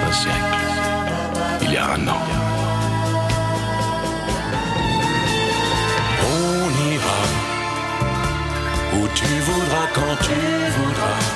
un 0.09 0.12
siècle, 0.12 0.57
il 1.61 1.72
y 1.72 1.77
a 1.77 1.91
un 1.91 2.09
an. 2.09 2.22
On 6.24 6.93
ira 6.95 7.20
où 8.95 9.09
tu 9.14 9.27
voudras 9.27 9.89
quand 9.93 10.16
tu 10.22 10.33
voudras. 10.79 11.36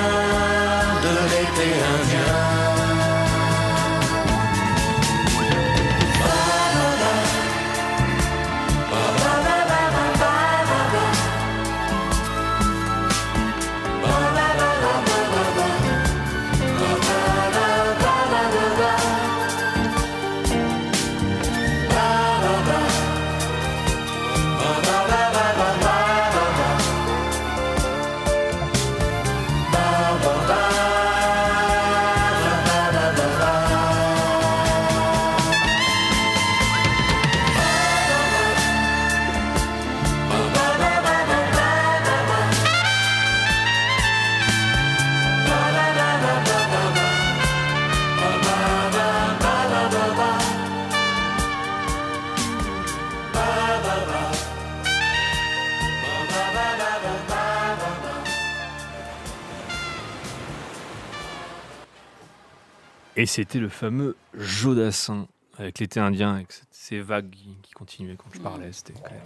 Et 63.21 63.25
c'était 63.27 63.59
le 63.59 63.69
fameux 63.69 64.15
Jodassin 64.35 65.27
avec 65.59 65.77
l'été 65.77 65.99
indien, 65.99 66.33
avec 66.35 66.47
ces 66.71 66.99
vagues 67.01 67.29
qui, 67.29 67.55
qui 67.61 67.71
continuaient 67.73 68.15
quand 68.17 68.29
je 68.33 68.39
parlais. 68.39 68.69
C'était 68.71 68.93
quand 68.93 69.11
même. 69.11 69.21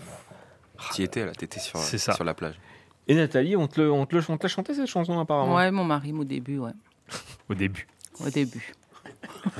Tu 0.93 1.03
étais 1.03 1.25
là, 1.25 1.31
t'étais 1.31 1.61
sur, 1.61 1.79
C'est 1.79 1.97
ça. 1.97 2.11
sur 2.13 2.25
la 2.25 2.33
plage. 2.33 2.55
Et 3.07 3.15
Nathalie, 3.15 3.55
on 3.55 3.67
te, 3.67 3.79
le, 3.79 3.89
on 3.91 4.05
te, 4.05 4.13
le, 4.17 4.21
on 4.27 4.35
te 4.37 4.43
l'a 4.43 4.49
chanté 4.49 4.73
cette 4.73 4.87
chanson 4.87 5.17
apparemment? 5.17 5.55
Ouais, 5.55 5.71
mon 5.71 5.85
mari, 5.85 6.11
au 6.11 6.25
début, 6.25 6.57
ouais. 6.57 6.73
Au 7.49 7.53
début. 7.53 7.87
Au 8.19 8.29
début. 8.29 8.73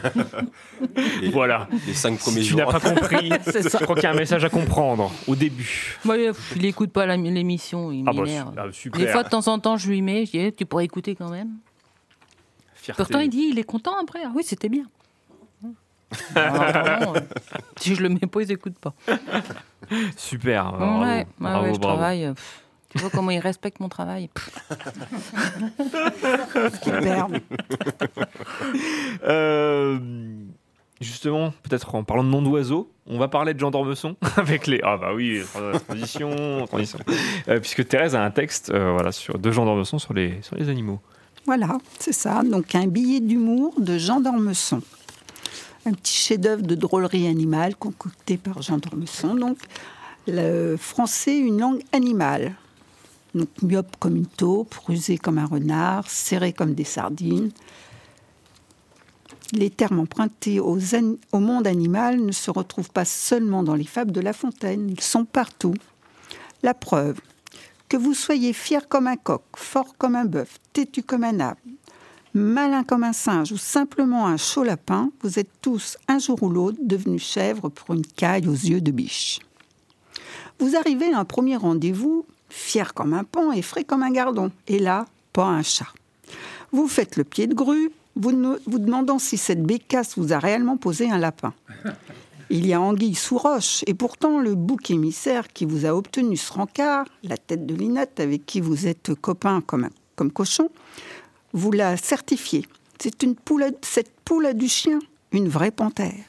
Et 1.22 1.30
voilà. 1.30 1.70
Les 1.88 1.94
cinq 1.94 2.20
premiers 2.20 2.42
si 2.42 2.50
jours. 2.50 2.60
tu 2.60 2.66
n'as 2.66 2.80
pas 2.80 2.90
compris, 2.94 3.30
je 3.46 3.84
crois 3.84 3.96
qu'il 3.96 4.04
y 4.04 4.08
a 4.08 4.12
un 4.12 4.16
message 4.16 4.44
à 4.44 4.50
comprendre 4.50 5.12
au 5.28 5.36
début. 5.36 5.98
Moi, 6.04 6.18
il 6.18 6.32
il 6.58 6.66
écoute 6.66 6.92
pas 6.92 7.06
l'émission, 7.16 7.92
il 7.92 8.04
Ah 8.06 8.12
bah, 8.12 8.24
m'énerve. 8.24 8.54
ah, 8.58 8.66
super. 8.74 9.00
Des 9.00 9.08
fois, 9.08 9.24
de 9.24 9.30
temps 9.30 9.48
en 9.48 9.60
temps, 9.60 9.78
je 9.78 9.88
lui 9.90 10.02
mets, 10.02 10.26
je 10.26 10.32
dis, 10.32 10.40
Eh, 10.40 10.52
tu 10.52 10.66
pourrais 10.66 10.84
écouter 10.84 11.16
quand 11.16 11.30
même. 11.30 11.52
Fierté. 12.86 13.02
Pourtant, 13.02 13.20
il 13.20 13.30
dit, 13.30 13.48
il 13.52 13.58
est 13.58 13.64
content 13.64 13.94
après. 14.00 14.20
Ah 14.24 14.32
oui, 14.36 14.44
c'était 14.44 14.70
bien. 14.70 14.86
Ah, 16.36 17.00
euh, 17.16 17.20
si 17.78 17.94
je 17.96 18.02
le 18.04 18.10
mets 18.10 18.20
pas, 18.20 18.42
ils 18.42 18.52
écoutent 18.52 18.78
pas. 18.80 18.94
Super. 20.16 20.72
bravo, 20.72 21.02
ouais, 21.02 21.08
ouais, 21.08 21.28
bravo, 21.40 21.66
ouais, 21.66 21.74
je 21.74 21.80
bravo. 21.80 21.96
travaille. 21.98 22.26
euh, 22.26 22.34
pff, 22.34 22.64
tu 22.90 23.00
vois 23.00 23.10
comment 23.10 23.32
ils 23.32 23.40
respectent 23.40 23.80
mon 23.82 23.90
travail. 23.90 24.30
Euh, 29.24 29.98
justement, 31.02 31.52
peut-être 31.64 31.96
en 31.96 32.04
parlant 32.04 32.24
de 32.24 32.30
nom 32.30 32.42
d'oiseau, 32.42 32.92
on 33.08 33.18
va 33.18 33.28
parler 33.28 33.54
de 33.54 33.60
Jean 33.60 33.72
d'Ormesson 33.72 34.16
avec 34.38 34.68
les. 34.68 34.80
Ah 34.84 34.98
bah 34.98 35.14
oui, 35.14 35.42
transition, 35.88 36.66
transition. 36.68 37.00
Euh, 37.48 37.60
puisque 37.60 37.88
Thérèse 37.88 38.16
a 38.16 38.24
un 38.24 38.32
texte 38.32 38.70
euh, 38.70 38.92
voilà, 38.92 39.12
sur, 39.12 39.38
de 39.38 39.52
Jean 39.52 39.66
d'Ormesson 39.66 40.00
sur 40.00 40.14
les, 40.14 40.42
sur 40.42 40.56
les 40.56 40.70
animaux. 40.70 41.00
Voilà, 41.46 41.78
c'est 42.00 42.14
ça. 42.14 42.41
Donc 42.43 42.74
un 42.74 42.88
billet 42.88 43.20
d'humour 43.20 43.80
de 43.80 43.98
Jean 43.98 44.20
d'Ormesson. 44.20 44.82
Un 45.86 45.93
petit 45.93 46.18
chef-d'œuvre 46.18 46.64
de 46.64 46.74
drôlerie 46.74 47.28
animale 47.28 47.76
concocté 47.76 48.38
par 48.38 48.62
Jean 48.64 48.80
d'Ormesson. 48.80 49.36
Donc 49.36 49.60
le 50.28 50.76
français, 50.76 51.38
une 51.38 51.60
langue 51.60 51.84
animale. 51.91 52.56
Donc 53.36 53.50
myope 53.62 53.96
comme 54.00 54.16
une 54.16 54.26
taupe, 54.26 54.74
rusé 54.74 55.18
comme 55.18 55.38
un 55.38 55.46
renard, 55.46 56.10
serré 56.10 56.54
comme 56.54 56.74
des 56.74 56.84
sardines. 56.84 57.52
Les 59.54 59.70
termes 59.70 60.00
empruntés 60.00 60.60
au 60.60 60.80
monde 61.34 61.68
animal 61.68 62.20
ne 62.20 62.32
se 62.32 62.50
retrouvent 62.50 62.89
pas 62.89 63.06
seulement 63.06 63.62
dans 63.62 63.76
les 63.76 63.86
fables 63.86 64.12
de 64.12 64.22
La 64.22 64.34
Fontaine, 64.34 64.89
ils 64.89 65.02
sont 65.02 65.26
partout. 65.26 65.76
La 66.64 66.74
preuve, 66.74 67.20
que 67.96 68.00
vous 68.02 68.14
soyez 68.14 68.52
fier 68.52 68.89
comme 68.89 69.08
un 69.08 69.16
coq, 69.16 69.41
fort 69.56 69.96
comme 69.98 70.18
un 70.18 70.26
bœuf, 70.26 70.58
têtu 70.74 71.02
comme 71.02 71.24
un 71.24 71.39
âne, 71.39 71.56
malin 72.34 72.84
comme 72.84 73.06
un 73.06 73.14
singe 73.14 73.54
ou 73.54 73.58
simplement 73.58 74.28
un 74.28 74.36
chaud 74.36 74.66
lapin, 74.66 75.12
vous 75.22 75.39
êtes 75.39 75.62
tous, 75.62 75.98
un 76.10 76.20
jour 76.20 76.43
ou 76.43 76.50
l'autre, 76.50 76.78
devenus 76.82 77.24
chèvres 77.24 77.70
pour 77.70 77.96
une 77.96 78.06
caille 78.06 78.50
aux 78.50 78.52
yeux 78.52 78.82
de 78.82 78.91
biche. 78.91 79.39
Vous 80.60 80.76
arrivez 80.76 81.14
à 81.14 81.20
un 81.20 81.24
premier 81.24 81.56
rendez-vous, 81.56 82.26
fier 82.50 82.93
comme 82.93 83.14
un 83.14 83.24
pan 83.24 83.54
et 83.54 83.62
frais 83.62 83.86
comme 83.86 84.04
un 84.04 84.12
gardon, 84.12 84.52
et 84.68 84.80
là, 84.80 85.06
pas 85.32 85.46
un 85.46 85.64
chat. 85.64 85.88
Vous 86.74 86.89
faites 86.89 87.16
le 87.16 87.24
pied 87.24 87.48
de 87.48 87.54
grue, 87.54 87.93
vous, 88.18 88.58
vous 88.68 88.80
demandant 88.80 89.20
si 89.20 89.38
cette 89.38 89.64
bécasse 89.64 90.18
vous 90.18 90.34
a 90.34 90.39
réellement 90.39 90.76
posé 90.76 91.10
un 91.10 91.18
lapin. 91.18 91.54
Il 92.50 92.68
y 92.68 92.74
a 92.74 92.82
anguille 92.82 93.16
sous 93.16 93.38
roche, 93.38 93.84
et 93.88 93.93
pourtant 93.96 94.39
le 94.39 94.54
bouc 94.56 94.91
émissaire 94.91 95.48
qui 95.48 95.66
vous 95.66 95.86
a 95.86 95.96
obtenu 95.96 96.38
ce 96.38 96.54
rencard, 96.54 97.06
la 97.24 97.38
tête 97.38 97.66
de 97.66 97.74
Linette 97.74 98.20
avec 98.20 98.46
qui 98.46 98.62
vous 98.62 98.86
êtes 98.88 99.16
copain 99.16 99.62
comme, 99.62 99.89
cochon, 100.32 100.70
vous 101.54 101.72
l'a 101.72 101.98
certifié. 101.98 102.66
C'est 103.00 103.24
une 103.24 103.36
poule, 103.36 103.64
à- 103.64 103.72
cette 103.82 104.12
poule 104.24 104.46
a 104.46 104.54
du 104.54 104.68
chien, 104.68 105.00
une 105.32 105.50
vraie 105.50 105.72
panthère. 105.72 106.24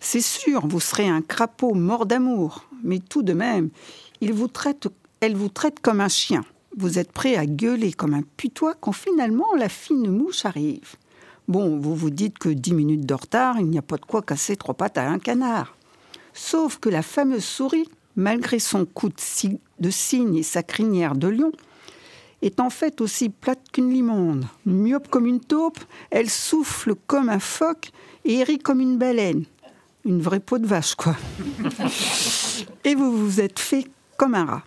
C'est 0.00 0.20
sûr, 0.20 0.66
vous 0.66 0.80
serez 0.80 1.08
un 1.08 1.22
crapaud 1.22 1.74
mort 1.74 2.04
d'amour, 2.06 2.68
mais 2.84 2.98
tout 2.98 3.22
de 3.22 3.32
même, 3.32 3.70
elle 4.20 4.34
vous 4.34 4.48
traite 4.48 5.80
comme 5.80 6.00
un 6.00 6.08
chien. 6.08 6.42
Vous 6.76 6.98
êtes 6.98 7.10
prêt 7.10 7.36
à 7.36 7.46
gueuler 7.46 7.92
comme 7.92 8.12
un 8.12 8.22
putois 8.36 8.74
quand 8.74 8.92
finalement 8.92 9.54
la 9.56 9.70
fine 9.70 10.10
mouche 10.10 10.44
arrive. 10.44 10.94
Bon, 11.48 11.78
vous 11.78 11.94
vous 11.94 12.10
dites 12.10 12.38
que 12.38 12.48
dix 12.48 12.74
minutes 12.74 13.06
de 13.06 13.14
retard, 13.14 13.60
il 13.60 13.66
n'y 13.66 13.78
a 13.78 13.82
pas 13.82 13.96
de 13.96 14.04
quoi 14.04 14.22
casser 14.22 14.56
trois 14.56 14.74
pattes 14.74 14.98
à 14.98 15.08
un 15.08 15.18
canard. 15.18 15.76
Sauf 16.34 16.78
que 16.78 16.88
la 16.88 17.02
fameuse 17.02 17.44
souris, 17.44 17.88
malgré 18.16 18.58
son 18.58 18.84
cou 18.84 19.08
de, 19.08 19.14
ci- 19.18 19.60
de 19.78 19.90
cygne 19.90 20.36
et 20.36 20.42
sa 20.42 20.62
crinière 20.62 21.14
de 21.14 21.28
lion, 21.28 21.52
est 22.42 22.60
en 22.60 22.68
fait 22.68 23.00
aussi 23.00 23.28
plate 23.28 23.62
qu'une 23.72 23.90
limonde. 23.92 24.44
Myope 24.66 25.08
comme 25.08 25.26
une 25.26 25.40
taupe, 25.40 25.78
elle 26.10 26.28
souffle 26.28 26.94
comme 27.06 27.28
un 27.28 27.38
phoque 27.38 27.90
et 28.24 28.42
rit 28.42 28.58
comme 28.58 28.80
une 28.80 28.98
baleine. 28.98 29.44
Une 30.04 30.20
vraie 30.20 30.40
peau 30.40 30.58
de 30.58 30.66
vache, 30.66 30.94
quoi. 30.94 31.16
et 32.84 32.94
vous 32.94 33.16
vous 33.16 33.40
êtes 33.40 33.58
fait 33.58 33.86
comme 34.16 34.34
un 34.34 34.44
rat. 34.44 34.64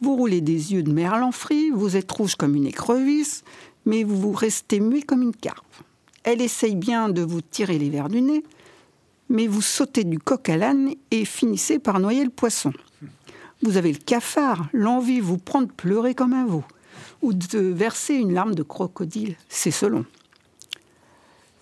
Vous 0.00 0.16
roulez 0.16 0.40
des 0.40 0.72
yeux 0.72 0.82
de 0.82 0.92
merlan 0.92 1.30
frit, 1.30 1.70
vous 1.70 1.96
êtes 1.96 2.10
rouge 2.10 2.34
comme 2.36 2.56
une 2.56 2.66
écrevisse, 2.66 3.44
mais 3.84 4.02
vous 4.02 4.18
vous 4.18 4.32
restez 4.32 4.80
muet 4.80 5.02
comme 5.02 5.22
une 5.22 5.36
carpe. 5.36 5.64
Elle 6.22 6.42
essaye 6.42 6.76
bien 6.76 7.08
de 7.08 7.22
vous 7.22 7.40
tirer 7.40 7.78
les 7.78 7.90
verres 7.90 8.08
du 8.08 8.20
nez, 8.20 8.42
mais 9.28 9.46
vous 9.46 9.62
sautez 9.62 10.04
du 10.04 10.18
coq 10.18 10.48
à 10.48 10.56
l'âne 10.56 10.94
et 11.10 11.24
finissez 11.24 11.78
par 11.78 12.00
noyer 12.00 12.24
le 12.24 12.30
poisson. 12.30 12.72
Vous 13.62 13.76
avez 13.76 13.92
le 13.92 13.98
cafard, 13.98 14.68
l'envie 14.72 15.20
vous 15.20 15.38
prend 15.38 15.62
de 15.62 15.70
pleurer 15.70 16.14
comme 16.14 16.32
un 16.32 16.46
veau, 16.46 16.64
ou 17.22 17.32
de 17.32 17.58
verser 17.58 18.14
une 18.14 18.34
larme 18.34 18.54
de 18.54 18.62
crocodile, 18.62 19.36
c'est 19.48 19.70
selon. 19.70 20.04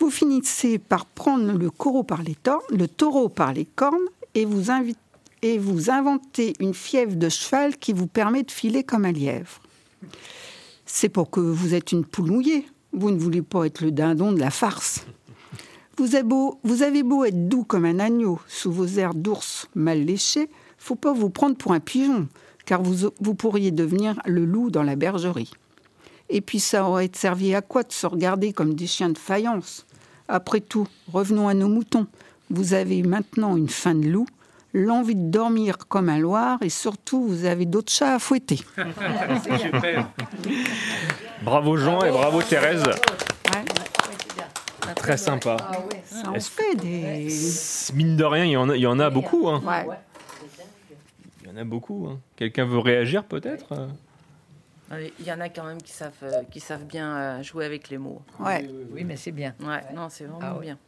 Vous 0.01 0.11
finissez 0.11 0.79
par 0.79 1.07
prendre 1.07 1.53
le, 1.53 1.71
par 2.05 2.23
les 2.23 2.37
le 2.71 2.87
taureau 2.87 3.29
par 3.29 3.53
les 3.53 3.65
cornes 3.65 3.97
et 4.35 4.45
vous, 4.45 4.71
et 5.43 5.59
vous 5.59 5.91
inventez 5.91 6.53
une 6.61 6.75
fièvre 6.75 7.17
de 7.17 7.29
cheval 7.29 7.77
qui 7.77 7.93
vous 7.93 8.07
permet 8.07 8.45
de 8.45 8.51
filer 8.51 8.85
comme 8.85 9.05
un 9.05 9.13
lièvre. 9.13 9.61
C'est 10.87 11.09
pour 11.09 11.31
que 11.31 11.41
vous 11.41 11.75
êtes 11.75 11.93
une 11.93 12.05
poule 12.05 12.31
mouillée. 12.31 12.67
Vous 12.93 13.11
ne 13.11 13.19
voulez 13.19 13.43
pas 13.43 13.67
être 13.67 13.81
le 13.81 13.91
dindon 13.91 14.33
de 14.33 14.41
la 14.41 14.51
farce. 14.51 15.07
Vous 15.97 16.15
avez 16.15 17.03
beau, 17.03 17.25
être 17.25 17.49
doux 17.49 17.65
comme 17.65 17.85
un 17.85 17.99
agneau 17.99 18.39
sous 18.47 18.71
vos 18.71 18.87
airs 18.87 19.15
d'ours 19.15 19.69
mal 19.75 20.05
léchés, 20.05 20.49
faut 20.79 20.95
pas 20.95 21.13
vous 21.13 21.29
prendre 21.29 21.57
pour 21.57 21.73
un 21.73 21.81
pigeon, 21.81 22.29
car 22.67 22.83
vous, 22.83 23.35
pourriez 23.35 23.73
devenir 23.73 24.21
le 24.25 24.45
loup 24.45 24.71
dans 24.71 24.85
la 24.85 24.95
bergerie. 24.95 25.51
Et 26.29 26.41
puis 26.41 26.61
ça 26.61 26.89
aurait 26.89 27.11
servi 27.13 27.55
à 27.55 27.63
quoi 27.63 27.83
de 27.83 27.93
se 27.93 28.07
regarder 28.07 28.53
comme 28.53 28.75
des 28.75 28.87
chiens 28.87 29.11
de 29.11 29.19
faïence? 29.19 29.87
Après 30.29 30.61
tout, 30.61 30.87
revenons 31.13 31.49
à 31.49 31.55
nos 31.55 31.69
moutons. 31.69 32.07
Vous 32.51 32.75
avez 32.75 33.03
maintenant 33.03 33.57
une 33.57 33.69
faim 33.69 33.95
de 33.95 34.09
loup, 34.09 34.27
l'envie 34.79 35.15
de 35.17 35.31
dormir 35.31 35.77
comme 35.89 36.09
un 36.09 36.19
loir, 36.19 36.59
et 36.63 36.69
surtout, 36.71 37.27
vous 37.27 37.45
avez 37.45 37.67
d'autres 37.67 37.93
chats 37.93 38.15
à 38.15 38.19
fouetter. 38.19 38.59
Bravo 41.43 41.77
Jean 41.77 42.03
et 42.05 42.11
bravo 42.11 42.43
Thérèse. 42.43 42.83
Très 44.97 45.17
sympa. 45.17 45.57
Ça 46.05 46.31
en 46.31 46.35
Est-ce- 46.35 46.51
fait 46.51 46.75
des... 46.77 47.29
Mine 47.95 48.17
de 48.17 48.25
rien, 48.25 48.45
il 48.45 48.51
y 48.53 48.57
en 48.57 48.69
a, 48.71 48.77
il 48.77 48.83
y 48.83 48.87
en 48.87 48.99
a 48.99 49.11
beaucoup. 49.11 49.49
hein. 49.49 49.63
Ouais. 49.65 49.87
Il 51.43 51.49
y 51.49 51.53
en 51.53 51.57
a 51.57 51.65
beaucoup. 51.65 52.09
hein. 52.11 52.19
Quelqu'un 52.37 52.65
veut 52.65 52.79
réagir 52.79 53.25
peut-être 53.25 53.73
euh? 53.73 53.87
Allez, 54.91 55.13
Il 55.21 55.27
y 55.27 55.33
en 55.33 55.41
a 55.41 55.49
quand 55.51 55.65
même 55.65 55.83
qui 55.83 55.93
savent, 55.93 56.13
euh, 56.23 56.43
qui 56.51 56.61
savent 56.61 56.85
bien 56.85 57.17
euh, 57.17 57.43
jouer 57.43 57.67
avec 57.67 57.91
les 57.91 57.99
mots. 57.99 58.23
Ouais. 58.41 58.69
Oui, 58.93 59.05
mais 59.05 59.17
c'est 59.17 59.33
bien. 59.33 59.55
Ouais, 59.61 59.83
non, 59.95 60.09
c'est 60.09 60.25
vraiment 60.25 60.41
Ah 60.43 60.55
ouais. 60.55 60.61
bien. 60.63 60.79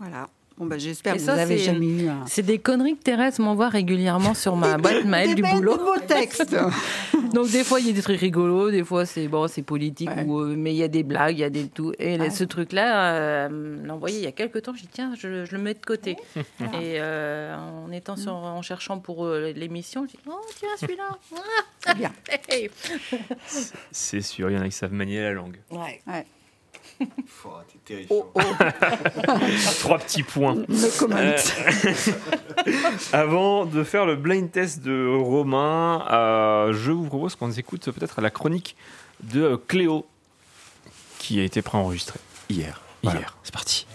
Voilà. 0.00 0.28
Bon, 0.58 0.64
bah, 0.64 0.78
j'espère 0.78 1.14
que 1.14 1.20
ça, 1.20 1.32
vous 1.32 1.38
n'avez 1.38 1.58
c'est- 1.58 1.64
jamais 1.64 1.86
eu 1.86 2.08
un... 2.08 2.24
C'est 2.26 2.42
des 2.42 2.58
conneries 2.58 2.96
que 2.96 3.02
Thérèse 3.02 3.38
m'envoie 3.38 3.68
régulièrement 3.68 4.32
sur 4.32 4.56
ma 4.56 4.78
boîte 4.78 5.04
mail 5.04 5.34
du 5.34 5.42
boulot. 5.42 5.74
de 5.76 5.82
beaux 5.82 5.98
textes. 6.06 6.56
Donc 7.34 7.50
des 7.50 7.62
fois 7.62 7.78
il 7.80 7.88
y 7.88 7.90
a 7.90 7.92
des 7.92 8.00
trucs 8.00 8.18
rigolos, 8.18 8.70
des 8.70 8.82
fois 8.82 9.04
c'est 9.04 9.28
bon, 9.28 9.48
c'est 9.48 9.60
politique, 9.62 10.08
ou, 10.26 10.40
euh, 10.40 10.54
mais 10.56 10.72
il 10.72 10.78
y 10.78 10.82
a 10.82 10.88
des 10.88 11.02
blagues, 11.02 11.36
il 11.36 11.40
y 11.40 11.44
a 11.44 11.50
des 11.50 11.66
tout. 11.68 11.92
Et 11.98 12.16
Ouais. 12.18 12.30
ce 12.30 12.44
truc-là, 12.44 13.16
euh, 13.16 13.88
envoyé 13.90 14.16
il 14.18 14.24
y 14.24 14.26
a 14.26 14.32
quelques 14.32 14.62
temps. 14.62 14.72
J'ai 14.74 14.82
dit 14.82 14.88
tiens, 14.92 15.12
je, 15.18 15.44
je 15.44 15.54
le 15.56 15.60
mets 15.62 15.74
de 15.74 15.84
côté. 15.84 16.16
Et 16.36 16.96
euh, 17.00 17.54
en 17.56 17.92
étant 17.92 18.16
sur, 18.16 18.32
en 18.32 18.62
cherchant 18.62 18.98
pour 18.98 19.26
euh, 19.26 19.52
l'émission, 19.54 20.06
j'ai 20.10 20.16
dit 20.16 20.24
oh 20.26 20.40
tiens 20.58 20.68
celui-là. 20.80 21.18
C'est 21.86 21.96
bien. 21.98 22.12
Hey. 22.48 22.70
C'est 23.90 24.22
sûr, 24.22 24.50
il 24.50 24.56
y 24.56 24.58
en 24.58 24.62
a 24.62 24.66
qui 24.68 24.72
savent 24.76 24.92
manier 24.94 25.20
la 25.20 25.32
langue. 25.32 25.56
Ouais. 25.70 26.00
Ouais. 27.44 27.50
T'es 27.84 28.06
Oh, 28.10 28.26
oh. 28.34 28.40
Trois 29.80 29.98
petits 29.98 30.22
points. 30.24 30.56
No 30.68 30.88
comment. 30.98 31.16
Euh, 31.16 31.36
Avant 33.12 33.64
de 33.64 33.84
faire 33.84 34.06
le 34.06 34.16
blind 34.16 34.50
test 34.50 34.82
de 34.82 35.06
Romain, 35.16 36.04
euh, 36.10 36.72
je 36.72 36.90
vous 36.90 37.04
propose 37.04 37.36
qu'on 37.36 37.50
écoute 37.52 37.90
peut-être 37.90 38.20
la 38.20 38.30
chronique 38.30 38.76
de 39.22 39.56
Cléo, 39.68 40.04
qui 41.18 41.38
a 41.40 41.44
été 41.44 41.62
préenregistrée 41.62 42.18
Hier. 42.50 42.80
hier. 43.04 43.36
C'est 43.44 43.54
parti. 43.54 43.86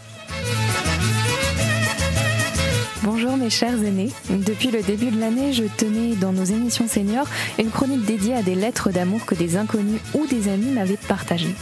Bonjour 3.04 3.36
mes 3.36 3.50
chers 3.50 3.84
aînés. 3.84 4.12
Depuis 4.30 4.70
le 4.70 4.84
début 4.84 5.10
de 5.10 5.20
l'année, 5.20 5.54
je 5.54 5.64
tenais 5.64 6.16
dans 6.16 6.32
nos 6.32 6.44
émissions 6.44 6.88
seniors 6.88 7.28
une 7.58 7.72
chronique 7.72 8.06
dédiée 8.06 8.36
à 8.36 8.44
des 8.44 8.54
lettres 8.56 8.92
d'amour 8.92 9.26
que 9.26 9.34
des 9.36 9.58
inconnus 9.58 10.00
ou 10.14 10.28
des 10.28 10.48
amis 10.48 10.72
m'avaient 10.72 10.98
partagées. 11.08 11.56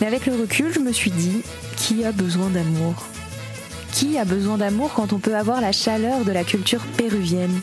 Mais 0.00 0.06
avec 0.06 0.26
le 0.26 0.34
recul, 0.34 0.72
je 0.72 0.80
me 0.80 0.92
suis 0.92 1.10
dit, 1.10 1.42
qui 1.76 2.04
a 2.04 2.12
besoin 2.12 2.48
d'amour? 2.48 2.94
Qui 3.92 4.18
a 4.18 4.24
besoin 4.24 4.58
d'amour 4.58 4.92
quand 4.94 5.12
on 5.12 5.18
peut 5.18 5.36
avoir 5.36 5.60
la 5.60 5.72
chaleur 5.72 6.24
de 6.24 6.32
la 6.32 6.44
culture 6.44 6.82
péruvienne? 6.96 7.60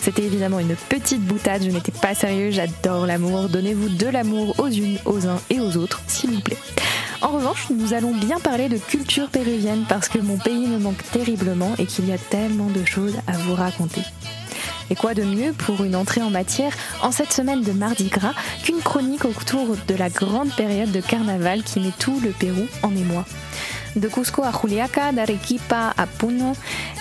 C'était 0.00 0.24
évidemment 0.24 0.58
une 0.58 0.74
petite 0.74 1.22
boutade, 1.22 1.62
je 1.62 1.70
n'étais 1.70 1.92
pas 1.92 2.14
sérieux, 2.14 2.50
j'adore 2.50 3.06
l'amour. 3.06 3.48
Donnez-vous 3.48 3.88
de 3.90 4.06
l'amour 4.08 4.58
aux 4.58 4.68
unes, 4.68 4.98
aux 5.04 5.28
uns 5.28 5.40
et 5.48 5.60
aux 5.60 5.76
autres, 5.76 6.02
s'il 6.08 6.30
vous 6.30 6.40
plaît. 6.40 6.58
En 7.20 7.28
revanche, 7.28 7.68
nous 7.70 7.94
allons 7.94 8.12
bien 8.12 8.40
parler 8.40 8.68
de 8.68 8.78
culture 8.78 9.28
péruvienne 9.28 9.84
parce 9.88 10.08
que 10.08 10.18
mon 10.18 10.38
pays 10.38 10.66
me 10.66 10.78
manque 10.78 11.04
terriblement 11.12 11.72
et 11.78 11.86
qu'il 11.86 12.08
y 12.08 12.12
a 12.12 12.18
tellement 12.18 12.66
de 12.66 12.84
choses 12.84 13.14
à 13.28 13.32
vous 13.32 13.54
raconter. 13.54 14.02
Et 14.90 14.94
quoi 14.94 15.14
de 15.14 15.22
mieux 15.22 15.52
pour 15.52 15.84
une 15.84 15.96
entrée 15.96 16.22
en 16.22 16.30
matière 16.30 16.72
en 17.02 17.12
cette 17.12 17.32
semaine 17.32 17.62
de 17.62 17.72
Mardi 17.72 18.08
Gras 18.08 18.34
qu'une 18.62 18.80
chronique 18.80 19.24
autour 19.24 19.76
de 19.88 19.94
la 19.94 20.10
grande 20.10 20.54
période 20.54 20.92
de 20.92 21.00
carnaval 21.00 21.62
qui 21.62 21.80
met 21.80 21.92
tout 21.98 22.18
le 22.20 22.30
Pérou 22.30 22.66
en 22.82 22.94
émoi? 22.94 23.24
De 23.96 24.08
Cusco 24.08 24.42
à 24.42 24.52
Juliaca, 24.52 25.12
d'Arequipa 25.12 25.92
à 25.96 26.06
Puno, 26.06 26.54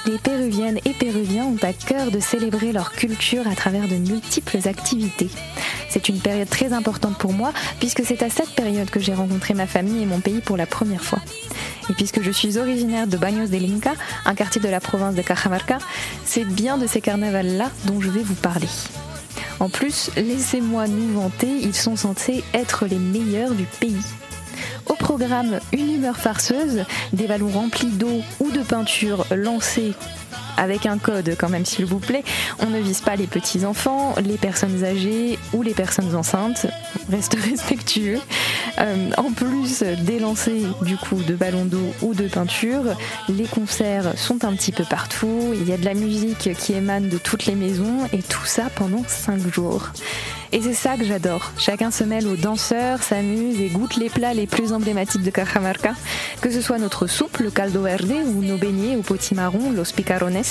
les 0.05 0.17
Péruviennes 0.17 0.79
et 0.83 0.91
Péruviens 0.91 1.45
ont 1.45 1.57
à 1.61 1.71
cœur 1.71 2.11
de 2.11 2.19
célébrer 2.19 2.73
leur 2.73 2.91
culture 2.91 3.47
à 3.47 3.55
travers 3.55 3.87
de 3.87 3.95
multiples 3.95 4.67
activités. 4.67 5.29
C'est 5.89 6.09
une 6.09 6.19
période 6.19 6.49
très 6.49 6.73
importante 6.73 7.17
pour 7.17 7.31
moi 7.31 7.53
puisque 7.79 8.03
c'est 8.03 8.23
à 8.23 8.29
cette 8.29 8.53
période 8.55 8.89
que 8.89 8.99
j'ai 8.99 9.13
rencontré 9.13 9.53
ma 9.53 9.67
famille 9.67 10.03
et 10.03 10.05
mon 10.05 10.19
pays 10.19 10.41
pour 10.41 10.57
la 10.57 10.65
première 10.65 11.03
fois. 11.03 11.19
Et 11.89 11.93
puisque 11.93 12.21
je 12.21 12.31
suis 12.31 12.57
originaire 12.57 13.07
de 13.07 13.17
Baños 13.17 13.47
del 13.47 13.71
Inca, 13.71 13.93
un 14.25 14.35
quartier 14.35 14.61
de 14.61 14.69
la 14.69 14.81
province 14.81 15.15
de 15.15 15.21
Cajamarca, 15.21 15.77
c'est 16.25 16.45
bien 16.45 16.77
de 16.77 16.87
ces 16.87 16.99
carnavals-là 16.99 17.71
dont 17.85 18.01
je 18.01 18.09
vais 18.09 18.23
vous 18.23 18.35
parler. 18.35 18.69
En 19.61 19.69
plus, 19.69 20.09
laissez-moi 20.17 20.87
nous 20.87 21.13
vanter, 21.13 21.47
ils 21.47 21.75
sont 21.75 21.95
censés 21.95 22.43
être 22.53 22.85
les 22.85 22.99
meilleurs 22.99 23.51
du 23.51 23.65
pays. 23.79 24.01
Programme, 25.01 25.59
une 25.73 25.91
humeur 25.95 26.15
farceuse, 26.15 26.85
des 27.11 27.25
ballons 27.25 27.49
remplis 27.49 27.89
d'eau 27.89 28.21
ou 28.39 28.51
de 28.51 28.61
peinture 28.61 29.25
lancés 29.31 29.93
avec 30.57 30.85
un 30.85 30.99
code 30.99 31.35
quand 31.39 31.49
même 31.49 31.65
s'il 31.65 31.85
vous 31.85 31.97
plaît. 31.97 32.23
On 32.59 32.67
ne 32.67 32.79
vise 32.79 33.01
pas 33.01 33.15
les 33.15 33.25
petits 33.25 33.65
enfants, 33.65 34.13
les 34.23 34.37
personnes 34.37 34.83
âgées 34.83 35.39
ou 35.53 35.63
les 35.63 35.73
personnes 35.73 36.15
enceintes. 36.15 36.67
Reste 37.11 37.33
respectueux. 37.49 38.19
Euh, 38.79 39.09
en 39.17 39.31
plus 39.31 39.81
des 39.81 40.19
lancers 40.19 40.75
du 40.83 40.97
coup 40.97 41.21
de 41.23 41.33
ballons 41.33 41.65
d'eau 41.65 41.93
ou 42.03 42.13
de 42.13 42.27
peinture, 42.27 42.95
les 43.27 43.45
concerts 43.45 44.17
sont 44.17 44.45
un 44.45 44.53
petit 44.53 44.71
peu 44.71 44.83
partout. 44.83 45.51
Il 45.53 45.67
y 45.67 45.73
a 45.73 45.77
de 45.77 45.85
la 45.85 45.95
musique 45.95 46.53
qui 46.57 46.73
émane 46.73 47.09
de 47.09 47.17
toutes 47.17 47.47
les 47.47 47.55
maisons 47.55 48.07
et 48.13 48.21
tout 48.21 48.45
ça 48.45 48.69
pendant 48.75 49.03
5 49.07 49.51
jours. 49.51 49.89
Et 50.53 50.61
c'est 50.61 50.73
ça 50.73 50.97
que 50.97 51.05
j'adore. 51.05 51.51
Chacun 51.57 51.91
se 51.91 52.03
mêle 52.03 52.27
aux 52.27 52.35
danseurs, 52.35 53.01
s'amuse 53.01 53.61
et 53.61 53.69
goûte 53.69 53.95
les 53.95 54.09
plats 54.09 54.33
les 54.33 54.47
plus 54.47 54.73
emblématiques 54.73 55.23
de 55.23 55.29
Cajamarca, 55.29 55.93
que 56.41 56.51
ce 56.51 56.61
soit 56.61 56.77
notre 56.77 57.07
soupe, 57.07 57.37
le 57.37 57.51
caldo 57.51 57.83
verde, 57.83 58.11
ou 58.35 58.43
nos 58.43 58.57
beignets 58.57 58.97
au 58.97 59.01
potimarron, 59.01 59.71
los 59.71 59.93
picarones. 59.95 60.43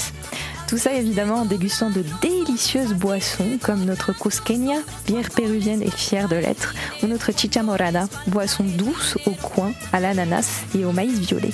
Tout 0.68 0.78
ça 0.78 0.94
évidemment 0.94 1.40
en 1.40 1.44
dégustant 1.44 1.90
de 1.90 2.05
délicieuses 2.22 2.94
boissons 2.94 3.59
comme 3.62 3.84
notre 3.84 4.12
cusqueña, 4.12 4.76
bière 5.07 5.28
péruvienne 5.30 5.82
et 5.82 5.90
fière 5.90 6.28
de 6.28 6.36
l'être, 6.36 6.74
ou 7.03 7.07
notre 7.07 7.36
chicha 7.36 7.62
morada, 7.62 8.09
boisson 8.26 8.64
douce 8.64 9.18
au 9.26 9.32
coin, 9.32 9.72
à 9.92 10.01
l'ananas 10.01 10.62
et 10.74 10.84
au 10.84 10.92
maïs 10.92 11.18
violet. 11.18 11.51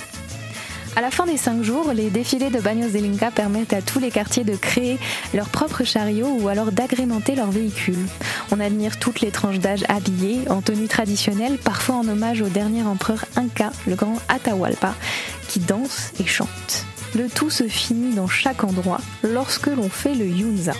À 0.96 1.02
la 1.02 1.10
fin 1.10 1.26
des 1.26 1.36
cinq 1.36 1.62
jours, 1.62 1.92
les 1.92 2.08
défilés 2.08 2.48
de 2.48 2.58
Baños 2.58 2.88
del 2.88 3.04
Inca 3.04 3.30
permettent 3.30 3.74
à 3.74 3.82
tous 3.82 3.98
les 3.98 4.10
quartiers 4.10 4.44
de 4.44 4.56
créer 4.56 4.98
leur 5.34 5.50
propre 5.50 5.84
chariot 5.84 6.38
ou 6.40 6.48
alors 6.48 6.72
d'agrémenter 6.72 7.34
leurs 7.34 7.50
véhicules. 7.50 8.06
On 8.50 8.60
admire 8.60 8.98
toutes 8.98 9.20
les 9.20 9.30
tranches 9.30 9.58
d'âge 9.58 9.84
habillées 9.90 10.48
en 10.48 10.62
tenue 10.62 10.88
traditionnelle, 10.88 11.58
parfois 11.58 11.96
en 11.96 12.08
hommage 12.08 12.40
au 12.40 12.48
dernier 12.48 12.82
empereur 12.82 13.26
Inca, 13.36 13.72
le 13.86 13.94
grand 13.94 14.16
Atahualpa, 14.30 14.94
qui 15.48 15.60
danse 15.60 16.12
et 16.18 16.26
chante. 16.26 16.86
Le 17.14 17.28
tout 17.28 17.50
se 17.50 17.68
finit 17.68 18.14
dans 18.14 18.28
chaque 18.28 18.64
endroit 18.64 19.02
lorsque 19.22 19.66
l'on 19.66 19.90
fait 19.90 20.14
le 20.14 20.24
yunza. 20.24 20.72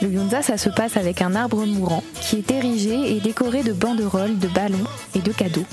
Le 0.00 0.08
yunza, 0.08 0.40
ça 0.40 0.56
se 0.56 0.70
passe 0.70 0.96
avec 0.96 1.20
un 1.20 1.34
arbre 1.34 1.66
mourant 1.66 2.02
qui 2.22 2.36
est 2.36 2.50
érigé 2.50 3.14
et 3.14 3.20
décoré 3.20 3.62
de 3.62 3.74
banderoles, 3.74 4.38
de 4.38 4.48
ballons 4.48 4.86
et 5.14 5.20
de 5.20 5.32
cadeaux. 5.32 5.66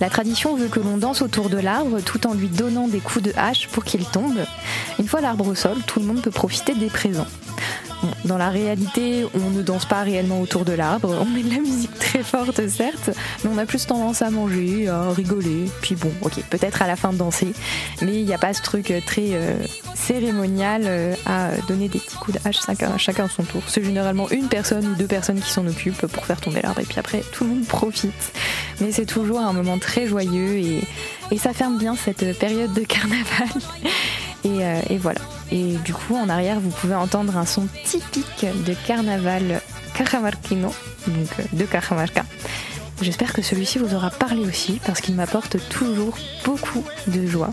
La 0.00 0.10
tradition 0.10 0.54
veut 0.56 0.68
que 0.68 0.80
l'on 0.80 0.96
danse 0.96 1.22
autour 1.22 1.50
de 1.50 1.58
l'arbre 1.58 2.00
tout 2.00 2.26
en 2.26 2.34
lui 2.34 2.48
donnant 2.48 2.88
des 2.88 3.00
coups 3.00 3.24
de 3.24 3.32
hache 3.36 3.68
pour 3.68 3.84
qu'il 3.84 4.04
tombe. 4.04 4.38
Une 4.98 5.08
fois 5.08 5.20
l'arbre 5.20 5.46
au 5.46 5.54
sol, 5.54 5.76
tout 5.86 6.00
le 6.00 6.06
monde 6.06 6.22
peut 6.22 6.30
profiter 6.30 6.74
des 6.74 6.88
présents. 6.88 7.26
dans 8.24 8.38
la 8.38 8.50
réalité, 8.50 9.26
on 9.34 9.50
ne 9.50 9.62
danse 9.62 9.86
pas 9.86 10.02
réellement 10.02 10.40
autour 10.40 10.64
de 10.64 10.72
l'arbre. 10.72 11.16
On 11.20 11.24
met 11.24 11.42
de 11.42 11.50
la 11.50 11.60
musique 11.60 11.96
très 11.98 12.22
forte, 12.22 12.66
certes, 12.68 13.10
mais 13.42 13.50
on 13.52 13.58
a 13.58 13.66
plus 13.66 13.86
tendance 13.86 14.22
à 14.22 14.30
manger, 14.30 14.88
à 14.88 15.10
rigoler. 15.10 15.66
Puis 15.82 15.94
bon, 15.94 16.12
ok, 16.22 16.42
peut-être 16.50 16.82
à 16.82 16.86
la 16.86 16.96
fin 16.96 17.12
de 17.12 17.18
danser, 17.18 17.52
mais 18.02 18.14
il 18.14 18.24
n'y 18.24 18.34
a 18.34 18.38
pas 18.38 18.52
ce 18.52 18.62
truc 18.62 18.92
très 19.06 19.30
euh, 19.32 19.56
cérémonial 19.94 20.82
euh, 20.84 21.14
à 21.26 21.50
donner 21.66 21.88
des 21.88 21.98
petits 21.98 22.16
coups 22.16 22.38
de 22.38 22.48
hache 22.48 22.60
chacun, 22.64 22.96
chacun 22.98 23.24
à 23.24 23.28
son 23.28 23.42
tour. 23.42 23.62
C'est 23.66 23.84
généralement 23.84 24.28
une 24.30 24.48
personne 24.48 24.86
ou 24.86 24.94
deux 24.94 25.06
personnes 25.06 25.40
qui 25.40 25.50
s'en 25.50 25.66
occupent 25.66 26.06
pour 26.06 26.24
faire 26.24 26.40
tomber 26.40 26.62
l'arbre, 26.62 26.80
et 26.80 26.84
puis 26.84 26.98
après, 26.98 27.22
tout 27.32 27.44
le 27.44 27.50
monde 27.50 27.66
profite. 27.66 28.32
Mais 28.80 28.92
c'est 28.92 29.06
toujours 29.06 29.40
un 29.40 29.52
moment 29.52 29.78
très 29.78 29.87
joyeux 30.06 30.58
et, 30.58 30.84
et 31.30 31.38
ça 31.38 31.52
ferme 31.52 31.78
bien 31.78 31.96
cette 31.96 32.38
période 32.38 32.72
de 32.72 32.82
carnaval. 32.82 33.48
Et, 34.44 34.64
euh, 34.64 34.80
et, 34.88 34.98
voilà. 34.98 35.20
Et 35.50 35.74
du 35.84 35.92
coup, 35.92 36.14
en 36.14 36.28
arrière, 36.28 36.60
vous 36.60 36.70
pouvez 36.70 36.94
entendre 36.94 37.36
un 37.36 37.44
son 37.44 37.66
typique 37.84 38.46
de 38.64 38.72
carnaval 38.86 39.60
cajamarquino, 39.94 40.72
donc 41.08 41.28
euh, 41.40 41.42
de 41.52 41.64
Cajamarca. 41.64 42.24
J'espère 43.02 43.32
que 43.32 43.42
celui-ci 43.42 43.78
vous 43.78 43.94
aura 43.94 44.10
parlé 44.10 44.42
aussi 44.42 44.80
parce 44.86 45.00
qu'il 45.00 45.16
m'apporte 45.16 45.56
toujours 45.68 46.16
beaucoup 46.44 46.84
de 47.08 47.26
joie. 47.26 47.50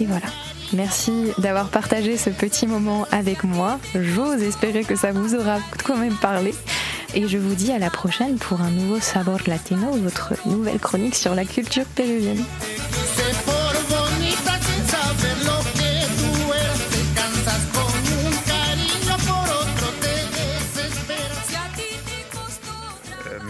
Et 0.00 0.06
voilà. 0.06 0.26
Merci 0.72 1.32
d'avoir 1.38 1.68
partagé 1.68 2.16
ce 2.16 2.30
petit 2.30 2.66
moment 2.66 3.06
avec 3.10 3.44
moi. 3.44 3.78
J'ose 3.94 4.42
espérer 4.42 4.84
que 4.84 4.96
ça 4.96 5.12
vous 5.12 5.34
aura 5.34 5.58
quand 5.84 5.96
même 5.96 6.16
parlé. 6.16 6.54
Et 7.14 7.28
je 7.28 7.36
vous 7.36 7.54
dis 7.54 7.72
à 7.72 7.78
la 7.78 7.90
prochaine 7.90 8.38
pour 8.38 8.62
un 8.62 8.70
nouveau 8.70 8.98
Sabor 8.98 9.38
Latino, 9.46 9.90
votre 9.92 10.32
nouvelle 10.46 10.78
chronique 10.78 11.14
sur 11.14 11.34
la 11.34 11.44
culture 11.44 11.84
péruvienne. 11.84 12.42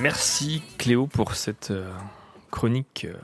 Merci 0.01 0.63
Cléo 0.79 1.07
pour 1.07 1.37
cette 1.37 1.71
euh, 1.71 1.89
chronique 2.51 3.07
euh, 3.09 3.15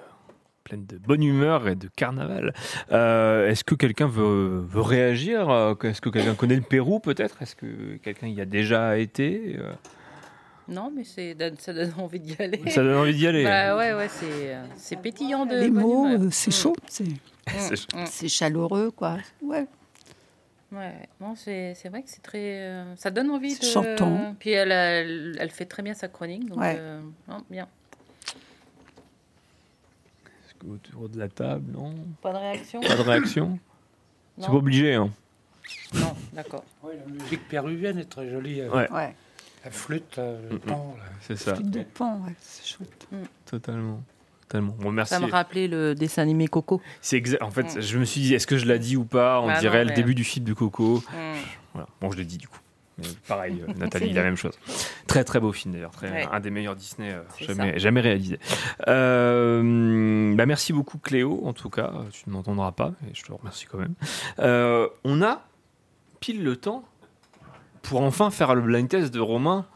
pleine 0.62 0.86
de 0.86 0.96
bonne 0.98 1.24
humeur 1.24 1.66
et 1.66 1.74
de 1.74 1.88
carnaval. 1.88 2.54
Euh, 2.92 3.48
Est-ce 3.48 3.64
que 3.64 3.74
quelqu'un 3.74 4.06
veut, 4.06 4.64
réagir? 4.74 5.50
Est-ce 5.82 6.00
que 6.00 6.08
quelqu'un 6.08 6.34
connaît 6.34 6.54
le 6.54 6.62
Pérou 6.62 7.00
peut-être? 7.00 7.42
Est-ce 7.42 7.56
que 7.56 7.96
quelqu'un 7.96 8.28
y 8.28 8.40
a 8.40 8.44
déjà 8.44 8.96
été 8.98 9.56
euh? 9.58 9.72
Non, 10.68 10.92
mais 10.94 11.04
ça 11.04 11.72
donne 11.72 11.92
envie 11.98 12.20
d'y 12.20 12.36
aller. 12.42 12.60
Ça 12.70 12.82
donne 12.82 12.96
envie 12.96 13.14
d'y 13.14 13.26
aller. 13.26 13.44
bah, 13.44 13.76
ouais, 13.76 13.94
ouais, 13.94 14.08
c'est 14.76 14.96
pétillant 14.96 15.46
de. 15.46 15.56
Les 15.56 15.70
mots, 15.70 16.06
c'est 16.30 16.50
Mm. 16.50 16.52
chaud, 16.52 16.74
c'est 18.06 18.28
chaleureux, 18.28 18.90
quoi. 18.90 19.16
Ouais. 19.42 19.66
Ouais, 20.70 20.92
non, 21.18 21.34
c'est 21.34 21.72
vrai 21.90 22.02
que 22.02 22.10
c'est 22.10 22.20
très. 22.22 22.60
euh, 22.60 22.94
ça 22.96 23.10
donne 23.10 23.30
envie 23.30 23.58
de. 23.58 23.64
chantant. 23.64 24.34
Puis 24.38 24.50
elle, 24.50 24.70
elle, 24.70 25.36
elle 25.40 25.50
fait 25.50 25.64
très 25.64 25.82
bien 25.82 25.94
sa 25.94 26.08
chronique, 26.08 26.44
donc 26.46 26.58
Ouais. 26.60 26.76
euh, 26.78 27.00
non, 27.26 27.38
bien. 27.48 27.66
Est-ce 30.44 30.54
que 30.60 30.66
autour 30.66 31.08
de 31.08 31.18
la 31.18 31.28
table, 31.28 31.72
non? 31.72 31.94
Pas 32.20 32.32
de 32.34 32.38
réaction? 32.38 32.80
Pas 32.80 32.96
de 32.96 33.02
réaction? 33.02 33.58
C'est 34.38 34.46
pas 34.46 34.52
obligé, 34.52 34.94
hein 34.94 35.10
Non, 35.94 36.14
d'accord. 36.34 36.64
La 36.84 37.10
musique 37.10 37.48
péruvienne 37.48 37.98
est 37.98 38.08
très 38.08 38.28
jolie. 38.30 38.60
euh, 38.60 38.68
Ouais. 38.70 38.90
Ouais. 38.92 39.14
La 39.64 39.70
flûte, 39.70 40.18
euh, 40.18 40.40
le 40.50 40.56
Mm, 40.56 40.58
mm. 40.58 40.60
pan. 40.60 40.96
C'est 41.20 41.36
ça. 41.36 41.54
Flûte 41.54 41.70
de 41.70 41.82
pan, 41.82 42.20
ouais, 42.26 42.32
c'est 42.40 42.66
chouette. 42.66 43.08
Totalement. 43.46 44.02
Totalement. 44.48 44.74
Bon, 44.80 44.90
merci. 44.92 45.12
Ça 45.14 45.20
me 45.20 45.26
rappelait 45.30 45.68
le 45.68 45.94
dessin 45.94 46.22
animé 46.22 46.46
Coco. 46.48 46.80
C'est 47.02 47.22
En 47.42 47.50
fait, 47.50 47.76
Mm. 47.76 47.80
je 47.82 47.98
me 47.98 48.04
suis 48.04 48.20
dit, 48.22 48.34
est-ce 48.34 48.46
que 48.46 48.56
je 48.56 48.66
l'ai 48.66 48.78
dit 48.78 48.96
ou 48.96 49.04
pas? 49.04 49.40
On 49.40 49.46
Bah 49.48 49.58
dirait 49.60 49.78
non, 49.78 49.84
le 49.84 49.88
mais- 49.90 49.94
début 49.96 50.14
du 50.14 50.24
film 50.24 50.44
de 50.46 50.54
Coco. 50.54 50.98
Mm. 51.12 51.34
Voilà. 51.74 51.88
Bon, 52.00 52.10
je 52.10 52.16
l'ai 52.18 52.24
dit 52.24 52.38
du 52.38 52.48
coup. 52.48 52.58
Mais 52.98 53.06
pareil, 53.28 53.62
euh, 53.68 53.72
Nathalie, 53.76 54.12
la 54.12 54.22
même 54.24 54.36
chose. 54.36 54.58
Très 55.06 55.22
très 55.22 55.38
beau 55.38 55.52
film 55.52 55.74
d'ailleurs, 55.74 55.92
Ouais. 56.02 56.26
un 56.32 56.40
des 56.40 56.50
meilleurs 56.50 56.74
Disney 56.74 57.12
euh, 57.12 57.22
jamais, 57.40 57.78
jamais 57.78 58.00
réalisé. 58.00 58.40
Euh, 58.88 60.34
bah, 60.34 60.46
merci 60.46 60.72
beaucoup 60.72 60.98
Cléo, 60.98 61.42
en 61.44 61.52
tout 61.52 61.70
cas, 61.70 61.92
tu 62.10 62.24
ne 62.26 62.32
m'entendras 62.32 62.72
pas, 62.72 62.92
et 63.08 63.14
je 63.14 63.22
te 63.22 63.32
remercie 63.32 63.66
quand 63.66 63.78
même. 63.78 63.94
Euh, 64.40 64.88
on 65.04 65.22
a 65.22 65.42
pile 66.20 66.42
le 66.42 66.56
temps 66.56 66.84
pour 67.88 68.02
enfin 68.02 68.30
faire 68.30 68.54
le 68.54 68.60
blind 68.60 68.88
test 68.88 69.12
de 69.12 69.20
Romain, 69.20 69.66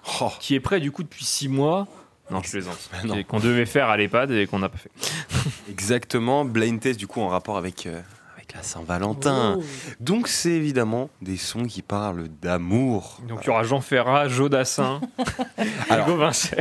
qui 0.40 0.54
est 0.54 0.60
prêt 0.60 0.80
du 0.80 0.90
coup 0.92 1.02
depuis 1.02 1.24
six 1.24 1.48
mois. 1.48 1.86
Non, 2.30 2.40
je 2.42 2.50
plaisante. 2.50 2.90
Et 3.16 3.24
Qu'on 3.24 3.40
devait 3.40 3.66
faire 3.66 3.88
à 3.90 3.96
l'EHPAD 3.96 4.30
et 4.30 4.46
qu'on 4.46 4.58
n'a 4.60 4.68
pas 4.68 4.78
fait. 4.78 4.90
Exactement, 5.70 6.44
blind 6.44 6.80
test 6.80 6.98
du 6.98 7.06
coup 7.06 7.20
en 7.20 7.28
rapport 7.28 7.56
avec, 7.58 7.86
euh, 7.86 8.00
avec 8.36 8.54
la 8.54 8.62
Saint-Valentin. 8.62 9.56
Oh. 9.58 9.64
Donc 10.00 10.28
c'est 10.28 10.50
évidemment 10.52 11.10
des 11.20 11.36
sons 11.36 11.64
qui 11.64 11.82
parlent 11.82 12.28
d'amour. 12.40 13.20
Donc 13.28 13.40
il 13.42 13.48
y 13.48 13.50
aura 13.50 13.64
Jean 13.64 13.80
Ferrat, 13.80 14.28
Joe 14.28 14.48
Dassin, 14.48 15.00
Hugo 15.90 16.16
Vincer. 16.16 16.56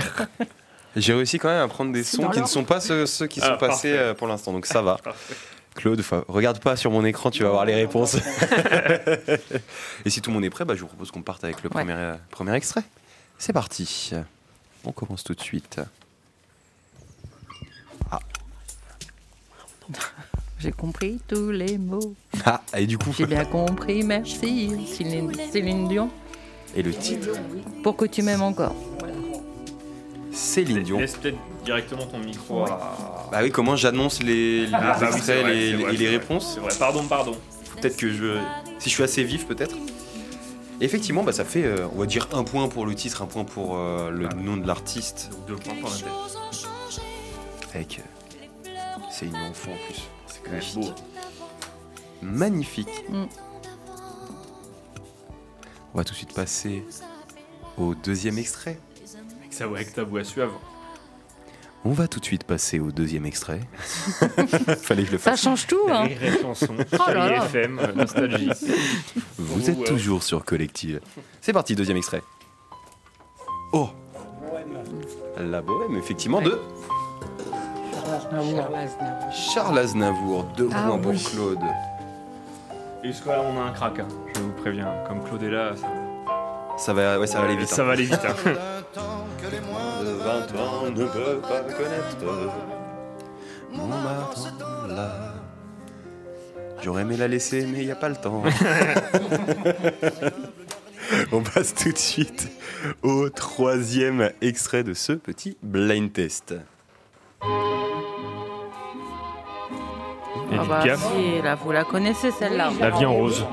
J'ai 0.98 1.14
réussi 1.14 1.38
quand 1.40 1.48
même 1.48 1.62
à 1.64 1.68
prendre 1.70 1.94
des 1.94 2.04
sons 2.04 2.28
qui 2.30 2.42
ne 2.42 2.46
sont 2.48 2.66
pas 2.66 2.82
ceux, 2.82 3.06
ceux 3.06 3.28
qui 3.28 3.40
Ah, 3.42 3.48
sont 3.54 3.58
passés 3.58 3.90
parfait. 3.92 3.98
euh, 3.98 4.14
pour 4.14 4.28
l'instant, 4.28 4.52
donc 4.52 4.66
ça 4.66 4.82
va. 4.82 4.98
Claude, 5.76 6.04
regarde 6.28 6.60
pas 6.60 6.76
sur 6.76 6.92
mon 6.92 7.06
écran, 7.06 7.32
tu 7.32 7.44
vas 7.44 7.50
voir 7.50 7.66
les 7.66 7.76
réponses. 7.76 8.16
Et 10.06 10.10
si 10.10 10.22
tout 10.22 10.30
le 10.30 10.36
monde 10.36 10.46
est 10.46 10.50
prêt, 10.50 10.66
bah, 10.66 10.76
je 10.76 10.82
vous 10.82 10.88
propose 10.88 11.12
qu'on 11.12 11.22
parte 11.22 11.44
avec 11.44 11.64
le 11.64 11.70
premier, 11.70 11.94
euh, 11.94 12.16
premier 12.30 12.54
extrait. 12.56 12.84
C'est 13.38 13.54
parti. 13.54 14.12
On 14.84 14.92
commence 14.92 15.24
tout 15.24 15.34
de 15.34 15.42
suite. 15.42 15.80
J'ai 20.60 20.72
compris 20.72 21.20
tous 21.28 21.50
les 21.52 21.78
mots. 21.78 22.14
Ah, 22.46 22.62
et 22.78 22.86
du 22.86 22.98
coup, 22.98 23.14
J'ai 23.18 23.26
bien 23.26 23.46
compris, 23.46 24.04
merci. 24.04 24.88
Céline, 24.88 25.34
Céline 25.52 25.88
Dion. 25.88 26.10
et 26.76 26.84
le 26.84 26.94
titre 26.94 27.30
Pour 27.84 27.98
que 27.98 28.06
tu 28.06 28.22
m'aimes 28.22 28.44
encore. 28.44 28.76
Céline 30.32 30.84
Dion. 30.84 31.00
Laisse 31.00 31.16
peut-être 31.16 31.38
directement 31.66 32.06
ton 32.06 32.20
micro 32.20 32.64
à. 32.64 33.28
Bah 33.32 33.40
oui, 33.44 33.52
comment 33.52 33.76
j'annonce 33.76 34.22
les, 34.24 34.66
les 34.66 34.74
Ah, 34.74 34.80
bah 34.80 34.98
oui, 35.02 35.08
extraits 35.18 35.42
vrai, 35.42 35.54
les- 35.54 35.72
c'est 35.72 35.78
les- 35.78 35.84
vrai, 35.84 35.94
et 35.94 35.98
les 35.98 36.06
vrai. 36.08 36.18
réponses 36.18 36.58
vrai, 36.58 36.74
pardon, 36.80 37.04
pardon. 37.08 37.36
Peut-être 37.80 37.98
que 37.98 38.10
je. 38.12 38.38
Si 38.80 38.90
je 38.90 38.94
suis 38.96 39.04
assez 39.04 39.24
vif, 39.24 39.46
peut-être. 39.48 39.76
Effectivement, 40.80 41.24
bah, 41.24 41.32
ça 41.32 41.46
fait, 41.46 41.64
euh, 41.64 41.88
on 41.94 42.00
va 42.00 42.06
dire, 42.08 42.28
un 42.34 42.44
point 42.44 42.68
pour 42.68 42.86
le 42.88 42.96
titre, 42.96 43.22
un 43.22 43.28
point 43.28 43.44
pour 43.44 43.76
euh, 43.78 44.10
le 44.10 44.28
nom 44.30 44.58
de 44.58 44.66
l'artiste. 44.66 45.30
Deux 45.48 45.56
points 45.56 45.76
pour 45.80 45.90
la 45.90 45.96
tête. 45.96 46.08
Avec 47.76 48.00
euh, 48.66 48.70
Céline 49.12 49.34
Dion 49.34 49.54
fond 49.54 49.72
en 49.74 49.86
plus. 49.86 50.02
C'est 50.28 50.42
quand 50.44 50.52
même 50.52 50.62
beau. 50.88 50.94
Magnifique. 52.24 52.90
Mm. 53.10 53.26
On 55.94 55.98
va 55.98 56.04
tout 56.04 56.14
de 56.14 56.18
suite 56.18 56.34
passer 56.34 56.84
au 57.78 57.94
deuxième 57.96 58.38
extrait. 58.38 58.80
Avec 59.60 59.94
ta 59.94 60.04
voix 60.04 60.24
suave. 60.24 60.52
On 61.84 61.92
va 61.92 62.08
tout 62.08 62.20
de 62.20 62.26
suite 62.26 62.44
passer 62.44 62.80
au 62.80 62.92
deuxième 62.92 63.26
extrait. 63.26 63.60
Fallait 64.82 65.02
que 65.02 65.08
je 65.08 65.12
le 65.14 65.18
Ça 65.18 65.32
fasse. 65.32 65.42
change 65.42 65.66
tout, 65.68 65.88
hein. 65.90 66.04
Rire 66.04 66.24
et 66.24 66.42
chanson, 66.42 66.76
Oh 66.80 66.84
là 66.98 67.06
Chérie 67.08 67.30
là. 67.40 67.46
FM, 67.46 67.80
euh, 67.80 67.94
nostalgie. 67.94 68.50
Vous 69.40 69.70
êtes 69.70 69.84
toujours 69.86 70.22
sur 70.22 70.46
Collective. 70.46 71.00
C'est 71.42 71.54
parti, 71.54 71.76
deuxième 71.76 71.98
extrait. 71.98 72.22
Oh 73.74 73.90
La 75.40 75.62
bohème, 75.62 75.96
effectivement, 75.98 76.42
de 76.42 76.60
Charles 79.32 79.80
Aznavour. 79.80 80.44
Deux 80.58 80.70
Ah 80.74 80.86
points 80.88 80.98
pour. 81.00 81.14
Claude. 81.32 81.60
Et 83.04 83.08
jusqu'à 83.08 83.38
là, 83.38 83.44
on 83.44 83.58
a 83.60 83.64
un 83.64 83.72
crack, 83.72 84.00
hein? 84.00 84.08
je 84.36 84.42
vous 84.42 84.52
préviens. 84.52 84.88
Comme 85.08 85.24
Claude 85.24 85.42
est 85.44 85.50
là, 85.50 85.72
ça, 85.76 85.88
Ça 86.78 86.94
va, 86.94 87.20
ouais, 87.20 87.26
ça 87.28 87.40
va 87.40 87.46
aller 87.46 87.56
vite. 87.56 87.68
ça 87.70 87.82
hein. 87.82 87.86
va 87.86 87.92
aller 87.94 88.04
vite. 88.04 88.20
hein. 88.24 88.36
de 90.52 90.58
20 90.58 90.64
ans 90.64 90.90
ne 90.90 91.06
peut 91.06 91.42
pas 91.42 91.62
connaître 91.62 92.18
Montmartre 93.72 94.54
là. 94.90 95.34
J'aurais 96.82 97.04
aimé 97.04 97.16
la 97.16 97.28
laisser, 97.28 97.66
mais 97.66 97.80
il 97.80 97.86
n'y 97.86 97.92
a 97.92 97.96
pas 97.96 98.10
le 98.10 98.16
temps. 98.16 98.44
On 101.32 101.42
passe 101.42 101.74
tout 101.76 101.92
de 101.92 101.98
suite 101.98 102.50
au 103.04 103.30
troisième 103.30 104.32
extrait 104.42 104.84
de 104.84 104.94
ce 104.94 105.14
petit 105.14 105.58
blind 105.62 106.12
test. 106.12 106.56
Ah 110.54 110.66
bah 110.68 110.84
si, 110.84 111.42
là, 111.42 111.56
vous 111.56 111.72
la 111.72 111.86
connaissez 111.86 112.32
celle-là. 112.32 112.72
La 112.80 112.90
vie 112.90 113.06
en 113.06 113.14
rose. 113.14 113.46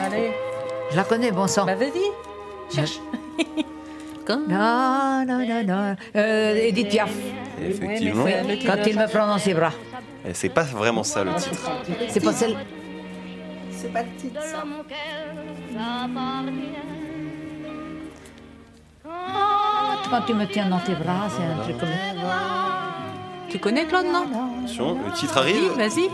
Allez. 0.00 0.32
Je 0.90 0.96
la 0.96 1.04
connais, 1.04 1.30
bon 1.30 1.46
sang. 1.46 1.66
Bah 1.66 1.76
vas-y, 1.76 2.02
cherche. 2.74 2.98
Non, 4.36 5.24
non, 5.26 5.46
non, 5.46 5.64
non. 5.66 5.96
Euh, 6.16 6.54
Edith 6.68 6.88
Piaf. 6.88 7.10
Effectivement. 7.62 8.24
Quand 8.66 8.86
il 8.86 8.98
me 8.98 9.06
prend 9.06 9.26
dans 9.26 9.38
ses 9.38 9.54
bras. 9.54 9.72
Et 10.28 10.34
c'est 10.34 10.48
pas 10.48 10.62
vraiment 10.62 11.02
ça 11.02 11.24
le 11.24 11.34
titre. 11.34 11.70
C'est 12.08 12.22
pas 12.22 12.32
celle. 12.32 12.56
C'est 13.70 13.92
pas 13.92 14.02
le 14.02 14.08
titre, 14.20 14.40
ça. 14.42 14.64
Quand 20.10 20.22
tu 20.26 20.34
me 20.34 20.44
tiens 20.46 20.68
dans 20.68 20.78
tes 20.80 20.94
bras, 20.94 21.28
c'est 21.28 21.42
un 21.44 21.62
truc 21.62 21.78
comme. 21.78 21.88
Tu 23.48 23.58
connais 23.58 23.84
Claude, 23.84 24.06
non? 24.06 24.26
Attention, 24.58 24.98
le 25.06 25.12
titre 25.12 25.38
arrive. 25.38 25.72
vas-y. 25.76 26.08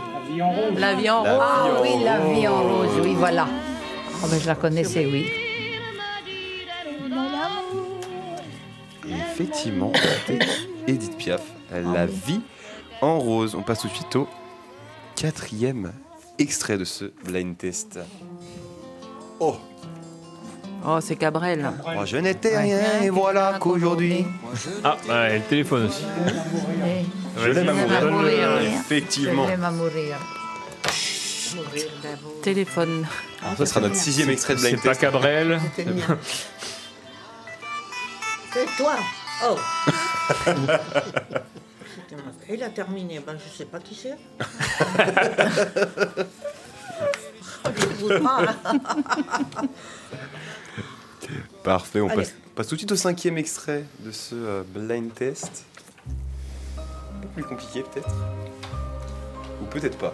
La 0.79 0.93
vie 0.95 1.09
en 1.09 1.23
La 1.23 1.33
rose. 1.33 1.43
Ah 1.43 1.63
vie 1.65 1.77
en 1.77 1.81
oui, 1.81 2.03
la 2.03 2.17
vie 2.19 2.47
en 2.47 2.63
rose. 2.63 2.87
rose, 2.89 3.01
oui, 3.03 3.13
voilà. 3.15 3.47
Ah 4.23 4.27
ben, 4.29 4.39
je 4.39 4.47
la 4.47 4.55
connaissais, 4.55 5.05
oui. 5.05 5.27
Effectivement, 9.39 9.91
Edith 10.87 11.15
Piaf, 11.17 11.41
La 11.71 12.05
vie 12.07 12.41
en 13.01 13.19
rose. 13.19 13.55
On 13.55 13.61
passe 13.61 13.81
tout 13.81 13.87
de 13.87 13.93
suite 13.93 14.15
au 14.15 14.27
quatrième 15.15 15.93
extrait 16.39 16.77
de 16.77 16.83
ce 16.83 17.05
blind 17.23 17.57
test. 17.57 17.99
Oh, 19.39 19.55
Oh, 20.85 20.99
c'est 21.01 21.15
Cabrel. 21.15 21.71
moi 21.93 22.05
je 22.05 22.17
n'étais 22.17 22.57
rien 22.57 23.01
et 23.01 23.09
voilà 23.09 23.57
qu'aujourd'hui. 23.59 24.25
Ah, 24.83 24.95
bah, 25.07 25.29
et 25.31 25.39
le 25.39 25.43
téléphone 25.43 25.87
aussi. 25.87 26.03
Je 27.37 27.49
l'aime 27.49 27.69
à 27.69 28.05
mourir. 28.05 28.61
Effectivement. 28.61 29.45
Je 29.45 29.51
l'aime 29.51 29.63
à 29.63 29.71
mourir. 29.71 30.17
Téléphone. 32.43 33.05
Alors, 33.43 33.57
ça 33.57 33.65
sera 33.65 33.81
notre 33.81 33.95
sixième 33.95 34.29
extrait 34.29 34.55
de 34.55 34.59
blind 34.59 34.75
C'est 34.75 34.83
pas 34.83 34.89
test. 34.89 35.01
Cabrel. 35.01 35.59
C'est 38.53 38.65
toi 38.77 38.95
Oh. 39.43 39.57
Il 42.49 42.63
a 42.63 42.69
terminé, 42.69 43.19
ben, 43.19 43.37
je 43.37 43.49
sais 43.57 43.65
pas 43.65 43.79
qui 43.79 43.93
c'est. 43.93 44.17
Parfait, 51.63 51.99
on 52.01 52.07
passe, 52.07 52.33
passe 52.55 52.67
tout 52.67 52.75
de 52.75 52.79
suite 52.79 52.91
au 52.91 52.95
cinquième 52.95 53.37
extrait 53.37 53.83
de 53.99 54.11
ce 54.11 54.35
euh, 54.35 54.63
blind 54.65 55.13
test. 55.13 55.65
Un 56.77 57.19
peu 57.21 57.27
plus 57.35 57.43
compliqué 57.43 57.83
peut-être. 57.83 58.09
Ou 59.61 59.65
peut-être 59.65 59.97
pas. 59.97 60.13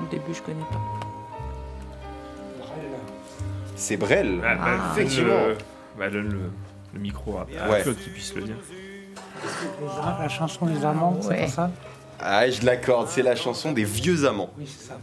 Au 0.00 0.06
début, 0.10 0.32
je 0.34 0.42
connais 0.42 0.64
pas. 0.70 0.80
C'est 3.74 3.96
Brel. 3.96 4.40
Ah, 4.44 4.54
bah, 4.54 4.60
Ah. 4.64 4.92
effectivement. 4.96 5.40
bah, 5.98 6.10
donne 6.10 6.50
le, 6.94 7.00
micro 7.00 7.38
à, 7.38 7.46
à 7.62 7.68
Ouais. 7.70 7.82
Claude 7.82 7.98
qui 7.98 8.10
puisse 8.10 8.34
le 8.34 8.42
dire. 8.42 8.56
La 10.20 10.28
chanson 10.28 10.66
des 10.66 10.84
amants, 10.84 11.16
c'est 11.20 11.36
pas 11.36 11.48
ça 11.48 11.70
Ah, 12.20 12.48
je 12.50 12.64
l'accorde, 12.64 13.08
c'est 13.08 13.22
la 13.22 13.36
chanson 13.36 13.72
des 13.72 13.84
vieux 13.84 14.24
amants. 14.26 14.50
Oui, 14.58 14.66
c'est 14.66 14.88
ça. 14.88 14.98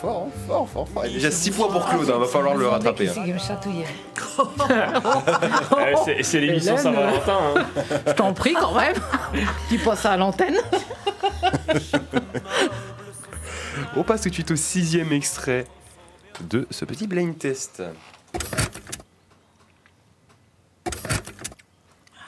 Fort, 0.00 0.28
hein, 0.28 0.30
fort, 0.46 0.68
fort, 0.68 0.88
fort. 0.88 1.04
Et 1.06 1.10
déjà 1.10 1.30
6 1.30 1.50
points 1.50 1.68
pour 1.68 1.84
Claude, 1.88 2.08
hein, 2.08 2.18
va 2.18 2.26
falloir 2.26 2.54
le 2.54 2.68
rattraper. 2.68 3.08
Hein. 3.08 3.14
Eh, 6.16 6.22
c'est- 6.22 6.40
l'émission. 6.40 6.76
Saint-Valentin. 6.76 7.38
hein. 7.56 7.64
Je 8.06 8.12
t'en 8.12 8.32
prie 8.32 8.54
quand 8.54 8.74
même. 8.74 8.94
Dis 9.68 9.78
pas 9.78 9.96
ça 9.96 10.12
à 10.12 10.16
l'antenne. 10.16 10.56
On 13.96 14.04
passe 14.04 14.22
tout 14.22 14.28
de 14.28 14.34
suite 14.34 14.52
au 14.52 14.56
sixième 14.56 15.12
extrait 15.12 15.64
de 16.42 16.66
ce 16.70 16.84
petit 16.84 17.08
blind 17.08 17.36
test. 17.36 17.82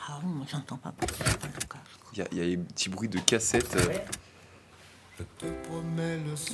Ah, 0.09 0.19
moi, 0.25 0.40
j'entends 0.51 0.77
pas. 0.77 0.93
Il 2.13 2.19
y, 2.19 2.23
a- 2.23 2.27
il 2.33 2.39
y 2.39 2.41
a 2.41 2.45
des 2.47 2.57
petits 2.57 2.89
bruits 2.89 3.09
de 3.09 3.19
cassette. 3.21 3.77
euh, 3.77 3.93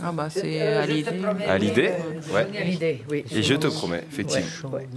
Ah 0.03 0.13
bah 0.13 0.29
c'est 0.29 0.61
Euh, 0.61 0.81
à 0.83 0.87
je 0.87 0.89
te 0.89 0.93
l'idée. 0.97 1.19
promets. 1.23 1.45
À 1.47 1.59
l'idée 1.59 1.91
Ouais. 2.33 2.59
À 2.59 2.65
l'idée, 2.65 3.05
oui. 3.11 3.25
Et 3.31 3.43
je 3.43 3.55
te 3.55 3.69
promets, 3.69 4.05
effectivement. 4.11 4.71
Ouais. 4.71 4.89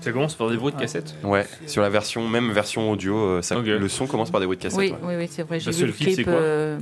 Ça 0.00 0.12
commence 0.12 0.34
par 0.34 0.50
des 0.50 0.56
bruits 0.56 0.72
de 0.72 0.78
cassette? 0.78 1.14
Ouais, 1.22 1.46
sur 1.66 1.82
la 1.82 1.88
version, 1.88 2.28
même 2.28 2.50
version 2.52 2.90
audio, 2.90 3.16
euh, 3.16 3.42
ça- 3.42 3.54
le 3.60 3.88
son 3.88 4.06
commence 4.06 4.30
par 4.30 4.40
des 4.40 4.46
bruits 4.46 4.58
de 4.58 4.62
cassette. 4.62 4.78
Oui, 4.78 4.90
ouais. 4.90 4.98
oui, 5.02 5.14
oui, 5.16 5.28
c'est 5.30 5.42
vrai. 5.44 5.58
J'ai 5.60 5.66
Parce 5.66 5.76
vu 5.76 5.82
que 5.82 5.86
le 5.86 5.92
le 5.92 5.96
clip, 5.96 6.16
c'est 6.16 6.24
quoi? 6.24 6.32
euh, 6.34 6.78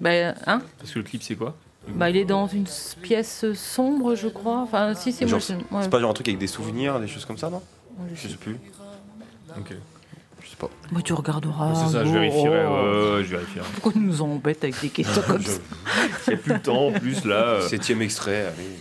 Bah, 0.00 0.10
hein? 0.46 0.62
Parce 0.78 0.90
que 0.92 0.98
le 0.98 1.04
clip, 1.04 1.22
c'est 1.22 1.36
quoi? 1.36 1.56
Bah, 1.88 2.10
il 2.10 2.16
est 2.16 2.24
dans 2.24 2.46
une 2.48 2.66
pièce 3.02 3.44
sombre, 3.54 4.14
je 4.16 4.28
crois. 4.28 4.58
Enfin, 4.62 4.94
si, 4.94 5.12
c'est 5.12 5.26
c'est 5.28 5.54
ouais. 5.70 5.88
pas 5.88 6.00
genre 6.00 6.10
un 6.10 6.14
truc 6.14 6.28
avec 6.28 6.38
des 6.38 6.46
souvenirs, 6.46 6.98
des 7.00 7.08
choses 7.08 7.24
comme 7.24 7.38
ça, 7.38 7.50
non? 7.50 7.62
Je 8.14 8.28
sais 8.28 8.34
plus. 8.36 8.56
Ok. 9.58 9.74
Je 10.42 10.48
sais 10.50 10.56
pas. 10.56 10.68
Bah, 10.90 11.00
tu 11.04 11.12
regarderas. 11.12 11.74
c'est 11.86 11.92
ça, 11.92 12.04
je 12.04 12.10
vérifierai. 12.10 12.66
oh. 12.66 12.70
Ouais, 12.70 13.14
ouais, 13.18 13.24
je 13.24 13.30
vérifierai. 13.36 13.66
Pourquoi 13.74 13.92
ils 13.94 14.02
nous 14.02 14.22
embêtent 14.22 14.64
avec 14.64 14.80
des 14.80 14.88
questions 14.90 15.22
comme 15.26 15.42
ça 15.42 15.60
Il 16.26 16.30
n'y 16.30 16.34
a 16.34 16.36
plus 16.42 16.52
le 16.54 16.60
temps 16.62 16.86
en 16.88 16.92
plus 16.92 17.24
là. 17.24 17.34
euh. 17.34 17.68
Septième 17.68 18.02
extrait, 18.02 18.46
allez. 18.46 18.78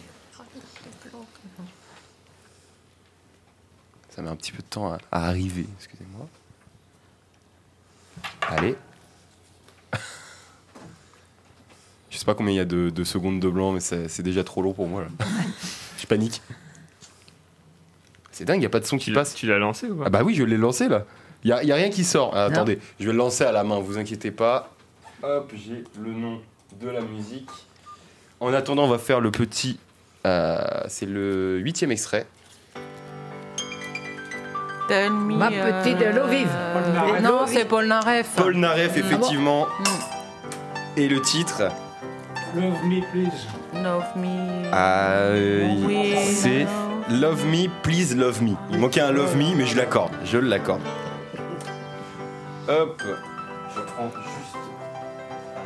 Ça 4.10 4.22
met 4.22 4.30
un 4.30 4.36
petit 4.36 4.52
peu 4.52 4.58
de 4.60 4.68
temps 4.68 4.92
à, 4.92 4.98
à 5.12 5.28
arriver, 5.28 5.66
excusez-moi. 5.78 6.28
Allez. 8.50 8.76
Je 12.10 12.18
sais 12.18 12.26
pas 12.26 12.36
combien 12.36 12.52
il 12.54 12.58
y 12.58 12.60
a 12.60 12.66
de, 12.66 12.90
de 12.90 13.04
secondes 13.06 13.40
de 13.40 13.48
blanc, 13.50 13.72
mais 13.72 13.80
c'est 13.80 14.10
c'est 14.10 14.24
déjà 14.24 14.44
trop 14.44 14.62
long 14.62 14.74
pour 14.74 14.88
moi. 14.88 15.04
Là. 15.04 15.08
Je 15.98 16.06
panique. 16.08 16.42
C'est 18.42 18.46
dingue, 18.46 18.58
il 18.58 18.62
n'y 18.62 18.66
a 18.66 18.70
pas 18.70 18.80
de 18.80 18.86
son 18.88 18.98
qui 18.98 19.12
passe. 19.12 19.36
Tu 19.36 19.46
l'as 19.46 19.60
lancé 19.60 19.86
ou 19.88 19.98
pas 19.98 20.06
Ah 20.08 20.10
bah 20.10 20.22
oui, 20.26 20.34
je 20.34 20.44
l'ai 20.44 20.58
lancé 20.58 20.88
là. 20.90 21.06
Il 21.44 21.48
n'y 21.50 21.54
a, 21.54 21.64
y 21.64 21.72
a 21.72 21.76
rien 21.76 21.92
qui 21.92 22.04
sort. 22.04 22.32
Ah, 22.34 22.46
attendez, 22.46 22.80
je 23.00 23.06
vais 23.06 23.12
le 23.12 23.18
lancer 23.20 23.44
à 23.44 23.52
la 23.52 23.64
main, 23.64 23.78
vous 23.80 24.00
inquiétez 24.00 24.32
pas. 24.32 24.72
Hop, 25.22 25.52
j'ai 25.54 25.84
le 26.04 26.12
nom 26.12 26.40
de 26.82 26.90
la 26.90 27.02
musique. 27.02 27.52
En 28.40 28.52
attendant, 28.52 28.86
on 28.86 28.88
va 28.88 28.98
faire 28.98 29.20
le 29.20 29.30
petit. 29.30 29.78
euh, 30.26 30.58
c'est 30.88 31.06
le 31.06 31.60
huitième 31.60 31.92
extrait. 31.92 32.26
Ma 34.90 35.50
petite 35.52 36.02
euh, 36.02 36.12
L'eau 36.14 36.28
vive. 36.28 36.50
Non, 37.22 37.42
c'est 37.46 37.66
Paul 37.66 37.86
Naref. 37.86 38.30
Paul 38.36 38.56
Naref, 38.58 38.98
effectivement. 38.98 39.68
Mm. 39.68 40.98
Et 40.98 41.08
le 41.08 41.22
titre 41.22 41.62
Love 42.56 42.84
me, 42.86 43.02
please. 43.12 43.48
Love 43.76 44.04
me. 44.18 44.64
euh, 44.74 45.68
Oui, 45.86 46.16
C'est 46.26 46.66
Love 47.10 47.46
Me, 47.46 47.68
Please 47.84 48.16
Love 48.16 48.42
Me. 48.42 48.56
Il 48.72 48.80
manquait 48.80 49.02
un 49.02 49.12
Love 49.12 49.36
Me, 49.36 49.56
mais 49.56 49.66
je 49.66 49.76
l'accorde. 49.78 50.12
Je 50.24 50.38
l'accorde. 50.38 50.82
Hop, 52.70 53.02
je 53.76 53.82
prends 53.82 54.10
juste 54.14 54.58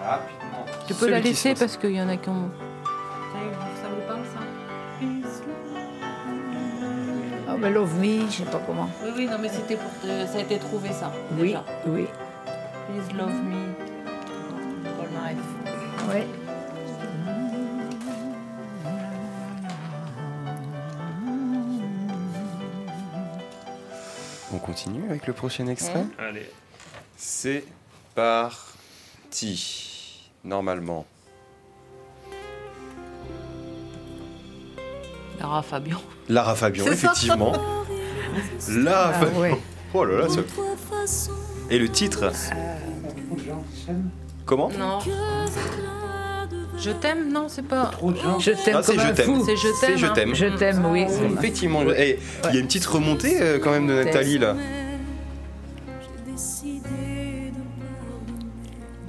rapidement. 0.04 0.66
Tu 0.88 0.94
peux 0.94 1.10
la 1.10 1.20
laisser 1.20 1.54
se- 1.56 1.60
parce 1.60 1.78
qu'il 1.78 1.92
y 1.92 2.02
en 2.02 2.10
a 2.10 2.18
qui 2.18 2.30
ont. 2.30 2.50
Ça 3.82 3.88
vous 3.90 4.08
parle 4.08 4.22
ça 4.34 4.40
Ah, 7.48 7.56
mais 7.60 7.70
Love 7.70 7.94
Me, 8.00 8.26
je 8.30 8.38
sais 8.38 8.44
pas 8.46 8.62
comment. 8.66 8.90
Oui, 9.04 9.12
oui, 9.16 9.28
non, 9.30 9.38
mais 9.40 9.50
c'était 9.50 9.76
pour. 9.76 9.92
te- 10.02 10.26
Ça 10.32 10.38
a 10.40 10.42
été 10.42 10.58
trouvé 10.58 10.90
ça. 10.92 11.12
Oui, 11.38 11.48
déjà. 11.50 11.64
oui. 11.88 12.08
Please 12.88 13.18
love 13.18 13.30
me. 13.34 13.74
Paul. 14.98 15.08
Oui. 16.14 16.22
Continue 24.66 25.08
avec 25.10 25.28
le 25.28 25.34
prochain 25.34 25.68
extrait 25.68 26.06
Allez. 26.18 26.50
C'est 27.18 27.64
parti. 28.16 28.72
Normalement. 30.44 31.06
Lara 35.40 35.62
Fabian. 35.62 36.02
Lara 36.30 36.56
Fabian, 36.56 36.86
effectivement. 36.88 37.54
Lara 38.70 39.12
Ah 39.14 39.20
Fabian. 39.20 39.40
ouais. 39.40 39.56
Oh 39.94 40.04
là 40.04 40.18
là, 40.22 40.30
ça... 40.30 40.42
Et 41.70 41.78
le 41.78 41.90
titre 41.90 42.32
Comment? 44.46 44.70
Non. 44.70 45.00
Je 46.78 46.92
t'aime, 46.92 47.32
non, 47.32 47.46
c'est 47.48 47.62
pas. 47.66 47.90
Je 48.40 48.52
t'aime 48.52 48.76
Ah, 48.78 48.84
c'est 48.84 48.96
comme 48.96 49.06
Je 49.06 49.10
un 49.10 49.14
t'aime. 49.14 49.26
fou. 49.26 49.44
C'est 49.46 49.56
Je 49.56 49.68
t'aime, 49.82 49.98
Je 49.98 50.06
hein. 50.06 50.12
t'aime. 50.14 50.36
Je 50.36 50.46
t'aime, 50.46 50.86
oui. 50.92 51.06
Effectivement. 51.38 51.84
je- 51.84 51.94
eh, 51.98 52.20
Il 52.50 52.54
y 52.56 52.58
a 52.58 52.60
une 52.60 52.68
petite 52.68 52.86
remontée 52.86 53.42
euh, 53.42 53.60
quand 53.60 53.72
même 53.72 53.88
de 53.88 53.94
Nathalie 54.04 54.38
là. 54.38 54.56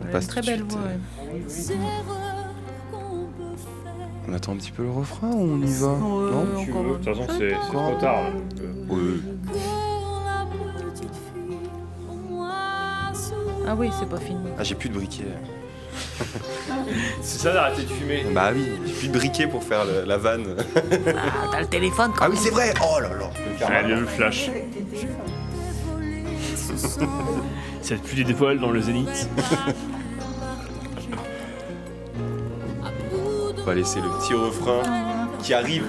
On 0.03 0.13
passe 0.13 0.29
Très 0.29 0.41
tout 0.41 0.47
belle 0.47 0.59
suite, 0.61 0.73
voix. 0.73 0.81
euh, 0.83 1.35
ouais. 1.35 1.77
On 4.29 4.33
attend 4.35 4.53
un 4.53 4.57
petit 4.57 4.73
peu 4.73 4.83
le 4.83 4.91
refrain 4.91 5.31
ou 5.33 5.53
on 5.55 5.63
y 5.63 5.73
va 5.73 5.89
Ouais, 5.89 6.31
Non 6.33 6.47
Tu 6.65 6.71
veux, 6.73 6.83
de 6.83 6.95
toute 6.97 7.05
façon, 7.05 7.27
c'est 7.39 7.53
trop 7.73 7.95
tard. 8.01 8.23
là. 8.25 8.95
Ouais. 8.95 9.21
Ah 13.69 13.75
oui, 13.77 13.91
c'est 13.99 14.09
pas 14.09 14.19
fini. 14.19 14.39
Ah, 14.59 14.63
j'ai 14.63 14.75
plus 14.77 14.89
de 14.89 14.95
briquet. 14.95 15.25
C'est 17.23 17.39
ça 17.39 17.53
d'arrêter 17.53 17.83
de 17.83 17.89
fumer. 17.89 18.25
Bah 18.33 18.51
oui, 18.55 18.65
j'ai 18.87 18.93
plus 18.93 19.09
de 19.09 19.19
briquet 19.19 19.47
pour 19.47 19.63
faire 19.65 19.85
le- 19.85 20.05
la 20.07 20.17
vanne. 20.17 20.57
Ah, 20.77 21.49
t'as 21.53 21.61
le 21.61 21.67
téléphone 21.67 22.13
Ah 22.21 22.29
oui, 22.31 22.37
c'est 22.41 22.51
vrai 22.51 22.73
Oh 22.83 22.99
là 23.01 23.09
là 23.09 23.31
Allez, 23.67 23.95
le 23.97 24.07
flash. 24.07 24.51
C'est 27.83 28.01
plus 28.03 28.25
des 28.25 28.35
poils 28.35 28.59
dans 28.59 28.71
le 28.71 28.81
zénith. 28.81 29.29
On 33.59 33.63
va 33.65 33.75
laisser 33.75 34.01
le 34.01 34.09
petit 34.21 34.35
refrain 34.35 34.83
qui 35.43 35.53
arrive. 35.55 35.85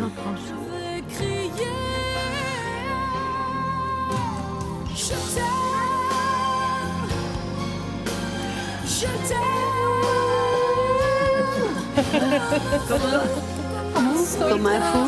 Comme 14.39 14.67
un 14.67 14.81
fou. 14.81 15.07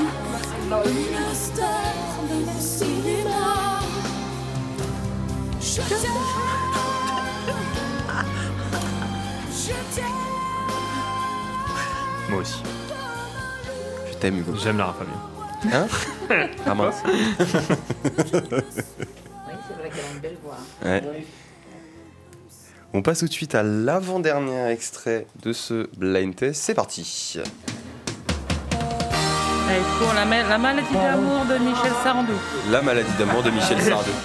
Une 0.86 1.34
star 1.34 1.68
de 2.30 2.62
cinéma. 2.62 3.80
Je 5.62 5.76
t'aime, 5.82 6.20
je 9.52 9.74
t'aime. 9.96 10.20
Moi 12.30 12.40
aussi. 12.42 12.62
Je 14.12 14.18
t'aime, 14.18 14.38
Hugo. 14.40 14.54
J'aime 14.62 14.78
Lara 14.78 14.94
Fabian. 14.94 15.20
Hein 15.74 15.88
Ah 16.66 16.76
mince. 16.76 17.02
Oui, 17.06 17.14
c'est 17.40 18.38
vrai 19.78 19.90
qu'elle 19.90 20.06
a 20.06 20.12
une 20.14 20.20
belle 20.22 20.38
voix. 20.44 20.58
Ouais. 20.84 21.02
On 22.94 23.02
passe 23.02 23.20
tout 23.20 23.28
de 23.28 23.32
suite 23.32 23.56
à 23.56 23.64
l'avant-dernier 23.64 24.72
extrait 24.72 25.28
de 25.44 25.54
ce 25.54 25.88
blind 25.98 26.36
test. 26.36 26.62
C'est 26.64 26.74
parti. 26.74 27.38
Allez, 29.70 29.80
pour 30.00 30.14
la, 30.16 30.26
ma- 30.26 30.44
la 30.50 30.58
maladie 30.58 30.94
d'amour 30.94 31.46
de 31.46 31.58
Michel 31.64 31.92
Sardou. 32.04 32.34
La 32.72 32.82
maladie 32.82 33.12
d'amour 33.20 33.44
de 33.44 33.52
Michel 33.52 33.80
Sardou. 33.82 34.12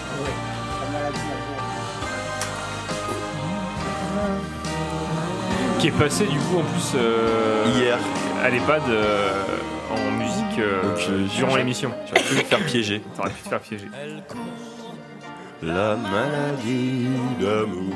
Qui 5.78 5.88
est 5.88 5.98
passé 5.98 6.24
du 6.26 6.38
coup 6.38 6.58
en 6.58 6.62
plus 6.62 6.92
euh, 6.96 7.64
Hier. 7.76 7.98
à 8.42 8.48
l'EHPAD 8.48 8.82
euh, 8.88 9.42
en 9.90 10.10
musique 10.12 10.58
euh, 10.58 10.82
Donc, 10.82 10.98
euh, 11.10 11.26
durant 11.36 11.56
l'émission. 11.56 11.90
J'aurais 12.06 12.22
pu 12.22 12.34
me 12.36 12.40
faire 12.40 12.64
piéger. 12.64 13.02
T'aurais 13.16 13.30
pu 13.30 13.42
te 13.42 13.48
faire 13.48 13.60
piéger. 13.60 13.88
La 15.62 15.96
maladie 15.96 17.06
d'amour 17.40 17.94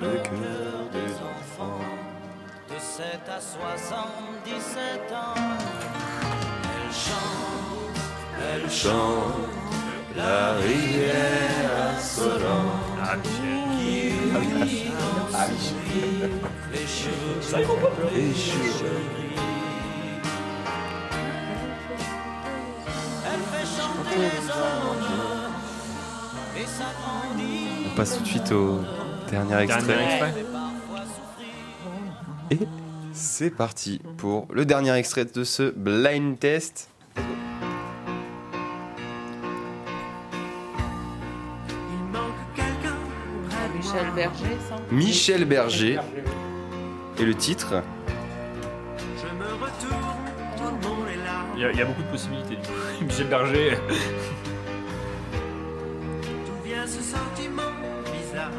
le 0.00 0.16
cœur 0.22 0.88
des 0.92 1.12
enfants. 1.14 1.80
De 2.68 2.74
7 2.78 3.04
à 3.28 3.40
77 3.40 5.12
ans, 5.12 5.34
elle 6.64 6.92
chante, 6.92 7.98
elle 8.54 8.70
Chante 8.70 9.48
la 10.16 10.52
rivière 10.54 11.94
insolente. 11.96 12.98
Ah, 13.02 13.16
qui 13.22 13.30
Ah, 14.34 14.38
lui 14.38 14.84
dans 14.90 15.38
Ah, 15.38 15.46
Michel. 15.48 16.30
les 16.72 16.86
cheveux, 16.86 17.40
pas 17.80 17.90
pleurer. 17.90 18.14
les 18.16 18.34
cheveux 18.34 19.00
Elle 23.26 23.42
fait 23.52 23.66
chanter 23.66 24.16
les 24.18 24.50
anges 24.50 25.20
et 26.56 26.66
s'agrandit. 26.66 27.90
On 27.92 27.96
passe 27.96 28.16
tout 28.16 28.22
de 28.22 28.28
suite 28.28 28.52
au 28.52 28.80
dernier 29.30 29.62
extrait. 29.62 29.82
Dernier 29.86 30.04
extrait. 30.04 30.44
Et 32.52 32.58
c'est 33.12 33.50
parti 33.50 34.00
pour 34.16 34.46
le 34.52 34.64
dernier 34.64 34.92
extrait 34.96 35.24
de 35.24 35.44
ce 35.44 35.70
blind 35.70 36.38
test. 36.38 36.88
Michel 43.76 44.06
Berger, 44.14 44.56
ça. 44.68 44.76
Michel 44.90 45.44
Berger. 45.44 45.98
Et 47.18 47.24
le 47.24 47.34
titre. 47.34 47.82
Il 51.56 51.62
y, 51.62 51.64
a- 51.66 51.72
il 51.72 51.78
y 51.78 51.82
a 51.82 51.84
beaucoup 51.84 52.02
de 52.02 52.08
possibilités. 52.10 52.56
du 52.56 52.62
coup. 52.62 52.72
Michel 53.04 53.26
Berger. 53.28 53.76
D'où 56.22 56.68
vient 56.68 56.86
ce 56.86 57.02
sentiment 57.02 57.70
bizarre? 58.04 58.50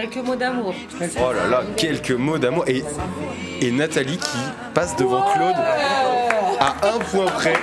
Quelques 0.00 0.24
mots 0.26 0.36
d'amour. 0.36 0.74
Oh 1.20 1.32
là 1.32 1.46
là, 1.50 1.62
quelques 1.76 2.12
mots 2.12 2.38
d'amour. 2.38 2.64
Et, 2.68 2.84
et 3.60 3.70
Nathalie 3.72 4.16
qui 4.18 4.38
passe 4.72 4.94
devant 4.96 5.22
Claude 5.32 5.54
à 6.60 6.74
un 6.88 6.98
point 6.98 7.26
près 7.26 7.54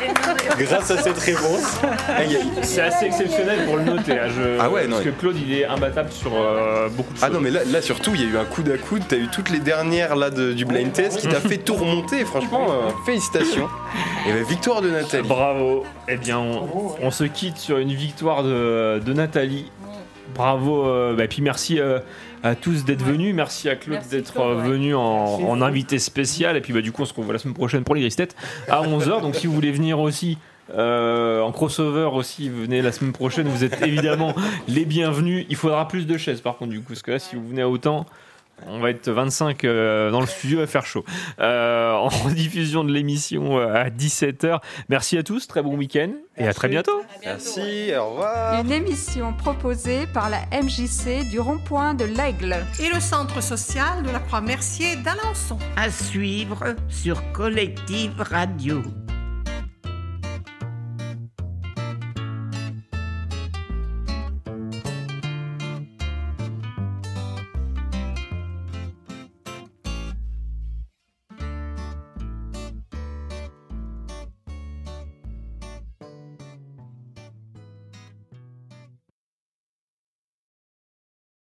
grâce 0.59 0.91
à 0.91 0.97
cette 1.01 1.17
réponse. 1.17 1.79
C'est 2.61 2.81
assez 2.81 3.05
exceptionnel 3.05 3.65
pour 3.65 3.77
le 3.77 3.83
noter. 3.83 4.13
hein, 4.19 4.27
je- 4.35 4.57
Ah 4.59 4.69
ouais, 4.69 4.85
non, 4.87 4.97
Parce 4.97 5.03
que 5.05 5.09
Claude, 5.11 5.35
il 5.37 5.53
est 5.53 5.65
imbattable 5.65 6.11
sur 6.11 6.31
euh, 6.35 6.87
beaucoup 6.89 7.13
de 7.13 7.17
choses. 7.17 7.25
Ah 7.29 7.33
non 7.33 7.39
mais 7.41 7.51
là, 7.51 7.61
là 7.65 7.81
surtout 7.81 8.11
il 8.15 8.21
y 8.21 8.25
a 8.25 8.29
eu 8.29 8.37
un 8.37 8.45
coude 8.45 8.69
à 8.69 8.77
coude, 8.77 9.03
t'as 9.07 9.17
eu 9.17 9.27
toutes 9.27 9.49
les 9.49 9.59
dernières 9.59 10.15
là 10.15 10.29
de- 10.29 10.53
du 10.53 10.65
blind 10.65 10.91
test 10.93 11.19
qui 11.19 11.27
t'a 11.27 11.39
fait 11.39 11.57
tout 11.57 11.75
remonter, 11.75 12.23
franchement 12.25 12.67
euh, 12.69 12.89
félicitations. 13.05 13.67
Et 14.27 14.31
ben, 14.33 14.43
victoire 14.43 14.81
de 14.81 14.89
Nathalie. 14.89 15.27
Bravo. 15.27 15.83
Eh 16.07 16.17
bien, 16.17 16.39
on, 16.39 16.67
on 17.01 17.11
se 17.11 17.23
quitte 17.25 17.57
sur 17.57 17.77
une 17.77 17.93
victoire 17.93 18.43
de, 18.43 18.99
de 18.99 19.13
Nathalie. 19.13 19.71
Bravo. 20.33 20.85
euh, 20.87 21.15
bah, 21.15 21.27
puis 21.27 21.41
merci 21.41 21.79
euh, 21.79 21.99
à 22.43 22.55
tous 22.55 22.85
d'être 22.85 23.03
venus. 23.03 23.33
Merci 23.33 23.69
à 23.69 23.75
Claude 23.75 23.99
d'être 24.09 24.39
euh, 24.39 24.55
venu 24.55 24.95
en, 24.95 25.61
invité 25.61 25.99
spécial. 25.99 26.57
Et 26.57 26.61
puis 26.61 26.73
bah, 26.73 26.81
du 26.81 26.91
coup, 26.91 27.03
on 27.03 27.05
se 27.05 27.11
retrouve 27.11 27.31
la 27.31 27.39
semaine 27.39 27.53
prochaine 27.53 27.83
pour 27.83 27.95
les 27.95 28.01
grises 28.01 28.15
têtes 28.15 28.35
à 28.67 28.81
11h. 28.81 29.21
Donc 29.21 29.35
si 29.35 29.47
vous 29.47 29.53
voulez 29.53 29.71
venir 29.71 29.99
aussi. 29.99 30.37
euh, 30.75 31.41
en 31.41 31.51
crossover 31.51 32.09
aussi, 32.11 32.49
venez 32.49 32.81
la 32.81 32.91
semaine 32.91 33.13
prochaine. 33.13 33.47
Vous 33.47 33.63
êtes 33.63 33.81
évidemment 33.83 34.33
les 34.67 34.85
bienvenus. 34.85 35.45
Il 35.49 35.55
faudra 35.55 35.87
plus 35.87 36.07
de 36.07 36.17
chaises 36.17 36.41
par 36.41 36.57
contre, 36.57 36.71
du 36.71 36.79
coup, 36.79 36.89
parce 36.89 37.03
que 37.03 37.11
là, 37.11 37.19
si 37.19 37.35
vous 37.35 37.47
venez 37.47 37.61
à 37.61 37.69
autant, 37.69 38.05
on 38.67 38.79
va 38.79 38.89
être 38.89 39.09
25 39.09 39.63
euh, 39.63 40.11
dans 40.11 40.21
le 40.21 40.27
studio 40.27 40.61
à 40.61 40.67
faire 40.67 40.85
chaud. 40.85 41.03
Euh, 41.39 41.93
en 41.93 42.29
diffusion 42.29 42.83
de 42.83 42.91
l'émission 42.91 43.57
euh, 43.57 43.73
à 43.73 43.89
17h. 43.89 44.59
Merci 44.89 45.17
à 45.17 45.23
tous, 45.23 45.47
très 45.47 45.61
bon 45.61 45.75
week-end 45.75 46.11
et 46.37 46.47
à 46.47 46.53
très 46.53 46.69
bientôt. 46.69 47.01
Merci, 47.23 47.91
au 47.97 48.09
revoir. 48.09 48.61
Une 48.61 48.71
émission 48.71 49.33
proposée 49.33 50.07
par 50.07 50.29
la 50.29 50.41
MJC 50.61 51.29
du 51.29 51.39
rond-point 51.39 51.93
de 51.93 52.05
l'Aigle. 52.05 52.65
Et 52.79 52.89
le 52.93 52.99
centre 52.99 53.41
social 53.41 54.03
de 54.03 54.09
la 54.09 54.19
Croix-Mercier 54.19 54.95
d'Alençon. 54.97 55.57
À 55.75 55.89
suivre 55.89 56.75
sur 56.89 57.21
Collective 57.33 58.13
Radio. 58.19 58.81